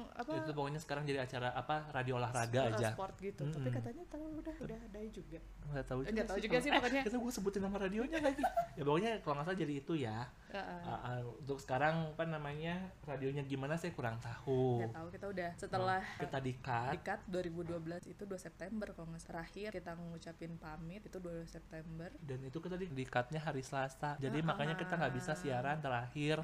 apa 0.08 0.30
itu 0.32 0.50
pokoknya 0.52 0.78
sekarang 0.78 1.02
jadi 1.04 1.18
acara 1.20 1.48
apa 1.52 1.76
radio 1.90 2.14
olahraga 2.16 2.60
aja 2.70 2.88
sport 2.92 3.14
gitu. 3.18 3.42
Tapi 3.44 3.68
katanya 3.68 4.04
tahu 4.06 4.24
udah 4.38 4.54
udah 4.60 4.78
ada 4.80 5.00
juga. 5.08 5.38
nggak 5.66 5.84
tahu 5.84 5.98
Eh, 6.00 6.12
nggak 6.12 6.28
tahu 6.28 6.38
juga 6.38 6.56
sih, 6.56 6.70
Eh, 6.70 6.76
pokoknya. 6.76 7.02
kita 7.02 7.16
gue 7.18 7.32
sebutin 7.32 7.60
nama 7.60 7.76
radionya 7.76 8.18
lagi 8.20 8.42
ya 8.72 8.82
pokoknya 8.84 9.10
kalau 9.20 9.34
nggak 9.34 9.46
salah 9.48 9.58
jadi 9.58 9.74
itu 9.76 9.94
ya. 9.96 10.18
Ah, 10.48 10.88
ah, 11.04 11.20
untuk 11.20 11.58
sekarang 11.58 11.94
apa 12.12 12.24
namanya 12.24 12.74
radionya 13.02 13.42
gimana 13.42 13.74
saya 13.74 13.90
kurang 13.90 14.16
tahu 14.16 14.80
nggak 14.80 14.94
tahu 14.94 15.06
kita 15.10 15.26
udah 15.26 15.50
setelah 15.52 16.00
kita 16.16 16.38
di 16.38 16.52
cut 16.56 16.92
di 16.92 17.00
cut 17.02 17.20
2012 17.26 17.76
itu 18.06 18.22
2 18.36 18.46
September 18.46 18.86
kalau 18.92 19.06
nggak 19.08 19.22
salah. 19.24 19.32
Terakhir 19.40 19.68
kita 19.72 19.92
ngucapin 19.96 20.52
pamit 20.60 21.02
itu 21.08 21.18
2 21.18 21.48
September. 21.48 22.10
Dan 22.20 22.38
itu 22.44 22.58
kita 22.60 22.76
di, 22.76 22.86
di 22.92 23.04
cutnya 23.08 23.40
hari 23.40 23.62
Selasa. 23.64 24.20
Jadi 24.20 24.38
Ah, 24.40 24.46
makanya 24.52 24.76
kita 24.76 24.94
nggak 24.96 25.14
bisa 25.16 25.32
siaran 25.32 25.80
terakhir. 25.80 26.36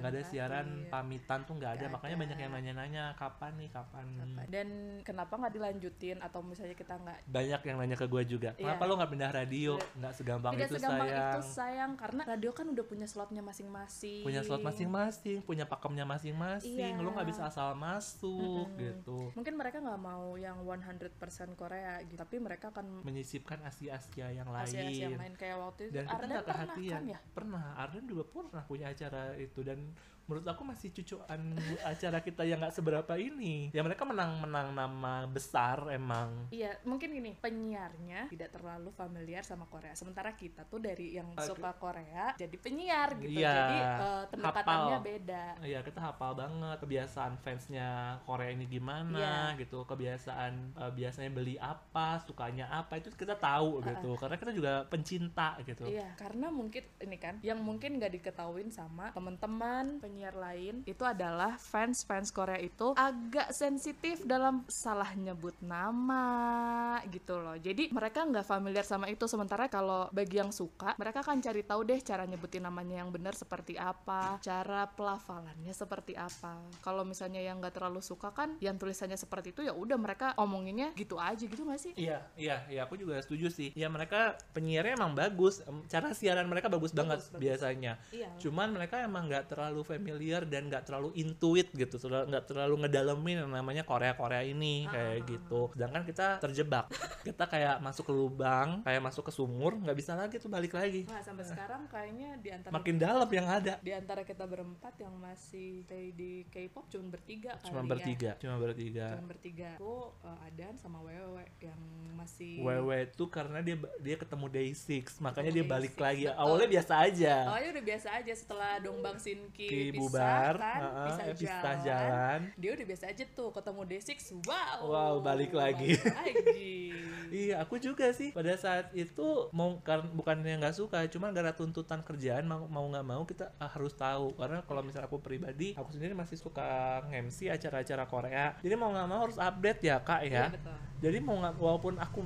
Nggak 0.00 0.10
ada 0.10 0.22
siaran 0.24 0.66
terakhir. 0.66 0.90
pamitan 0.90 1.40
tuh 1.44 1.54
nggak 1.60 1.70
ada. 1.70 1.78
Nggak 1.84 1.94
makanya 2.00 2.16
ada. 2.16 2.22
banyak 2.24 2.38
yang 2.40 2.52
nanya-nanya 2.56 3.04
kapan 3.20 3.52
nih? 3.60 3.68
Kapan? 3.70 4.04
Apa. 4.14 4.42
dan 4.48 4.68
kenapa 5.04 5.32
nggak 5.36 5.52
dilanjutin? 5.54 6.16
Atau 6.24 6.40
misalnya 6.40 6.76
kita 6.76 6.94
nggak 6.96 7.18
banyak 7.28 7.60
yang 7.68 7.76
nanya 7.76 7.96
ke 7.98 8.06
gue 8.08 8.22
juga 8.24 8.50
Iya. 8.54 8.74
kenapa 8.74 8.82
lo 8.88 8.92
nggak 8.96 9.10
pindah 9.12 9.30
radio? 9.34 9.72
Nggak 9.98 10.12
segampang 10.16 10.52
tidak 10.56 10.68
itu 10.70 10.74
segampang 10.80 11.08
sayang 11.08 11.34
itu 11.34 11.40
sayang. 11.52 11.92
karena 11.98 12.22
radio 12.24 12.50
kan 12.56 12.66
udah 12.70 12.84
punya 12.86 13.06
slotnya 13.06 13.42
masing-masing. 13.44 14.22
Punya 14.24 14.40
slot 14.40 14.62
masing-masing 14.64 15.38
punya 15.44 15.64
pakemnya 15.68 16.04
masing-masing. 16.08 16.94
Iya. 16.96 17.02
lo 17.04 17.10
nggak 17.12 17.28
bisa 17.28 17.46
asal 17.50 17.76
masuk 17.76 18.66
gitu. 18.80 19.30
Mungkin 19.36 19.54
mereka 19.58 19.82
nggak 19.82 20.00
mau 20.00 20.34
yang 20.40 20.62
100% 20.64 21.14
Korea 21.58 21.98
gitu. 22.06 22.14
Tapi 22.14 22.36
mereka 22.38 22.70
akan 22.70 23.02
menyisipkan 23.02 23.58
Asia-Asia 23.66 24.30
yang 24.30 24.48
lain 24.48 24.70
Asia 24.70 25.10
yang 25.10 25.18
lain. 25.18 25.34
kayak 25.34 25.56
waktu 25.58 25.82
itu 25.90 25.94
dan 25.98 26.04
kita 26.06 26.14
Ardan 26.14 26.28
nggak 26.30 26.46
pernah 26.46 26.68
kan 26.70 27.04
ya? 27.10 27.18
Pernah. 27.34 27.64
Arden 27.74 28.04
juga 28.06 28.22
pernah 28.30 28.62
punya 28.62 28.86
acara 28.94 29.22
itu. 29.34 29.60
Dan 29.66 29.78
menurut 30.24 30.46
aku 30.46 30.62
masih 30.62 30.88
cucuan 30.90 31.52
acara 31.82 32.18
kita 32.18 32.42
yang 32.42 32.58
nggak 32.58 32.72
seberapa 32.72 33.12
ini 33.14 33.68
ya 33.70 33.80
mereka 33.80 34.02
menang-menang 34.02 34.72
nama 34.72 35.14
besar 35.26 35.90
emang 35.90 36.48
Iya, 36.50 36.76
mungkin 36.82 37.10
gini, 37.10 37.36
penyiarnya 37.36 38.28
tidak 38.28 38.50
terlalu 38.50 38.90
familiar 38.90 39.42
sama 39.42 39.66
Korea. 39.66 39.92
Sementara 39.92 40.32
kita 40.32 40.64
tuh 40.64 40.78
dari 40.78 41.12
yang 41.12 41.32
Aku- 41.32 41.50
suka 41.50 41.74
Korea 41.74 42.32
jadi 42.34 42.56
penyiar 42.56 43.16
gitu. 43.16 43.34
Iya, 43.34 43.52
jadi 43.52 43.76
eh, 43.76 44.24
pendekatannya 44.30 44.98
beda. 45.00 45.44
Iya 45.60 45.80
kita 45.80 46.00
hafal 46.00 46.32
banget 46.34 46.76
kebiasaan 46.78 47.32
fansnya 47.38 47.88
Korea 48.22 48.50
ini 48.50 48.64
gimana 48.64 49.18
Iya. 49.52 49.60
gitu 49.60 49.84
kebiasaan 49.84 50.52
eh, 50.74 50.92
biasanya 50.92 51.30
beli 51.30 51.56
apa 51.56 52.18
sukanya 52.18 52.70
apa 52.70 52.96
itu 52.96 53.10
kita 53.10 53.34
tahu 53.34 53.82
gitu 53.82 54.14
karena 54.16 54.36
kita 54.36 54.52
juga 54.52 54.72
pencinta 54.86 55.58
gitu 55.62 55.84
Iya, 55.84 56.14
karena 56.14 56.48
mungkin 56.48 56.84
ini 56.98 57.16
kan 57.16 57.34
yang 57.40 57.58
mungkin 57.58 57.96
nggak 57.96 58.12
diketahuin 58.14 58.68
sama 58.68 59.10
teman-teman 59.10 59.98
penyiar 60.14 60.38
lain 60.38 60.86
itu 60.86 61.02
adalah 61.02 61.58
fans-fans 61.58 62.30
Korea 62.30 62.62
itu 62.62 62.94
agak 62.94 63.50
sensitif 63.50 64.22
dalam 64.22 64.62
salah 64.70 65.10
nyebut 65.18 65.58
nama 65.58 67.02
gitu 67.10 67.42
loh. 67.42 67.58
Jadi 67.58 67.90
mereka 67.90 68.22
nggak 68.22 68.46
familiar 68.46 68.86
sama 68.86 69.10
itu. 69.10 69.26
Sementara 69.26 69.66
kalau 69.66 70.06
bagi 70.14 70.38
yang 70.38 70.54
suka, 70.54 70.94
mereka 71.02 71.26
akan 71.26 71.42
cari 71.42 71.66
tahu 71.66 71.82
deh 71.82 71.98
cara 71.98 72.30
nyebutin 72.30 72.62
namanya 72.62 73.02
yang 73.02 73.10
benar 73.10 73.34
seperti 73.34 73.74
apa, 73.74 74.38
cara 74.38 74.86
pelafalannya 74.86 75.74
seperti 75.74 76.14
apa. 76.14 76.62
Kalau 76.78 77.02
misalnya 77.02 77.42
yang 77.42 77.58
nggak 77.58 77.74
terlalu 77.74 77.98
suka 77.98 78.30
kan, 78.30 78.54
yang 78.62 78.78
tulisannya 78.78 79.18
seperti 79.18 79.50
itu 79.50 79.66
ya 79.66 79.74
udah 79.74 79.98
mereka 79.98 80.38
omonginnya 80.38 80.94
gitu 80.94 81.18
aja 81.18 81.42
gitu 81.42 81.66
nggak 81.66 81.82
sih? 81.82 81.92
Iya, 81.98 82.22
iya, 82.38 82.62
iya, 82.70 82.86
aku 82.86 82.94
juga 82.94 83.18
setuju 83.18 83.50
sih. 83.50 83.74
Ya 83.74 83.90
mereka 83.90 84.38
penyiarnya 84.54 84.94
emang 84.94 85.18
bagus, 85.18 85.58
cara 85.90 86.14
siaran 86.14 86.46
mereka 86.46 86.70
bagus, 86.70 86.94
banget 86.94 87.18
bagus. 87.18 87.42
biasanya. 87.42 87.98
Iya. 88.14 88.30
Cuman 88.38 88.70
mereka 88.70 89.02
emang 89.02 89.26
nggak 89.26 89.50
terlalu 89.50 89.82
familiar 89.82 90.03
dan 90.44 90.68
nggak 90.68 90.84
terlalu 90.84 91.10
intuit 91.16 91.68
gitu, 91.70 91.96
nggak 91.98 92.44
terlalu 92.44 92.84
ngedalemin 92.84 93.36
yang 93.44 93.50
namanya 93.50 93.82
Korea 93.82 94.12
Korea 94.12 94.44
ini 94.44 94.84
kayak 94.86 95.24
gitu. 95.24 95.72
Sedangkan 95.72 96.02
kita 96.04 96.26
terjebak, 96.38 96.90
kita 97.22 97.44
kayak 97.46 97.80
masuk 97.80 98.04
ke 98.04 98.14
lubang, 98.14 98.84
kayak 98.84 99.00
masuk 99.00 99.24
ke 99.26 99.32
sumur, 99.32 99.74
nggak 99.76 99.96
bisa 99.96 100.12
lagi 100.14 100.36
tuh 100.36 100.48
balik 100.48 100.74
lagi. 100.74 101.08
Nah, 101.08 101.22
sampai 101.24 101.44
sekarang 101.44 101.88
kayaknya 101.88 102.36
di 102.38 102.50
antara 102.52 102.72
Makin 102.74 102.96
dalam 102.98 103.28
yang 103.28 103.46
ada. 103.48 103.74
di 103.80 103.92
antara 103.92 104.22
kita 104.22 104.44
berempat 104.44 104.94
yang 104.98 105.14
masih 105.16 105.84
stay 105.84 106.10
di 106.12 106.44
K-pop 106.50 106.86
cuma 106.90 107.08
bertiga 107.10 107.54
kali 107.58 107.68
Cuma 107.70 107.80
ya. 107.80 107.88
bertiga, 107.88 108.30
cuma 108.40 108.56
bertiga. 108.58 109.06
Cuma 109.14 109.26
bertiga. 109.30 109.70
Aku 109.78 109.94
uh, 110.20 110.46
Adan 110.46 110.74
sama 110.76 110.98
Wewe 111.00 111.44
yang 111.62 111.80
masih 112.14 112.60
Wewe 112.60 113.06
itu 113.06 113.24
karena 113.28 113.58
dia 113.60 113.76
dia 114.00 114.16
ketemu 114.18 114.46
Day6, 114.50 115.18
makanya 115.20 115.50
Ketemu 115.50 115.58
dia 115.60 115.64
balik 115.66 115.94
Day6, 115.94 116.02
lagi. 116.02 116.24
betul. 116.26 116.40
Awalnya 116.40 116.68
biasa 116.70 116.92
aja. 116.98 117.34
Awalnya 117.46 117.70
udah 117.74 117.84
biasa 117.84 118.08
aja 118.18 118.32
setelah 118.34 118.72
Dongbang 118.80 119.18
Sinki 119.18 119.68
bubar, 120.00 120.54
kan, 120.58 120.80
pisah, 121.06 121.26
eh, 121.28 121.36
jalan. 121.38 121.78
jalan. 121.84 122.38
Dia 122.58 122.70
udah 122.74 122.86
biasa 122.86 123.04
aja 123.12 123.24
tuh 123.30 123.48
ketemu 123.54 123.80
D6, 123.86 124.10
wow. 124.46 124.78
Wow, 124.84 125.14
balik 125.22 125.52
lagi. 125.54 125.94
balik 125.98 126.36
lagi. 126.42 126.74
Iya, 127.34 127.66
aku 127.66 127.82
juga 127.82 128.14
sih. 128.14 128.30
Pada 128.30 128.54
saat 128.54 128.94
itu 128.94 129.50
mau 129.50 129.82
kan 129.82 130.06
bukannya 130.14 130.54
nggak 130.60 130.76
suka, 130.76 131.02
cuma 131.10 131.34
gara 131.34 131.50
tuntutan 131.50 131.98
kerjaan 132.06 132.46
mau 132.46 132.70
mau 132.70 132.86
nggak 132.86 133.06
mau 133.06 133.26
kita 133.26 133.50
ah, 133.58 133.66
harus 133.66 133.90
tahu. 133.98 134.38
Karena 134.38 134.62
kalau 134.62 134.86
misalnya 134.86 135.10
aku 135.10 135.18
pribadi, 135.18 135.74
aku 135.74 135.90
sendiri 135.90 136.14
masih 136.14 136.38
suka 136.38 137.02
nge-MC 137.10 137.50
acara-acara 137.50 138.04
Korea. 138.06 138.46
Jadi 138.62 138.74
mau 138.78 138.94
nggak 138.94 139.08
mau 139.10 139.26
harus 139.26 139.40
update 139.40 139.80
ya 139.82 139.98
kak 139.98 140.22
ya. 140.30 140.46
Iya, 140.46 140.54
betul. 140.54 140.76
Jadi 141.02 141.18
mau 141.26 141.36
nggak 141.42 141.54
walaupun 141.58 141.94
aku 141.98 142.20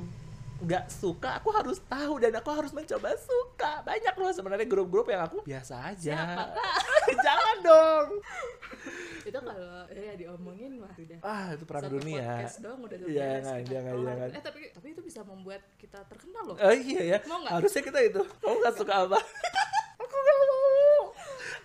nggak 0.59 0.91
suka, 0.91 1.39
aku 1.39 1.49
harus 1.51 1.79
tahu 1.85 2.19
dan 2.19 2.35
aku 2.35 2.51
harus 2.51 2.73
mencoba 2.73 3.15
suka. 3.15 3.79
Banyak 3.83 4.15
loh 4.15 4.33
sebenarnya 4.33 4.67
grup-grup 4.67 5.07
yang 5.07 5.23
aku 5.23 5.39
biasa 5.41 5.95
aja. 5.95 6.15
Siapa, 6.19 6.45
Jangan 7.27 7.57
dong. 7.63 8.07
Itu 9.23 9.39
kalau 9.39 9.71
ya 9.89 10.13
diomongin 10.15 10.83
mah 10.83 10.91
udah. 10.91 11.19
Ah, 11.21 11.55
itu 11.55 11.63
perang 11.63 11.85
Satu 11.87 11.95
dunia. 11.97 12.27
podcast 12.43 12.59
doang 12.59 12.81
udah 12.83 12.97
Iya, 12.99 13.07
beres, 13.07 13.45
jangan, 13.45 13.61
jangan, 13.65 13.93
kelar. 13.95 14.09
jangan. 14.09 14.29
Eh 14.29 14.43
tapi 14.43 14.61
tapi 14.73 14.87
itu 14.91 15.03
bisa 15.05 15.21
membuat 15.23 15.63
kita 15.77 15.99
terkenal 16.05 16.43
loh. 16.45 16.57
Oh 16.57 16.75
iya 16.75 17.01
ya. 17.07 17.19
Mau 17.25 17.39
nggak? 17.39 17.53
Harusnya 17.55 17.83
kita 17.85 17.99
itu. 18.03 18.21
Kamu 18.25 18.57
nggak 18.59 18.75
suka 18.75 18.95
apa? 19.05 19.19
aku 20.03 20.15
nggak 20.17 20.37
mau. 20.37 21.03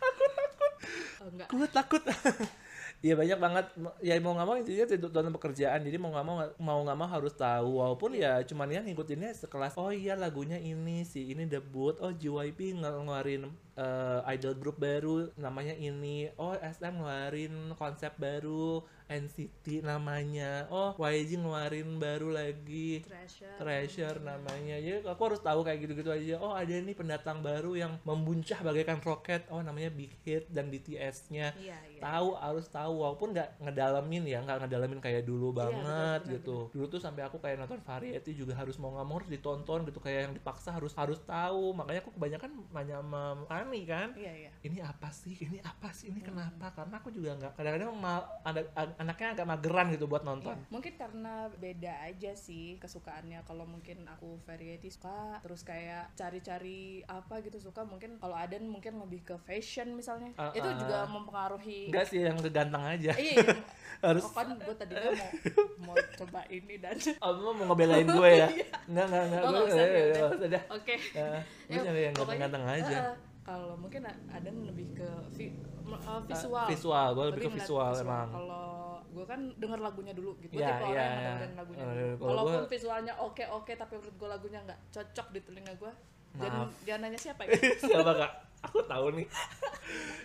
Aku 0.03 0.23
takut. 0.29 0.71
Oh, 1.17 1.27
enggak. 1.27 1.47
Aku 1.49 1.65
takut. 1.67 2.03
Iya 3.03 3.19
banyak 3.19 3.35
banget. 3.35 3.65
Ya 3.99 4.15
mau 4.23 4.31
nggak 4.31 4.47
mau 4.47 4.55
intinya 4.55 4.85
dalam 5.11 5.35
pekerjaan. 5.35 5.83
Jadi 5.83 5.97
mau 5.99 6.07
nggak 6.15 6.23
mau 6.23 6.37
mau 6.55 6.79
nggak 6.87 6.95
mau 6.95 7.09
harus 7.11 7.35
tahu. 7.35 7.83
Walaupun 7.83 8.15
ya 8.15 8.39
cuman 8.47 8.71
ya 8.71 8.79
ngikutinnya 8.79 9.35
sekelas. 9.35 9.75
Oh 9.75 9.91
iya 9.91 10.15
lagunya 10.15 10.55
ini 10.55 11.03
sih. 11.03 11.35
Ini 11.35 11.43
debut. 11.51 11.99
Oh 11.99 12.15
JYP 12.15 12.79
ngel- 12.79 13.03
ngeluarin 13.03 13.51
eh, 13.75 14.19
idol 14.31 14.55
group 14.55 14.79
baru 14.79 15.27
namanya 15.35 15.75
ini. 15.75 16.31
Oh 16.39 16.55
SM 16.55 16.95
ngeluarin 16.95 17.75
konsep 17.75 18.15
baru. 18.15 18.79
NCT 19.13 19.85
namanya. 19.85 20.65
Oh 20.73 20.97
YG 20.97 21.37
ngeluarin 21.37 22.01
baru 22.01 22.33
lagi. 22.33 23.05
Treasure. 23.05 23.53
Treasure 23.61 24.17
namanya. 24.25 24.75
Ya 24.81 24.97
aku 25.05 25.21
harus 25.29 25.41
tahu 25.45 25.61
kayak 25.61 25.85
gitu-gitu 25.85 26.09
aja. 26.09 26.41
Oh 26.41 26.57
ada 26.57 26.73
nih 26.73 26.97
pendatang 26.97 27.45
baru 27.45 27.77
yang 27.77 27.93
membuncah 28.01 28.57
bagaikan 28.65 28.97
roket. 29.05 29.45
Oh 29.53 29.61
namanya 29.61 29.93
Big 29.93 30.13
Hit 30.25 30.49
dan 30.49 30.73
BTS-nya 30.73 31.53
Iya, 31.53 31.77
iya. 31.77 32.01
tahu 32.01 32.33
harus 32.33 32.65
tahu. 32.67 32.93
Walaupun 33.05 33.37
nggak 33.37 33.61
ngedalamin 33.61 34.23
ya 34.25 34.41
nggak 34.41 34.65
ngedalamin 34.65 34.99
kayak 34.99 35.23
dulu 35.29 35.53
Iya, 35.53 35.59
banget 35.69 36.19
benar, 36.25 36.33
gitu. 36.39 36.57
dulu 36.73 36.85
tuh 36.89 37.01
sampai 37.03 37.21
aku 37.29 37.37
kayak 37.37 37.61
nonton 37.61 37.79
variety 37.85 38.33
juga 38.33 38.57
harus 38.57 38.81
mau 38.81 38.89
nggak 38.97 39.05
mau 39.05 39.15
harus 39.21 39.29
ditonton 39.29 39.85
gitu. 39.85 39.99
Kayak 40.01 40.19
yang 40.29 40.33
dipaksa 40.33 40.73
harus 40.73 40.93
harus 40.97 41.21
tahu. 41.21 41.77
Makanya 41.77 42.01
aku 42.01 42.11
kebanyakan 42.17 42.49
nanya 42.73 42.97
sama 43.03 43.45
Ani 43.51 43.85
kan. 43.85 44.09
Iya, 44.17 44.49
iya. 44.49 44.51
ini 44.65 44.81
apa 44.81 45.13
sih? 45.13 45.37
Ini 45.37 45.59
apa 45.61 45.93
sih? 45.93 46.09
Ini 46.09 46.23
kenapa? 46.23 46.73
karena 46.73 46.97
aku 46.97 47.13
juga 47.13 47.35
nggak 47.37 47.53
kadang-kadang 47.53 47.91
mal, 47.93 48.25
ada 48.41 48.61
anaknya 49.03 49.27
agak 49.33 49.45
mageran 49.45 49.87
gitu 49.91 50.05
buat 50.05 50.23
nonton 50.23 50.55
Iya, 50.55 50.71
Mungkin 50.71 50.93
karena 50.95 51.33
beda 51.53 51.93
aja 52.01 52.31
sih 52.33 52.75
kesukaannya. 52.77 53.43
Kalau 53.43 53.63
mungkin 53.63 54.07
aku 54.07 54.39
variety 54.41 54.87
suka, 54.87 55.37
terus 55.39 55.61
kayak 55.61 56.09
cari-cari 56.13 56.81
apa 57.05 57.39
gitu 57.39 57.59
suka. 57.59 57.83
Mungkin 57.83 58.17
kalau 58.17 58.33
Aden 58.33 58.65
mungkin 58.65 58.97
lebih 58.97 59.21
ke 59.23 59.35
fashion 59.39 59.93
misalnya. 59.93 60.31
Ah, 60.35 60.49
itu 60.51 60.65
ah. 60.65 60.75
juga 60.75 60.97
mempengaruhi. 61.05 61.91
enggak 61.91 62.05
sih 62.05 62.19
yang 62.21 62.39
keganteng 62.39 62.83
aja 62.83 63.11
Iya, 63.13 63.35
iya. 63.43 63.55
harus 64.01 64.23
Oh, 64.23 64.31
kan 64.31 64.47
gue 64.55 64.75
tadinya 64.75 65.11
mau 65.13 65.29
mau 65.85 65.97
coba 66.17 66.41
ini 66.47 66.75
dan 66.77 66.95
Oh, 67.19 67.31
lu 67.31 67.51
mau 67.53 67.65
ngebelain 67.69 68.07
gue 68.07 68.29
ya? 68.33 68.47
Enggak, 68.89 69.05
enggak, 69.07 69.23
enggak. 69.27 69.41
Oh, 69.41 69.47
Gue 69.47 69.53
nggak 69.53 69.67
usah, 69.69 69.85
eh, 69.85 70.05
ya 70.09 70.25
usah 70.27 70.49
dah. 70.49 70.63
oke. 70.69 70.95
Ya, 71.13 71.27
gue 71.65 71.73
Ya, 71.73 71.81
nyari 71.83 72.01
yang 72.03 72.15
ganteng-ganteng 72.15 72.63
aja. 72.65 72.97
eh, 72.99 73.13
kalau 73.43 73.75
mungkin 73.75 74.01
Aden 74.29 74.55
lebih 74.65 74.87
ke 74.93 75.09
vi- 75.31 75.55
uh, 75.85 76.21
visual. 76.23 76.63
Ah, 76.63 76.69
visual, 76.69 77.07
gue 77.11 77.23
lebih 77.29 77.41
ke 77.41 77.49
ngeliat 77.49 77.63
visual 77.63 77.91
emang. 77.97 78.27
Kalau 78.31 78.67
gue 79.13 79.25
kan 79.29 79.39
denger 79.61 79.79
lagunya 79.79 80.13
dulu 80.17 80.33
gitu. 80.41 80.57
Gue 80.57 80.65
tipe 80.65 80.83
orang 80.83 80.91
iya, 80.91 81.05
yang 81.05 81.17
dengerin 81.21 81.53
lagunya 81.55 81.83
dulu. 81.85 82.25
Walaupun 82.25 82.61
gua- 82.65 82.71
visualnya 82.73 83.13
oke-oke 83.21 83.73
tapi 83.77 83.93
menurut 84.01 84.15
gue 84.17 84.29
lagunya 84.29 84.59
nggak 84.65 84.79
cocok 84.89 85.27
di 85.31 85.39
telinga 85.45 85.73
gue. 85.77 85.93
Jangan, 86.33 86.65
jangan 86.81 86.99
nanya 87.05 87.19
siapa 87.21 87.41
ya. 87.45 87.53
Siapa 87.93 88.11
kak? 88.17 88.31
Aku 88.63 88.79
tahu 88.87 89.11
nih. 89.13 89.27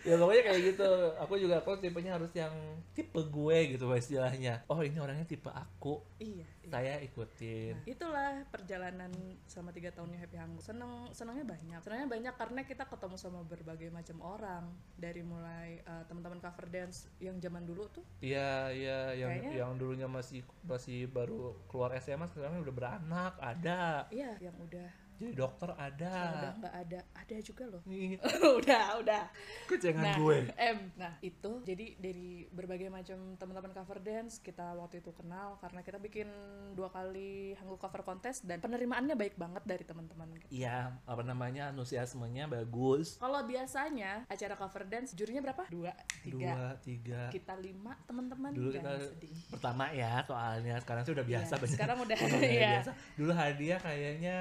ya 0.06 0.14
pokoknya 0.14 0.42
kayak 0.46 0.60
gitu. 0.72 0.90
Aku 1.18 1.34
juga 1.36 1.58
aku 1.58 1.74
tipenya 1.78 2.14
harus 2.14 2.30
yang 2.32 2.54
tipe 2.94 3.18
gue 3.18 3.58
gitu 3.74 3.84
istilahnya. 3.90 4.62
Oh 4.70 4.78
ini 4.80 4.96
orangnya 4.96 5.26
tipe 5.26 5.50
aku. 5.50 5.98
iya. 6.18 6.46
iya. 6.62 6.70
Saya 6.70 6.94
ikutin. 7.00 7.74
Nah, 7.74 7.86
itulah 7.88 8.30
perjalanan 8.48 9.10
selama 9.44 9.72
tiga 9.72 9.90
tahunnya 9.90 10.18
Happy 10.20 10.36
Hangul. 10.36 10.62
Seneng, 10.62 11.10
senangnya 11.10 11.48
banyak. 11.48 11.80
Senangnya 11.82 12.08
banyak 12.08 12.34
karena 12.36 12.60
kita 12.62 12.84
ketemu 12.86 13.16
sama 13.18 13.40
berbagai 13.42 13.88
macam 13.90 14.16
orang. 14.22 14.64
Dari 14.94 15.22
mulai 15.24 15.82
uh, 15.82 16.04
teman-teman 16.06 16.38
cover 16.38 16.66
dance 16.68 17.10
yang 17.18 17.40
zaman 17.40 17.66
dulu 17.66 17.88
tuh 17.90 18.04
Iya, 18.20 18.70
iya 18.70 18.98
yang 19.16 19.30
Kayaknya- 19.34 19.56
yang 19.56 19.70
dulunya 19.74 20.06
masih 20.06 20.44
masih 20.62 21.08
baru 21.08 21.58
keluar 21.66 21.90
SMA 21.98 22.28
sekarang 22.28 22.62
udah 22.62 22.74
beranak, 22.74 23.34
ada. 23.40 24.06
Iya, 24.08 24.38
yang 24.38 24.54
udah 24.60 25.07
Jadi 25.18 25.34
dokter 25.34 25.68
udah 25.68 25.82
ada. 25.82 26.14
nggak 26.56 26.74
ada, 26.86 27.00
ada 27.12 27.36
juga 27.42 27.64
loh. 27.66 27.82
Nih, 27.84 28.14
udah, 28.58 29.02
udah. 29.02 29.24
kecengan 29.66 30.04
Nah, 30.04 30.16
gue. 30.16 30.38
M. 30.54 30.78
Nah, 30.94 31.12
itu 31.20 31.52
jadi 31.62 31.98
dari 31.98 32.46
berbagai 32.48 32.86
macam 32.86 33.34
teman-teman 33.34 33.74
cover 33.74 33.98
dance 33.98 34.38
kita 34.38 34.74
waktu 34.74 35.02
itu 35.02 35.10
kenal 35.12 35.58
karena 35.58 35.82
kita 35.82 35.98
bikin 35.98 36.30
dua 36.72 36.88
kali 36.88 37.52
Hangul 37.58 37.76
cover 37.76 38.02
contest 38.02 38.46
dan 38.46 38.62
penerimaannya 38.62 39.12
baik 39.12 39.34
banget 39.34 39.66
dari 39.66 39.82
teman-teman. 39.82 40.30
Iya, 40.48 40.94
apa 41.02 41.22
namanya 41.22 41.68
antusiasmenya 41.68 42.46
bagus. 42.46 43.18
Kalau 43.18 43.42
biasanya 43.42 44.22
acara 44.26 44.54
cover 44.54 44.86
dance 44.86 45.12
jurinya 45.12 45.42
berapa? 45.42 45.66
Dua, 45.66 45.90
tiga. 46.22 46.38
Dua, 46.38 46.64
tiga. 46.78 47.20
Kita 47.28 47.58
lima 47.58 47.98
teman-teman. 48.06 48.54
Dulu 48.54 48.70
kita 48.70 48.92
sedih. 49.02 49.34
pertama 49.50 49.90
ya 49.90 50.22
soalnya 50.22 50.78
sekarang 50.78 51.02
sih 51.02 51.12
udah 51.12 51.26
biasa 51.26 51.50
Iya, 51.50 51.60
banyak. 51.60 51.74
sekarang 51.74 51.96
udah, 51.98 52.16
Udah 52.28 52.40
iya. 52.54 52.70
biasa. 52.78 52.90
Dulu 53.18 53.32
hadiah 53.32 53.80
kayaknya 53.80 54.38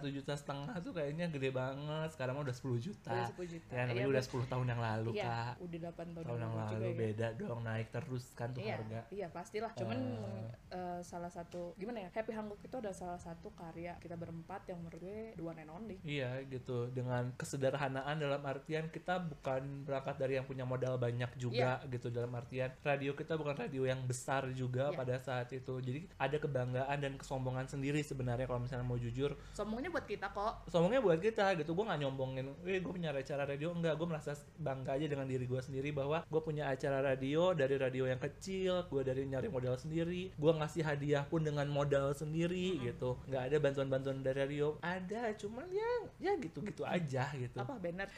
satu 0.00 0.08
juta 0.10 0.32
setengah 0.32 0.74
tuh 0.78 0.92
kayaknya 0.92 1.26
gede 1.28 1.50
banget 1.50 2.08
sekarang 2.10 2.34
mah 2.34 2.42
udah 2.42 2.56
10 2.56 2.80
juta 2.80 3.12
Udah 3.12 3.28
10 3.30 3.52
juta. 3.52 3.70
ya 3.70 3.82
namanya 3.82 3.94
Iya, 3.94 4.08
udah 4.08 4.22
Bu. 4.22 4.36
10 4.40 4.48
tahun 4.48 4.66
yang 4.66 4.80
lalu 4.80 5.10
Iya, 5.12 5.22
kak 5.22 5.54
udah 5.60 5.78
8 5.82 5.92
tahun, 6.10 6.24
tahun 6.24 6.40
yang 6.40 6.52
juga 6.52 6.64
lalu 6.66 6.80
ya. 6.82 6.96
beda 6.96 7.26
dong 7.36 7.60
naik 7.60 7.86
terus 7.90 8.24
kan 8.32 8.48
tuh 8.50 8.60
iya, 8.60 8.74
harga 8.74 9.00
Iya 9.10 9.26
pastilah. 9.28 9.70
Cuman 9.74 9.98
Eh. 10.00 10.48
eh, 10.70 11.00
salah 11.02 11.28
satu 11.28 11.76
gimana 11.76 11.98
ya 12.00 12.10
Happy 12.10 12.32
Hangguk 12.32 12.58
itu 12.58 12.74
ada 12.74 12.90
salah 12.90 13.18
satu 13.18 13.52
karya 13.52 13.92
kita 13.98 14.14
berempat 14.14 14.64
yang 14.66 14.78
menurut 14.78 14.96
gue 14.98 15.20
the 15.34 15.42
one 15.42 15.58
and 15.58 15.68
only. 15.68 15.96
Iya 16.00 16.40
gitu 16.44 16.88
dengan 16.88 17.32
kesederhanaan 17.34 18.16
dalam 18.16 18.40
artian 18.42 18.88
kita 18.88 19.20
bukan 19.20 19.84
berangkat 19.84 20.16
dari 20.16 20.34
yang 20.34 20.46
punya 20.46 20.64
modal 20.64 20.96
banyak 20.96 21.28
juga 21.36 21.50
gitu 21.86 22.08
dalam 22.08 22.32
artian 22.32 22.72
radio 22.80 23.12
kita 23.12 23.34
bukan 23.34 23.56
radio 23.58 23.84
yang 23.84 24.00
besar 24.02 24.48
juga 24.50 24.88
Iya. 24.88 24.96
pada 24.96 25.16
saat 25.18 25.50
itu 25.50 25.74
jadi 25.76 26.08
ada 26.16 26.36
kebanggaan 26.36 26.96
dan 26.96 27.12
kesombongan 27.14 27.66
sendiri 27.66 28.00
sebenarnya 28.00 28.46
kalau 28.46 28.60
misalnya 28.60 28.82
mau 28.82 28.96
jujur 28.96 29.34
Sombongnya 29.50 29.89
buat 29.90 30.06
kita 30.06 30.26
kok. 30.30 30.70
sombongnya 30.70 31.02
buat 31.02 31.18
kita 31.18 31.58
gitu 31.58 31.74
gue 31.74 31.84
nggak 31.84 32.00
nyombongin. 32.00 32.46
Eh 32.64 32.78
gue 32.78 32.92
punya 32.92 33.10
acara 33.10 33.42
radio 33.44 33.74
enggak 33.74 33.94
gue 33.98 34.06
merasa 34.06 34.32
bangga 34.56 34.94
aja 34.94 35.06
dengan 35.10 35.26
diri 35.26 35.44
gue 35.44 35.60
sendiri 35.60 35.90
bahwa 35.90 36.22
gue 36.24 36.40
punya 36.40 36.70
acara 36.70 37.02
radio 37.02 37.52
dari 37.52 37.74
radio 37.74 38.06
yang 38.06 38.22
kecil 38.22 38.86
gue 38.86 39.02
dari 39.02 39.26
nyari 39.26 39.50
modal 39.50 39.74
sendiri 39.74 40.30
gue 40.30 40.52
ngasih 40.54 40.82
hadiah 40.86 41.26
pun 41.26 41.42
dengan 41.42 41.66
modal 41.66 42.14
sendiri 42.14 42.78
gitu. 42.80 43.18
Nggak 43.26 43.42
ada 43.50 43.56
bantuan-bantuan 43.58 44.22
dari 44.22 44.38
radio. 44.46 44.78
Ada 44.80 45.34
cuman 45.36 45.66
ya 45.68 45.90
ya 46.22 46.32
gitu-gitu 46.38 46.86
aja 46.86 47.28
gitu. 47.34 47.58
Apa 47.58 47.74
banner? 47.76 48.08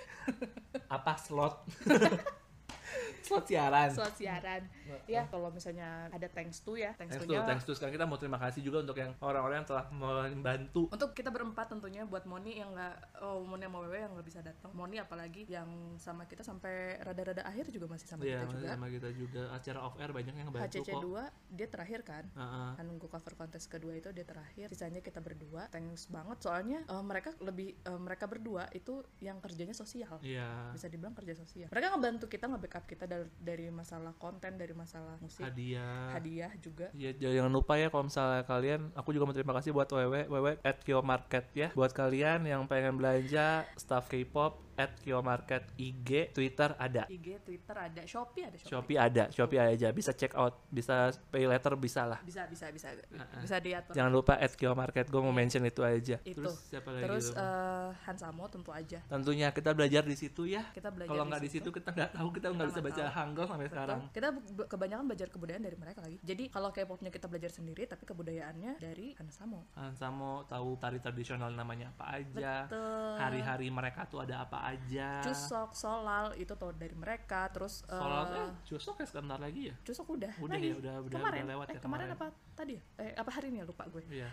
Apa 0.97 1.17
slot 1.17 1.65
slot 3.23 3.47
siaran 3.47 3.89
slot 3.89 4.15
siaran. 4.15 4.63
Ya 5.07 5.25
kalau 5.27 5.49
misalnya 5.49 6.07
ada 6.09 6.29
thanks 6.29 6.61
to 6.61 6.75
ya, 6.75 6.93
thanks, 6.95 7.17
Thanks 7.17 7.25
to 7.25 7.33
to, 7.33 7.43
thanks 7.45 7.65
to. 7.65 7.73
Sekarang 7.73 7.95
kita 7.95 8.05
mau 8.05 8.17
terima 8.17 8.37
kasih 8.37 8.61
juga 8.61 8.83
untuk 8.83 8.95
yang 8.95 9.15
orang-orang 9.19 9.63
yang 9.63 9.69
telah 9.69 9.87
membantu 9.91 10.87
Untuk 10.89 11.11
kita 11.13 11.29
berempat 11.29 11.67
tentunya 11.69 12.05
buat 12.05 12.25
Moni 12.25 12.59
yang 12.59 12.71
nggak, 12.71 13.23
oh 13.23 13.43
Moni 13.43 13.65
sama 13.65 13.79
Wewe 13.81 13.99
yang 13.99 14.13
nggak 14.13 14.27
bisa 14.27 14.41
datang. 14.41 14.71
Moni 14.73 14.97
apalagi 14.97 15.47
yang 15.47 15.67
sama 15.97 16.25
kita 16.25 16.43
sampai 16.43 17.01
rada-rada 17.01 17.43
akhir 17.43 17.71
juga 17.71 17.87
masih 17.89 18.07
sama 18.07 18.23
Iya, 18.23 18.43
kita 18.43 18.53
juga. 18.53 18.69
sama 18.69 18.87
kita 18.89 19.09
juga 19.11 19.43
acara 19.51 19.79
off 19.81 19.97
air 19.97 20.11
banyak 20.11 20.35
yang 20.35 20.49
bantu 20.51 20.79
HCC 20.79 20.89
kok 20.91 21.03
2 21.03 21.57
dia 21.57 21.69
terakhir 21.69 22.01
kan? 22.03 22.25
Heeh. 22.29 22.71
kan 22.75 22.85
nunggu 22.85 23.07
cover 23.07 23.35
kontes 23.35 23.65
kedua 23.67 23.93
itu 23.93 24.09
dia 24.11 24.25
terakhir 24.25 24.67
sisanya 24.69 25.01
kita 25.01 25.19
berdua 25.19 25.69
thanks 25.69 26.09
banget 26.09 26.39
soalnya 26.41 26.81
eh, 26.83 27.05
mereka 27.05 27.33
lebih 27.39 27.77
eh, 27.77 28.01
mereka 28.01 28.25
berdua 28.25 28.69
itu 28.73 29.01
yang 29.19 29.39
kerjanya 29.39 29.73
sosial 29.73 30.17
Iya. 30.21 30.73
bisa 30.73 30.87
dibilang 30.87 31.13
kerja 31.13 31.35
sosial 31.35 31.69
mereka 31.69 31.93
ngebantu 31.93 32.27
kita 32.27 32.47
nge-backup 32.47 32.85
kita 32.87 33.05
dari, 33.13 33.29
dari 33.37 33.67
masalah 33.69 34.17
konten 34.17 34.57
dari 34.57 34.73
masalah 34.73 35.21
musik 35.21 35.45
Hadiah. 35.45 36.17
hadiah 36.17 36.53
juga 36.65 36.89
Ya, 36.97 37.13
jangan 37.13 37.53
lupa 37.53 37.77
ya 37.77 37.93
kalau 37.93 38.09
misalnya 38.09 38.43
kalian, 38.49 38.81
aku 38.97 39.13
juga 39.13 39.29
mau 39.29 39.37
terima 39.37 39.53
kasih 39.57 39.75
buat 39.77 39.89
Wewe, 39.93 40.29
Wewe 40.29 40.53
at 40.65 40.81
Kio 40.81 41.05
Market 41.05 41.45
ya. 41.53 41.69
Buat 41.77 41.93
kalian 41.93 42.49
yang 42.49 42.65
pengen 42.65 42.97
belanja 42.97 43.69
stuff 43.77 44.09
K-pop 44.09 44.72
at 44.77 44.97
Kio 45.01 45.21
Market 45.21 45.63
IG, 45.77 46.33
Twitter 46.33 46.73
ada. 46.77 47.05
IG 47.09 47.41
Twitter 47.43 47.77
ada 47.77 48.03
Shopee 48.05 48.45
ada 48.47 48.57
Shopee, 48.57 48.71
Shopee 48.71 48.99
ada, 48.99 49.25
Shopee 49.31 49.61
aja. 49.61 49.89
Bisa 49.91 50.11
check 50.13 50.33
out, 50.35 50.65
bisa 50.69 51.11
pay 51.29 51.45
letter, 51.45 51.75
bisa 51.77 52.05
lah. 52.05 52.21
bisa 52.23 52.45
bisa 52.47 52.69
bisa 52.73 52.89
bisa 53.41 53.57
diatur 53.59 53.93
Jangan 53.93 54.13
lupa 54.13 54.35
at 54.37 54.53
Kio 54.55 54.73
Market, 54.73 55.09
gue 55.09 55.21
mau 55.21 55.35
mention 55.35 55.63
itu 55.63 55.83
aja. 55.83 56.17
Itu. 56.23 56.41
Terus 56.43 56.57
siapa 56.69 56.89
lagi? 56.91 57.05
terus 57.05 57.27
tuh? 57.31 57.41
eh, 57.41 57.89
Hansamo 58.07 58.45
tentu 58.49 58.71
aja 58.73 58.99
Tentunya 59.07 59.49
kita 59.53 59.75
belajar 59.77 60.03
di 60.03 60.17
situ 60.17 60.49
ya. 60.49 60.65
kita 60.73 60.89
belajar 60.89 61.11
Kalau 61.13 61.25
nggak 61.29 61.43
di 61.43 61.51
situ 61.51 61.69
kita 61.69 61.91
nggak 61.93 62.11
tahu, 62.17 62.29
kita 62.33 62.47
nggak 62.51 62.69
bisa 62.73 62.81
baca 62.81 63.03
tahu. 63.03 63.11
Hangul 63.13 63.45
sampai 63.45 63.67
Betul. 63.67 63.75
sekarang. 63.77 64.01
Kita 64.13 64.29
kebanyakan 64.69 65.05
belajar 65.07 65.29
kebudayaan 65.29 65.63
dari 65.63 65.77
mereka 65.77 65.99
lagi. 66.01 66.17
Jadi 66.23 66.45
kalau 66.49 66.71
K-popnya 66.73 67.11
kita 67.13 67.27
belajar 67.29 67.51
sendiri, 67.53 67.83
tapi 67.85 68.05
kebudayaannya 68.07 68.73
dari 68.79 69.13
Hansamo. 69.19 69.75
Hansamo 69.77 70.47
tahu 70.49 70.79
tari 70.79 70.99
tradisional 70.99 71.53
namanya 71.53 71.93
apa 71.93 72.19
aja. 72.19 72.67
Betul. 72.67 73.13
Hari-hari 73.19 73.69
mereka 73.69 74.09
tuh 74.09 74.25
ada 74.25 74.43
apa 74.43 74.62
aja. 74.63 75.21
Cusok, 75.21 75.75
solal 75.75 76.33
itu 76.39 76.55
tahu 76.55 76.71
dari 76.73 76.95
mereka. 76.95 77.51
Terus 77.51 77.83
eh, 77.85 77.99
Soal 77.99 78.25
eh 78.33 78.51
cusok 78.65 78.95
ya 79.03 79.07
sebentar 79.07 79.39
lagi 79.39 79.69
ya. 79.69 79.75
Cusok 79.83 80.07
udah. 80.15 80.33
Udah 80.39 80.55
lagi. 80.55 80.71
ya, 80.71 80.75
udah- 80.79 80.97
udah- 81.03 81.19
kemarin. 81.19 81.43
udah 81.43 81.51
lewat 81.53 81.67
eh, 81.67 81.75
ya 81.75 81.81
kemarin 81.83 82.07
kemarin. 82.09 82.31
apa 82.31 82.55
tadi 82.55 82.73
ya? 82.79 82.83
Eh 82.99 83.13
apa 83.13 83.31
hari 83.31 83.47
ini 83.51 83.59
ya 83.61 83.67
lupa 83.67 83.85
gue. 83.91 84.03
Iya. 84.09 84.31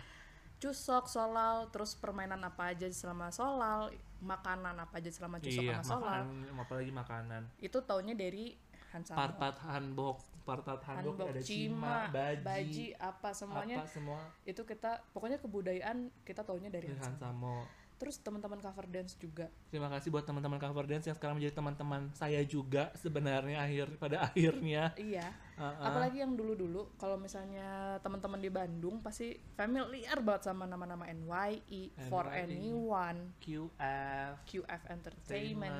Cusok, 0.60 1.08
solal, 1.08 1.72
terus 1.72 1.96
permainan 1.96 2.38
apa 2.40 2.70
aja 2.70 2.84
selama 2.92 3.32
solal, 3.32 3.88
makanan 4.20 4.76
apa 4.76 5.00
aja 5.00 5.08
selama 5.08 5.40
cusok 5.40 5.64
Iya, 5.64 5.80
sama 5.80 5.88
solal. 5.88 6.20
makanan, 6.20 6.60
apalagi 6.60 6.92
makanan. 6.92 7.42
Itu 7.58 7.80
taunya 7.80 8.12
dari 8.12 8.54
Hansamo. 8.90 9.16
Partat 9.16 9.56
hanbok, 9.62 10.18
partat 10.42 10.82
hanbok, 10.82 11.14
Hanbok, 11.14 11.30
ada 11.30 11.40
cima, 11.40 11.46
cima, 11.46 11.94
baji, 12.10 12.42
baji, 12.42 12.86
apa 12.98 13.30
semuanya 13.30 13.76
apa 13.78 13.86
semua 13.86 14.18
itu 14.42 14.66
kita 14.66 14.98
pokoknya 15.14 15.38
kebudayaan 15.38 16.10
kita 16.26 16.42
taunya 16.42 16.68
dari 16.68 16.90
Hansamo. 16.90 17.70
Terus 18.00 18.16
teman-teman 18.16 18.56
cover 18.56 18.88
dance 18.88 19.12
juga. 19.20 19.52
Terima 19.68 19.92
kasih 19.92 20.08
buat 20.08 20.24
teman-teman 20.24 20.56
cover 20.56 20.88
dance 20.88 21.04
yang 21.04 21.16
sekarang 21.20 21.36
menjadi 21.36 21.52
teman-teman 21.60 22.08
saya 22.16 22.40
juga 22.48 22.88
sebenarnya 22.96 23.60
akhir 23.60 24.00
pada 24.00 24.16
akhirnya. 24.32 24.96
Iya. 24.96 25.28
Uh-uh. 25.60 25.84
Apalagi 25.84 26.18
yang 26.18 26.32
dulu-dulu 26.32 26.96
kalau 26.96 27.14
misalnya 27.14 27.68
teman-teman 28.00 28.40
di 28.40 28.48
Bandung 28.48 28.98
pasti 28.98 29.28
familiar 29.52 30.16
banget 30.18 30.48
sama 30.48 30.64
nama-nama 30.64 31.04
NYE, 31.04 31.92
For 32.08 32.24
NYE. 32.24 32.40
Anyone, 32.40 33.36
QF, 33.38 34.32
QF 34.42 34.82
Entertainment. 34.88 35.76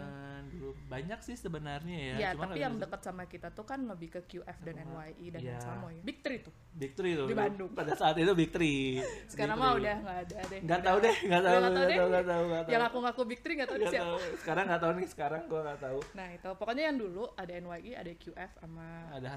Dulu 0.50 0.76
banyak 0.86 1.20
sih 1.20 1.32
sebenarnya 1.34 1.96
ya. 1.96 2.14
Iya, 2.14 2.28
Cuman 2.34 2.46
tapi 2.46 2.58
yang 2.60 2.74
dekat 2.76 3.00
sama 3.00 3.24
kita 3.24 3.48
tuh 3.50 3.64
kan 3.64 3.80
lebih 3.82 4.12
ke 4.12 4.20
QF 4.22 4.58
dan 4.60 4.74
Sama- 4.76 5.08
NYE 5.08 5.26
dan 5.30 5.40
sama 5.58 5.88
ya. 5.90 6.02
Big 6.02 6.20
Three 6.20 6.40
tuh. 6.40 6.52
Big 6.70 6.92
Three 6.92 7.16
tuh 7.16 7.26
Di. 7.26 7.34
Bandung. 7.34 7.70
Pada 7.72 7.96
saat 7.96 8.14
itu 8.14 8.32
Big 8.32 8.50
Three. 8.50 9.00
Sekarang 9.26 9.56
Big 9.56 9.64
mah 9.64 9.72
udah 9.74 9.96
nggak 9.96 10.18
ada 10.20 10.38
deh. 10.44 10.60
nggak 10.60 10.80
tahu 10.82 10.96
deh, 11.00 11.16
nggak 11.24 11.42
tahu, 11.42 11.56
nggak 11.56 11.72
tahu 11.88 12.06
nggak 12.10 12.24
tahu. 12.28 12.44
Yang 12.68 12.82
aku 12.84 12.98
ngaku 13.00 13.22
Big 13.24 13.40
Three 13.40 13.54
nggak 13.56 13.68
tahu 13.68 13.78
Nggak 13.80 13.92
siapa. 13.92 14.04
tahu. 14.04 14.18
Sekarang 14.36 14.64
nggak 14.68 14.80
tahu 14.80 14.92
nih, 14.92 15.06
sekarang 15.08 15.40
gua 15.48 15.60
nggak 15.64 15.80
tahu. 15.80 15.98
Nah 16.12 16.28
itu 16.30 16.48
pokoknya 16.54 16.82
yang 16.92 16.98
dulu 16.98 17.24
ada 17.32 17.52
NYE, 17.54 17.92
ada 17.96 18.12
QF 18.12 18.50
sama 18.58 18.86
Ada 19.10 19.28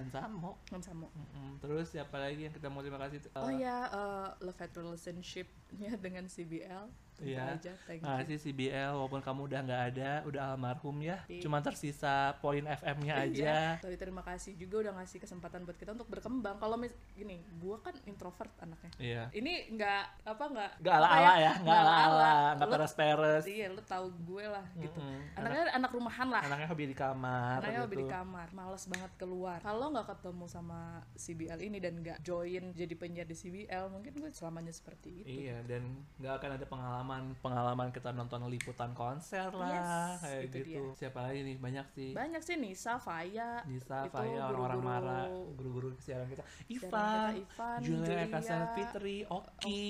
Hansamo. 0.41 0.81
sama. 0.81 1.07
Mm-mm. 1.13 1.51
Terus 1.61 1.93
siapa 1.93 2.15
lagi 2.17 2.47
yang 2.47 2.53
kita 2.53 2.67
mau 2.71 2.81
terima 2.81 2.97
kasih? 2.97 3.21
Oh 3.38 3.49
Eh, 3.51 3.61
ya, 3.61 3.89
eh, 3.91 4.29
love 4.41 4.57
hate 4.57 4.75
relationship-nya 4.79 5.97
dengan 6.01 6.25
CBL. 6.25 6.89
Iya. 7.20 7.59
you. 7.89 8.01
Makasih 8.01 8.38
CBL 8.39 8.91
walaupun 8.93 9.20
kamu 9.20 9.39
udah 9.45 9.59
nggak 9.61 9.84
ada, 9.91 10.11
udah 10.24 10.41
almarhum 10.49 10.97
ya. 10.99 11.22
Iya. 11.28 11.41
Cuma 11.41 11.59
tersisa 11.59 12.14
poin 12.39 12.64
FM-nya 12.64 13.14
aja. 13.22 13.30
Iya. 13.30 13.61
Tapi 13.80 13.95
terima 13.95 14.22
kasih 14.22 14.55
juga 14.55 14.82
udah 14.82 14.93
ngasih 14.97 15.20
kesempatan 15.20 15.64
buat 15.64 15.76
kita 15.76 15.93
untuk 15.93 16.09
berkembang. 16.09 16.57
Kalau 16.57 16.76
mis 16.76 16.91
gini, 17.14 17.45
gua 17.57 17.78
kan 17.80 17.93
introvert 18.03 18.49
anaknya. 18.57 18.91
Iya. 18.97 19.24
Ini 19.32 19.53
nggak 19.72 20.03
apa 20.26 20.43
nggak 20.49 20.72
Nggak 20.82 20.95
apa 20.95 21.05
ala-ala 21.05 21.34
ya, 21.38 21.51
nggak 21.59 21.78
ala-ala. 21.78 22.03
ala-ala, 22.03 22.34
nggak 22.55 22.68
Lu- 22.68 22.74
peres-peres. 22.74 23.43
Iya, 23.45 23.68
lu 23.70 23.82
tahu 23.84 24.05
gue 24.26 24.45
lah 24.47 24.66
gitu. 24.74 24.97
Mm-mm. 24.97 25.38
Anaknya 25.38 25.64
anak 25.72 25.91
rumahan 25.91 26.28
lah. 26.28 26.41
Anaknya 26.43 26.68
hobi 26.68 26.86
di 26.86 26.95
kamar 26.95 27.59
Anaknya 27.59 27.72
gitu. 27.76 27.86
lebih 27.86 27.97
di 27.99 28.07
kamar, 28.07 28.47
males 28.51 28.84
banget 28.88 29.11
keluar. 29.16 29.59
Kalau 29.59 29.91
nggak 29.91 30.07
ketemu 30.09 30.45
sama 30.47 30.82
CBL 31.14 31.59
ini 31.61 31.78
dan 31.78 31.93
nggak 31.99 32.18
join 32.22 32.74
jadi 32.74 32.93
penyiar 32.93 33.28
di 33.28 33.36
CBL, 33.36 33.86
mungkin 33.88 34.11
gue 34.14 34.30
selamanya 34.32 34.72
seperti 34.72 35.22
itu. 35.22 35.28
Iya, 35.45 35.61
dan 35.64 35.84
nggak 36.18 36.34
akan 36.34 36.51
ada 36.55 36.66
pengalaman 36.66 37.02
pengalaman 37.39 37.89
kita 37.91 38.15
nonton 38.15 38.45
liputan 38.47 38.91
konser 38.95 39.51
lah, 39.51 40.15
Yes, 40.15 40.21
kayak 40.23 40.41
itu 40.47 40.57
gitu. 40.63 40.83
Siapa 40.95 41.19
lagi 41.23 41.39
nih? 41.43 41.55
Banyak 41.59 41.87
sih. 41.91 42.09
Banyak 42.15 42.41
sih 42.41 42.55
Nisa, 42.59 42.99
Faya, 42.99 43.63
Nisa, 43.67 44.07
itu 44.07 44.15
Faya, 44.15 44.49
orang-orang 44.51 44.81
marah, 44.81 45.25
guru-guru 45.55 45.95
siaran 45.99 46.27
kita. 46.29 46.43
Ivan, 46.71 47.31
Ivan, 47.43 47.79
Julia 47.83 48.17
Eka 48.27 48.39
Fitri, 48.75 49.17
Oki, 49.27 49.83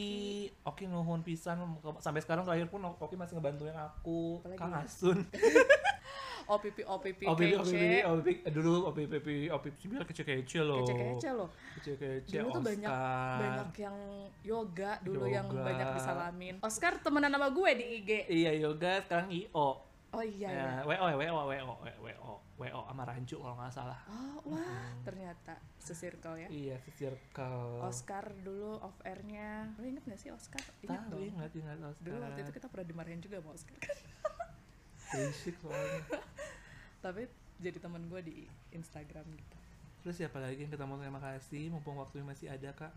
Oki 0.66 0.84
nuhun 0.90 1.22
pisan 1.22 1.62
sampai 2.02 2.22
sekarang 2.22 2.44
terakhir 2.44 2.68
pun 2.70 2.82
Oki 2.84 3.16
masih 3.16 3.38
ngebantuin 3.38 3.78
aku, 3.78 4.42
Apalagi 4.42 4.60
Kang? 4.60 4.74
Asun. 4.84 5.20
OPP, 6.46 6.78
OPP, 6.84 7.22
OPP, 7.24 7.42
OPP, 7.56 7.76
OPP, 8.04 8.28
dulu 8.50 8.74
OPP, 8.88 9.14
OPP, 9.50 9.78
biar 9.88 10.04
kece-kece 10.04 10.60
loh. 10.62 10.84
kece-kece 10.84 11.30
loh. 11.32 11.50
Kece-kece, 11.76 12.36
Dulu 12.38 12.50
tuh 12.52 12.64
banyak 12.64 12.90
Oscar. 12.90 13.38
banyak 13.40 13.70
yang 13.80 13.98
yoga 14.42 14.92
dulu 15.00 15.26
yang 15.26 15.48
Yoga. 15.48 15.64
banyak 15.64 15.88
disalamin. 15.96 16.56
Oscar 16.60 16.94
temenan 17.00 17.32
sama 17.32 17.48
gue 17.50 17.70
di 17.74 17.86
IG. 17.98 18.10
Iya, 18.28 18.52
yoga 18.60 19.00
sekarang 19.02 19.28
IO. 19.30 19.70
Oh 20.14 20.22
iya 20.22 20.46
ya. 20.46 20.62
Ya, 20.62 20.70
WO, 20.86 21.06
ya, 21.10 21.16
WO, 21.18 21.42
WO, 21.50 21.74
WO, 21.98 22.32
WO 22.54 22.80
sama 22.86 23.02
Rancu 23.02 23.42
kalau 23.42 23.58
nggak 23.58 23.74
salah. 23.74 23.98
Oh 24.06 24.46
wah 24.46 24.78
ternyata 25.02 25.58
sesirkel 25.82 26.38
ya. 26.38 26.48
Iya, 26.54 26.78
circle. 26.94 27.82
Oscar 27.82 28.30
dulu 28.38 28.78
off 28.78 28.94
airnya. 29.02 29.74
Lo 29.74 29.82
inget 29.82 30.06
gak 30.06 30.22
sih 30.22 30.30
Oscar? 30.30 30.62
Ingat 30.86 31.10
Tahu, 31.10 31.18
dong. 31.18 31.34
ingat, 31.34 31.50
ingat 31.58 31.78
Oscar. 31.82 32.06
Dulu 32.06 32.18
waktu 32.22 32.40
itu 32.46 32.52
kita 32.54 32.68
pernah 32.70 32.86
dimarahin 32.86 33.20
juga 33.20 33.42
sama 33.42 33.58
Oscar 33.58 33.74
kan. 33.82 33.98
Berisik 35.14 35.56
soalnya. 35.62 36.02
Tapi 37.06 37.22
jadi 37.62 37.78
teman 37.80 38.04
gue 38.10 38.22
di 38.26 38.36
Instagram 38.74 39.26
gitu. 39.38 39.58
Terus 40.04 40.16
siapa 40.20 40.42
lagi 40.42 40.68
yang 40.68 40.72
kita 40.74 40.84
mau 40.84 41.00
terima 41.00 41.22
kasih 41.22 41.72
mumpung 41.72 41.96
waktunya 41.96 42.28
masih 42.28 42.52
ada 42.52 42.76
kak. 42.76 42.92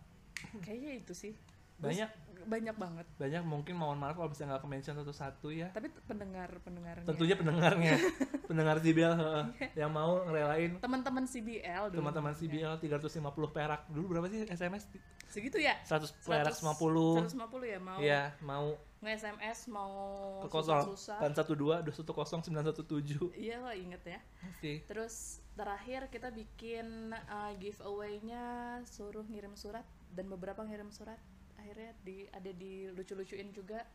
Kayaknya 0.64 0.92
itu 1.04 1.14
sih. 1.14 1.34
banyak. 1.76 2.08
Banyak 2.48 2.76
banget. 2.80 3.06
Banyak 3.20 3.42
mungkin 3.44 3.76
mohon 3.76 4.00
maaf 4.00 4.16
kalau 4.16 4.32
misalnya 4.32 4.56
nggak 4.56 4.64
ke 4.64 4.68
mention 4.72 4.96
satu-satu 4.96 5.48
ya. 5.52 5.68
Tapi 5.76 5.92
pendengar 6.08 6.48
pendengarnya. 6.64 7.04
Tentunya 7.04 7.36
pendengarnya. 7.36 7.94
Pendengar 8.48 8.78
CBL 8.78 9.14
heeh, 9.18 9.44
yang 9.74 9.90
mau 9.90 10.22
ngerelain. 10.22 10.78
Teman-teman 10.78 11.26
CBL 11.26 11.90
dulu 11.90 11.98
teman-teman 11.98 12.32
CBL 12.32 12.78
350 12.78 13.18
perak. 13.50 13.80
Dulu 13.90 14.06
berapa 14.06 14.26
sih 14.30 14.46
SMS 14.46 14.86
segitu 15.26 15.58
ya? 15.58 15.74
100 15.82 16.14
perak 16.22 16.54
100 16.54 16.62
50 16.62 17.34
150 17.34 17.74
ya 17.74 17.78
mau. 17.82 17.98
Iya, 17.98 18.22
mau 18.46 18.78
nge-SMS 19.06 19.70
mau 19.70 19.94
ke 20.42 20.50
kosong. 20.50 20.98
Kan 21.22 21.30
12 21.30 21.86
210 21.86 22.50
917 22.50 23.38
iya 23.38 23.62
lo 23.62 23.70
inget 23.70 24.02
ya. 24.02 24.20
Oke. 24.50 24.82
terus 24.90 25.38
terakhir 25.54 26.10
kita 26.10 26.34
bikin 26.34 27.14
uh, 27.14 27.54
giveaway-nya 27.62 28.82
suruh 28.82 29.22
ngirim 29.30 29.54
surat 29.54 29.86
dan 30.10 30.26
beberapa 30.26 30.66
ngirim 30.66 30.90
surat. 30.90 31.22
Akhirnya 31.54 31.94
di 32.02 32.26
ada 32.34 32.50
di 32.50 32.90
lucu-lucuin 32.90 33.54
juga 33.54 33.86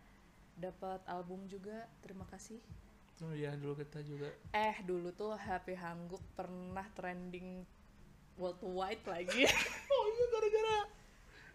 dapat 0.56 1.04
album 1.12 1.44
juga 1.52 1.92
terima 2.00 2.24
kasih. 2.32 2.64
Oh 3.22 3.38
iya, 3.38 3.54
dulu 3.54 3.78
kita 3.78 4.02
juga. 4.02 4.34
Eh 4.50 4.82
dulu 4.82 5.14
tuh 5.14 5.38
HP 5.38 5.78
Hangguk 5.78 6.24
pernah 6.34 6.88
trending 6.98 7.62
worldwide 8.40 9.06
lagi. 9.06 9.46
Oh 9.92 10.08
iya 10.10 10.26
gara-gara 10.34 11.01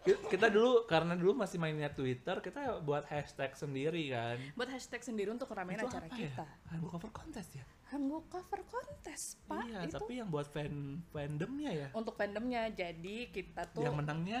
kita 0.05 0.47
dulu 0.47 0.85
karena 0.85 1.13
dulu 1.13 1.35
masih 1.35 1.57
mainnya 1.57 1.89
Twitter, 1.89 2.39
kita 2.39 2.79
buat 2.79 3.03
hashtag 3.05 3.51
sendiri 3.53 4.09
kan. 4.09 4.37
buat 4.53 4.67
hashtag 4.67 5.01
sendiri 5.01 5.29
untuk 5.29 5.49
ramein 5.49 5.77
acara 5.77 6.05
apa 6.05 6.15
kita 6.15 6.45
Ya? 6.45 6.77
Cover 6.81 7.11
contest 7.11 7.51
ya? 7.53 7.65
Hangguk 7.87 8.27
cover 8.27 8.61
kontes 8.63 9.39
pak 9.43 9.63
iya, 9.63 9.79
itu 9.83 9.95
tapi 9.95 10.13
yang 10.15 10.27
buat 10.27 10.43
fan 10.45 10.99
fandomnya 11.07 11.71
ya. 11.71 11.87
untuk 11.91 12.13
fandomnya 12.13 12.67
jadi 12.67 13.31
kita 13.31 13.63
tuh 13.69 13.79
Yang 13.81 13.95
menangnya 13.95 14.39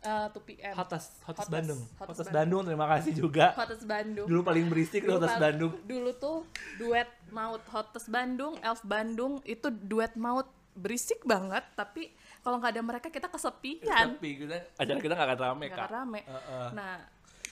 uh, 0.00 0.28
2PM 0.30 0.72
Hottest, 0.72 1.20
Hottest 1.20 1.24
Hottest, 1.24 1.50
Bandung. 1.50 1.80
Hottest 1.94 2.00
Hottest 2.00 2.32
Bandung, 2.32 2.62
terima 2.64 2.86
kasih 2.88 3.12
juga. 3.12 3.46
Hottest 3.52 3.84
Bandung 3.84 4.24
Dulu 4.24 4.40
paling 4.40 4.66
berisik 4.66 5.04
Hottest 5.04 5.36
pal- 5.36 5.44
Bandung. 5.44 5.72
dulu 5.84 6.10
tuh 6.14 6.38
duet 6.76 7.08
maut 7.28 7.60
Hottest 7.68 8.08
Bandung 8.08 8.56
Elf 8.60 8.80
Bandung 8.82 9.40
itu 9.44 9.68
duet 9.68 10.16
maut 10.16 10.48
berisik 10.72 11.20
banget 11.24 11.66
tapi 11.74 12.14
kalau 12.40 12.56
nggak 12.56 12.72
ada 12.72 12.82
mereka 12.82 13.08
kita 13.08 13.26
kesepian 13.26 14.14
Tapi 14.14 14.28
kita 14.38 14.56
acara 14.74 14.98
kita 14.98 15.14
gak 15.14 15.26
akan 15.26 15.38
rame 15.38 15.64
nggak 15.64 15.74
kak. 15.74 15.84
akan 15.84 15.94
rame 15.94 16.20
Heeh. 16.22 16.68
nah 16.72 16.92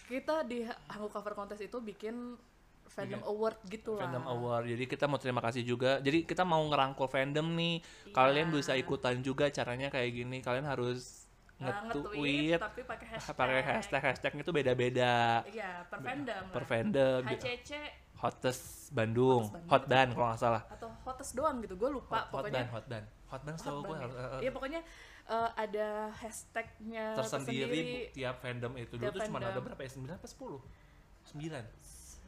kita 0.06 0.34
di 0.42 0.58
Hangu 0.64 1.08
Cover 1.08 1.34
Contest 1.34 1.60
itu 1.60 1.78
bikin 1.78 2.38
fandom 2.86 3.20
award 3.24 3.58
gitu 3.66 3.98
lah 3.98 4.06
Fandom 4.06 4.24
Award. 4.24 4.64
Jadi 4.66 4.84
kita 4.86 5.04
mau 5.04 5.18
terima 5.18 5.42
kasih 5.42 5.60
juga. 5.60 5.98
Jadi 5.98 6.22
kita 6.22 6.46
mau 6.46 6.62
ngerangkul 6.64 7.04
fandom 7.06 7.44
nih. 7.52 7.82
Iya. 7.82 8.14
Kalian 8.14 8.48
bisa 8.48 8.72
ikutan 8.72 9.20
juga 9.20 9.50
caranya 9.50 9.90
kayak 9.90 10.10
gini. 10.14 10.38
Kalian 10.40 10.64
harus 10.64 11.26
Nah, 11.56 11.88
nge-tweet 11.88 12.60
tapi 12.60 12.84
pakai 12.84 13.06
hashtag 13.16 13.32
pakai 13.32 13.60
hashtag 13.64 14.02
hashtagnya 14.04 14.42
tuh 14.44 14.52
beda-beda 14.52 15.40
iya 15.48 15.88
per 15.88 16.04
fandom 16.04 16.44
per 16.52 16.60
lah. 16.60 16.68
fandom 16.68 17.20
HCC 17.24 17.70
hottest 18.16 18.64
Bandung 18.90 19.44
Hottest 19.44 19.54
Bandung. 19.54 19.70
hot 19.70 19.82
dan 19.86 20.06
kalau 20.10 20.26
nggak 20.26 20.40
salah. 20.40 20.62
Atau 20.66 20.88
hottest 21.02 21.32
doang 21.32 21.56
gitu 21.60 21.74
gue 21.74 21.90
lupa 21.92 22.14
hot, 22.16 22.24
hot 22.24 22.32
pokoknya. 22.32 22.54
Dan 22.56 22.66
hot 22.70 22.86
dan. 22.86 23.04
Hot 23.26 23.42
dan 23.42 23.54
setahu 23.54 23.74
Hot 23.74 23.82
gue 23.82 23.88
Band 23.90 24.00
harus 24.00 24.14
ya? 24.14 24.18
eh, 24.18 24.26
eh, 24.26 24.40
Iya 24.40 24.50
pokoknya 24.50 24.80
eh, 25.26 25.50
ada 25.54 25.86
hashtagnya 26.14 27.04
tersendiri 27.14 27.80
bu- 27.82 28.10
tiap 28.12 28.36
fandom 28.38 28.72
itu. 28.76 28.94
Dulu 28.94 29.10
tuh 29.10 29.20
cuma 29.22 29.38
ada 29.40 29.60
berapa 29.60 29.80
ya? 29.80 29.90
Sembilan 29.90 30.14
apa 30.16 30.26
sepuluh? 30.26 30.60
Sembilan. 31.24 31.64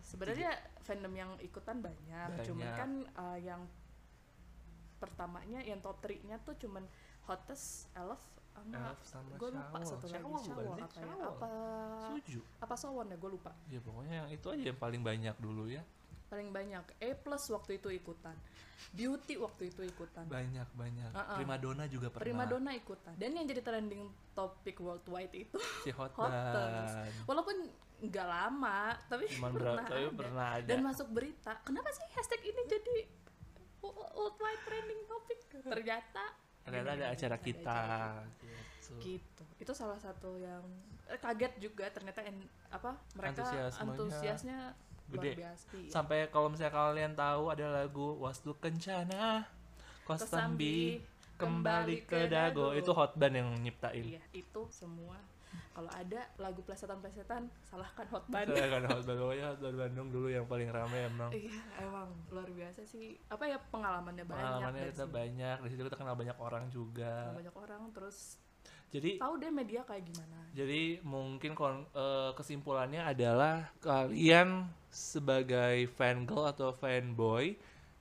Sebenarnya 0.03 0.51
fandom 0.81 1.13
yang 1.13 1.31
ikutan 1.39 1.79
banyak, 1.79 2.29
cuman 2.43 2.59
Banyak. 2.59 2.75
kan 2.75 2.91
eh, 3.07 3.39
yang 3.45 3.61
pertamanya 4.99 5.63
yang 5.63 5.79
top 5.79 6.03
3-nya 6.03 6.43
tuh 6.43 6.59
cuman 6.59 6.83
hottest, 7.23 7.87
elf, 7.95 8.19
sama. 8.61 8.91
Sama 9.01 9.31
gue 9.35 9.51
lupa 9.51 9.77
satu 9.81 10.07
lagi 10.07 10.33
sih? 10.39 10.51
apa 10.51 10.63
ya? 10.63 10.87
Shower. 10.89 11.29
apa 11.29 11.49
tujuh 12.11 12.43
apa 12.59 12.75
sowon 12.75 13.07
ya 13.09 13.17
gue 13.17 13.31
lupa. 13.31 13.51
Ya 13.67 13.81
pokoknya 13.81 14.15
yang 14.17 14.29
itu 14.29 14.47
aja 14.49 14.65
yang 14.67 14.79
paling 14.79 15.03
banyak 15.03 15.37
dulu 15.39 15.65
ya. 15.67 15.83
Paling 16.29 16.49
banyak. 16.51 16.85
A 16.99 17.09
plus 17.17 17.45
waktu 17.49 17.77
itu 17.77 17.89
ikutan. 17.89 18.37
Beauty 18.89 19.37
waktu 19.37 19.69
itu 19.69 19.81
ikutan. 19.83 20.25
Banyak 20.25 20.69
banyak. 20.73 21.11
Uh-uh. 21.11 21.37
primadona 21.37 21.85
juga 21.87 22.09
pernah. 22.09 22.25
Primadona 22.25 22.71
ikutan. 22.73 23.13
Dan 23.17 23.31
yang 23.33 23.45
jadi 23.45 23.61
trending 23.61 24.07
topik 24.33 24.77
worldwide 24.79 25.35
itu 25.35 25.59
si 25.85 25.91
hot 25.91 26.13
dan 26.17 26.95
walaupun 27.25 27.57
nggak 27.99 28.29
lama 28.31 28.95
tapi 29.11 29.27
Cuman 29.27 29.51
pernah, 29.59 29.83
tapi 29.83 30.07
ada. 30.07 30.15
pernah 30.15 30.47
ada. 30.55 30.69
Dan 30.71 30.79
masuk 30.87 31.09
berita 31.11 31.59
kenapa 31.67 31.91
sih 31.91 32.07
hashtag 32.15 32.47
ini 32.47 32.63
jadi 32.71 32.97
wo- 33.83 33.97
worldwide 34.15 34.63
trending 34.63 35.01
topik 35.11 35.39
ternyata 35.75 36.25
ternyata 36.69 36.91
ada 37.01 37.07
acara 37.11 37.37
kita 37.41 37.83
gitu. 38.45 38.95
gitu 39.01 39.45
itu 39.59 39.73
salah 39.73 39.99
satu 39.99 40.37
yang 40.37 40.63
eh, 41.09 41.19
kaget 41.19 41.53
juga 41.59 41.89
ternyata 41.89 42.21
en- 42.23 42.51
apa 42.69 42.95
mereka 43.17 43.73
antusiasnya 43.81 44.77
luar 45.09 45.25
gede. 45.25 45.33
biasa 45.41 45.67
iya. 45.73 45.91
sampai 45.91 46.19
kalau 46.29 46.53
misalnya 46.53 46.75
kalian 46.77 47.13
tahu 47.17 47.43
ada 47.49 47.67
lagu 47.73 48.21
Wastu 48.21 48.53
Kencana 48.61 49.49
Kosambi 50.05 51.01
kembali 51.41 52.05
ke 52.05 52.29
dago 52.29 52.77
itu 52.77 52.93
hot 52.93 53.17
band 53.17 53.35
yang 53.41 53.49
nyiptain 53.57 54.05
iya 54.05 54.23
itu 54.37 54.63
semua 54.69 55.17
kalau 55.71 55.87
ada 55.89 56.21
lagu 56.37 56.59
plesetan-plesetan 56.61 57.47
salahkan 57.63 58.07
hot 58.11 58.27
band. 58.27 58.51
Saya 58.51 58.67
kan 58.67 58.83
hot 58.85 59.03
band. 59.07 59.19
Pokoknya 59.23 59.45
hot 59.49 59.61
band 59.61 59.77
Bandung 59.79 60.09
dulu 60.11 60.27
yang 60.27 60.45
paling 60.45 60.69
rame 60.69 61.07
emang. 61.07 61.31
Iya 61.31 61.55
emang 61.79 62.09
luar 62.29 62.51
biasa 62.51 62.83
sih. 62.83 63.15
Apa 63.29 63.47
ya 63.47 63.63
pengalamannya 63.71 64.27
banyak 64.27 64.43
pengalamannya 64.43 64.83
kita 64.91 65.07
situ. 65.07 65.15
banyak. 65.15 65.57
Di 65.63 65.69
situ 65.71 65.83
kita 65.87 65.97
kenal 65.97 66.15
banyak 66.15 66.39
orang 66.39 66.65
juga. 66.69 67.31
Banyak 67.31 67.55
orang 67.55 67.83
terus 67.95 68.37
jadi 68.89 69.21
tahu 69.21 69.37
deh 69.37 69.53
media 69.53 69.85
kayak 69.85 70.01
gimana. 70.01 70.49
jadi 70.51 71.05
mungkin 71.05 71.53
kon- 71.53 71.85
eh, 71.93 72.33
kesimpulannya 72.33 73.05
adalah 73.05 73.69
kalian 73.79 74.65
sebagai 74.89 75.85
fan 75.93 76.25
girl 76.25 76.49
atau 76.49 76.73
fanboy 76.73 77.53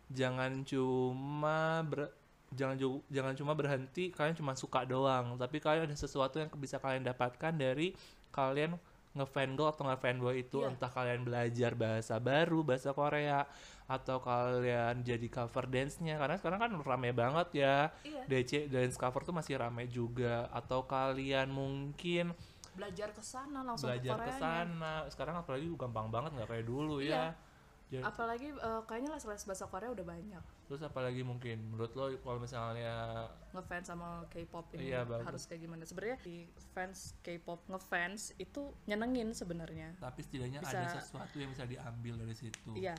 jangan 0.08 0.64
cuma 0.64 1.84
ber- 1.84 2.16
jangan 2.56 2.76
jangan 3.12 3.34
cuma 3.36 3.52
berhenti 3.52 4.12
kalian 4.12 4.36
cuma 4.36 4.54
suka 4.56 4.84
doang. 4.84 5.36
Tapi 5.36 5.58
kalian 5.60 5.90
ada 5.90 5.98
sesuatu 5.98 6.40
yang 6.40 6.48
bisa 6.56 6.80
kalian 6.80 7.04
dapatkan 7.04 7.52
dari 7.52 7.92
kalian 8.32 8.78
ngefan 9.18 9.58
girl 9.58 9.74
atau 9.74 9.84
ngefanboy 9.90 10.46
itu. 10.46 10.62
Iya. 10.62 10.70
entah 10.70 10.92
kalian 10.94 11.26
belajar 11.26 11.72
bahasa 11.74 12.22
baru 12.22 12.62
bahasa 12.62 12.94
Korea 12.94 13.50
atau 13.90 14.22
kalian 14.22 15.02
jadi 15.02 15.28
cover 15.28 15.66
dance-nya. 15.66 16.22
Karena 16.22 16.38
sekarang 16.38 16.60
kan 16.62 16.72
rame 16.86 17.12
banget 17.12 17.48
ya. 17.66 17.90
Iya. 18.06 18.24
DC 18.30 18.70
dance 18.70 18.96
cover 18.96 19.26
tuh 19.26 19.34
masih 19.34 19.58
rame 19.58 19.90
juga. 19.90 20.46
Atau 20.54 20.86
kalian 20.86 21.50
mungkin 21.50 22.32
belajar 22.78 23.10
ke 23.10 23.26
sana 23.26 23.66
langsung 23.66 23.90
belajar 23.90 24.22
ke 24.22 24.32
sana. 24.38 24.94
Sekarang 25.10 25.42
apalagi 25.42 25.66
gampang 25.74 26.14
banget 26.14 26.38
nggak 26.38 26.50
kayak 26.54 26.66
dulu 26.70 27.02
Iya. 27.02 27.34
ya 27.34 27.98
Jadi- 27.98 28.06
apalagi 28.06 28.48
eh, 28.54 28.82
kayaknya 28.86 29.10
les-les 29.18 29.44
bahasa 29.50 29.66
Korea 29.66 29.90
udah 29.90 30.06
banyak 30.06 30.44
terus 30.68 30.84
apalagi 30.84 31.24
mungkin? 31.24 31.72
Menurut 31.72 31.96
lo 31.96 32.12
kalau 32.20 32.38
misalnya 32.38 33.26
ngefans 33.52 33.88
sama 33.88 34.28
K-pop 34.28 34.68
ini 34.76 34.92
Iya, 34.92 35.08
bagus. 35.08 35.26
harus 35.26 35.44
kayak 35.48 35.62
gimana? 35.64 35.84
Sebenarnya 35.84 36.18
di 36.22 36.44
fans 36.72 37.16
K-pop 37.24 37.64
ngefans 37.66 38.36
itu 38.38 38.76
nyenengin 38.86 39.32
sebenarnya. 39.32 39.96
Tapi 39.98 40.20
setidaknya 40.22 40.60
Bisa- 40.60 40.76
ada 40.76 40.88
sesuatu 41.00 41.36
yang 41.38 41.50
bisa 41.50 41.64
diambil 41.64 42.20
dari 42.20 42.36
situ. 42.36 42.72
Iya 42.76 42.96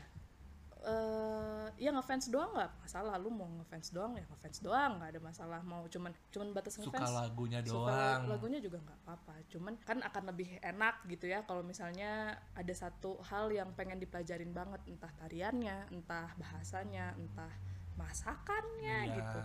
eh 0.79 1.66
ya 1.79 1.91
ngefans 1.91 2.31
doang 2.31 2.55
nggak 2.55 2.70
masalah. 2.87 3.14
Lu 3.18 3.31
mau 3.35 3.51
ngefans 3.59 3.91
doang 3.91 4.14
ya 4.14 4.24
ngefans 4.31 4.59
doang. 4.62 4.99
Nggak 5.03 5.11
ada 5.16 5.20
masalah 5.22 5.61
mau 5.66 5.83
cuman 5.91 6.12
cuman 6.31 6.49
batas 6.55 6.79
suka 6.79 6.95
ngefans 6.95 7.12
lagunya 7.14 7.59
suka 7.66 7.91
doang. 7.91 8.20
lagunya 8.31 8.59
juga 8.62 8.79
nggak 8.83 8.99
apa-apa. 9.05 9.35
Cuman 9.51 9.74
kan 9.83 9.99
akan 10.03 10.22
lebih 10.31 10.59
enak 10.62 11.03
gitu 11.11 11.26
ya 11.26 11.43
kalau 11.43 11.66
misalnya 11.66 12.39
ada 12.55 12.74
satu 12.74 13.18
hal 13.26 13.51
yang 13.51 13.74
pengen 13.74 13.99
dipelajarin 13.99 14.55
banget. 14.55 14.81
Entah 14.87 15.11
tariannya 15.18 15.91
entah 15.91 16.31
bahasanya 16.39 17.18
entah 17.18 17.51
masakannya 17.99 18.99
Iya. 19.11 19.16
gitu. 19.18 19.39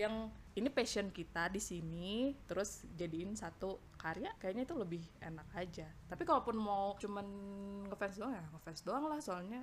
Yang 0.00 0.14
ini 0.58 0.68
passion 0.74 1.06
kita 1.14 1.46
di 1.46 1.62
sini 1.62 2.34
terus 2.50 2.82
jadiin 2.98 3.38
satu 3.38 3.78
karya 3.94 4.34
kayaknya 4.42 4.66
itu 4.66 4.74
lebih 4.74 5.02
enak 5.22 5.46
aja. 5.54 5.86
Tapi 6.10 6.22
kalaupun 6.26 6.58
mau 6.58 6.98
cuman 6.98 7.26
ngefans 7.86 8.18
doang 8.18 8.34
ya 8.34 8.44
ngefans 8.50 8.80
doang 8.82 9.04
lah. 9.06 9.20
Soalnya 9.22 9.62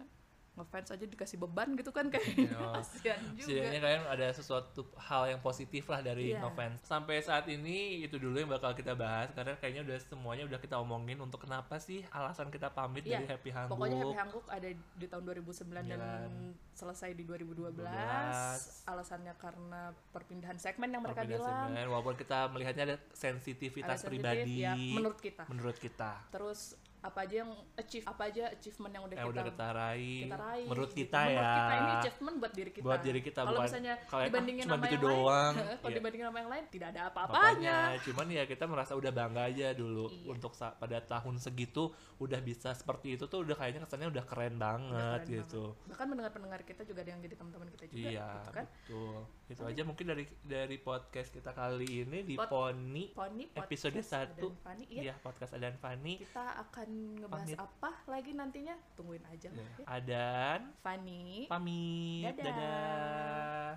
ngefans 0.57 0.89
aja 0.89 1.05
dikasih 1.05 1.37
beban 1.37 1.69
gitu 1.73 1.89
kan 1.89 2.09
kayaknya 2.09 2.49
Iya. 2.49 2.67
kasihan 2.75 3.19
juga 3.31 3.45
setidaknya 3.45 3.79
kalian 3.79 4.03
ada 4.09 4.27
sesuatu 4.29 4.81
hal 4.97 5.23
yang 5.27 5.39
positif 5.39 5.85
lah 5.85 6.01
dari 6.01 6.33
Iya. 6.33 6.41
ngefans 6.41 6.81
sampai 6.81 7.21
saat 7.21 7.45
ini 7.45 7.77
itu 8.01 8.17
dulu 8.17 8.35
yang 8.35 8.49
bakal 8.49 8.73
kita 8.73 8.91
bahas 8.93 9.29
karena 9.31 9.53
kayaknya 9.55 9.81
udah 9.83 9.97
semuanya 10.01 10.43
udah 10.43 10.57
kita 10.57 10.75
omongin 10.75 11.17
untuk 11.19 11.37
kenapa 11.39 11.77
sih 11.77 12.01
alasan 12.09 12.49
kita 12.49 12.67
pamit 12.69 13.03
Iya, 13.03 13.21
dari 13.21 13.29
Happy 13.29 13.49
Hangguk 13.49 13.71
Pokoknya 13.71 13.97
Happy 13.99 14.17
Hangguk 14.17 14.45
ada 14.47 14.67
di 14.73 15.05
tahun 15.05 15.23
2009 15.23 15.53
dan 15.85 15.99
Dan 15.99 16.31
selesai 16.73 17.09
di 17.11 17.23
2012. 17.23 17.77
2012. 17.77 18.85
Alasannya 18.85 19.33
karena 19.35 19.81
perpindahan 20.09 20.57
segmen 20.57 20.89
yang 20.89 21.01
mereka 21.01 21.21
Perpindahan 21.21 21.41
bilang. 21.43 21.67
segmen, 21.67 21.85
walaupun 21.87 22.15
kita 22.15 22.39
melihatnya 22.47 22.83
ada 22.85 22.97
sensitivitas 23.11 23.99
Ada 23.99 24.07
pribadi 24.07 24.55
ya, 24.59 24.73
menurut 24.73 25.19
kita. 25.19 25.43
menurut 25.47 25.77
kita 25.77 26.25
Terus 26.29 26.73
apa 26.97 27.29
aja 27.29 27.45
yang 27.45 27.51
achieve 27.77 28.03
apa 28.03 28.21
aja 28.25 28.43
achievement 28.49 28.89
yang 28.89 29.03
udah 29.05 29.15
yang 29.15 29.21
kita 29.23 29.31
udah 29.31 29.45
kita 29.45 29.67
raih, 29.69 30.21
kita 30.25 30.37
raih 30.37 30.65
menurut 30.65 30.89
gitu. 30.89 30.99
kita 31.05 31.19
Menurut 31.21 31.37
ya 31.37 31.53
kita 31.53 31.73
ini 31.77 31.91
achievement 31.93 32.35
buat 32.37 32.51
diri 32.51 32.71
kita 32.73 32.83
buat 32.83 32.99
diri 32.99 33.19
kita 33.21 33.39
kalau 33.39 33.59
misalnya 33.61 33.93
ah, 34.09 34.25
dibandingin 34.25 34.65
sama 34.65 34.75
gitu 34.75 34.81
yang 34.81 34.97
lain 34.97 35.05
doang 35.05 35.53
kalau 35.77 35.87
Iya. 35.87 35.97
dibandingin 36.01 36.25
sama 36.25 36.37
yang 36.41 36.51
lain 36.51 36.63
tidak 36.67 36.87
ada 36.89 37.01
Apanya, 37.07 37.13
apa-apanya 37.13 37.77
cuman 38.01 38.25
ya 38.27 38.43
kita 38.43 38.63
merasa 38.65 38.91
udah 38.93 39.11
bangga 39.11 39.41
aja 39.45 39.67
dulu 39.71 40.05
Iya. 40.09 40.25
untuk 40.27 40.51
pada 40.57 40.97
tahun 40.99 41.35
segitu 41.37 41.83
udah 42.17 42.39
bisa 42.41 42.69
seperti 42.73 43.07
itu 43.13 43.23
tuh 43.29 43.45
udah 43.45 43.55
kayaknya 43.55 43.85
kesannya 43.85 44.09
udah 44.09 44.25
keren 44.25 44.55
banget 44.57 45.21
keren 45.21 45.33
gitu. 45.37 45.63
bahkan 45.85 46.05
pendengar-pendengar 46.07 46.61
kita 46.65 46.81
juga 46.81 47.05
ada 47.05 47.11
yang 47.13 47.21
jadi 47.21 47.35
teman-teman 47.37 47.67
kita 47.71 47.83
juga 47.87 48.09
Iya, 48.09 48.27
gitu 48.33 48.49
kan 48.51 48.65
betul. 48.65 49.19
Itu 49.47 49.63
aja 49.63 49.79
mungkin 49.81 50.05
dari 50.05 50.27
dari 50.41 50.75
podcast 50.77 51.31
kita 51.31 51.51
kali 51.51 52.03
ini 52.03 52.19
di 52.21 52.35
Pod- 52.35 52.51
Poni 52.51 53.09
Pony 53.09 53.47
episode 53.49 53.95
satu. 53.97 54.51
Fanny, 54.59 54.83
iya. 54.89 55.01
Iya, 55.01 55.13
podcast 55.17 55.51
Adan 55.53 55.75
Fani. 55.75 56.19
kita 56.19 56.43
akan 56.61 56.89
ngebahas 57.17 57.47
Pamit. 57.47 57.57
apa 57.57 57.91
lagi 58.05 58.31
nantinya 58.33 58.75
tungguin 58.93 59.23
aja 59.25 59.47
lah 59.49 59.57
Ya. 59.57 59.71
ya. 59.71 59.85
Adan 59.87 60.59
Fanny 60.77 61.47
pamit. 61.47 62.27
Dadah. 62.29 62.43
Dadah. 62.45 63.71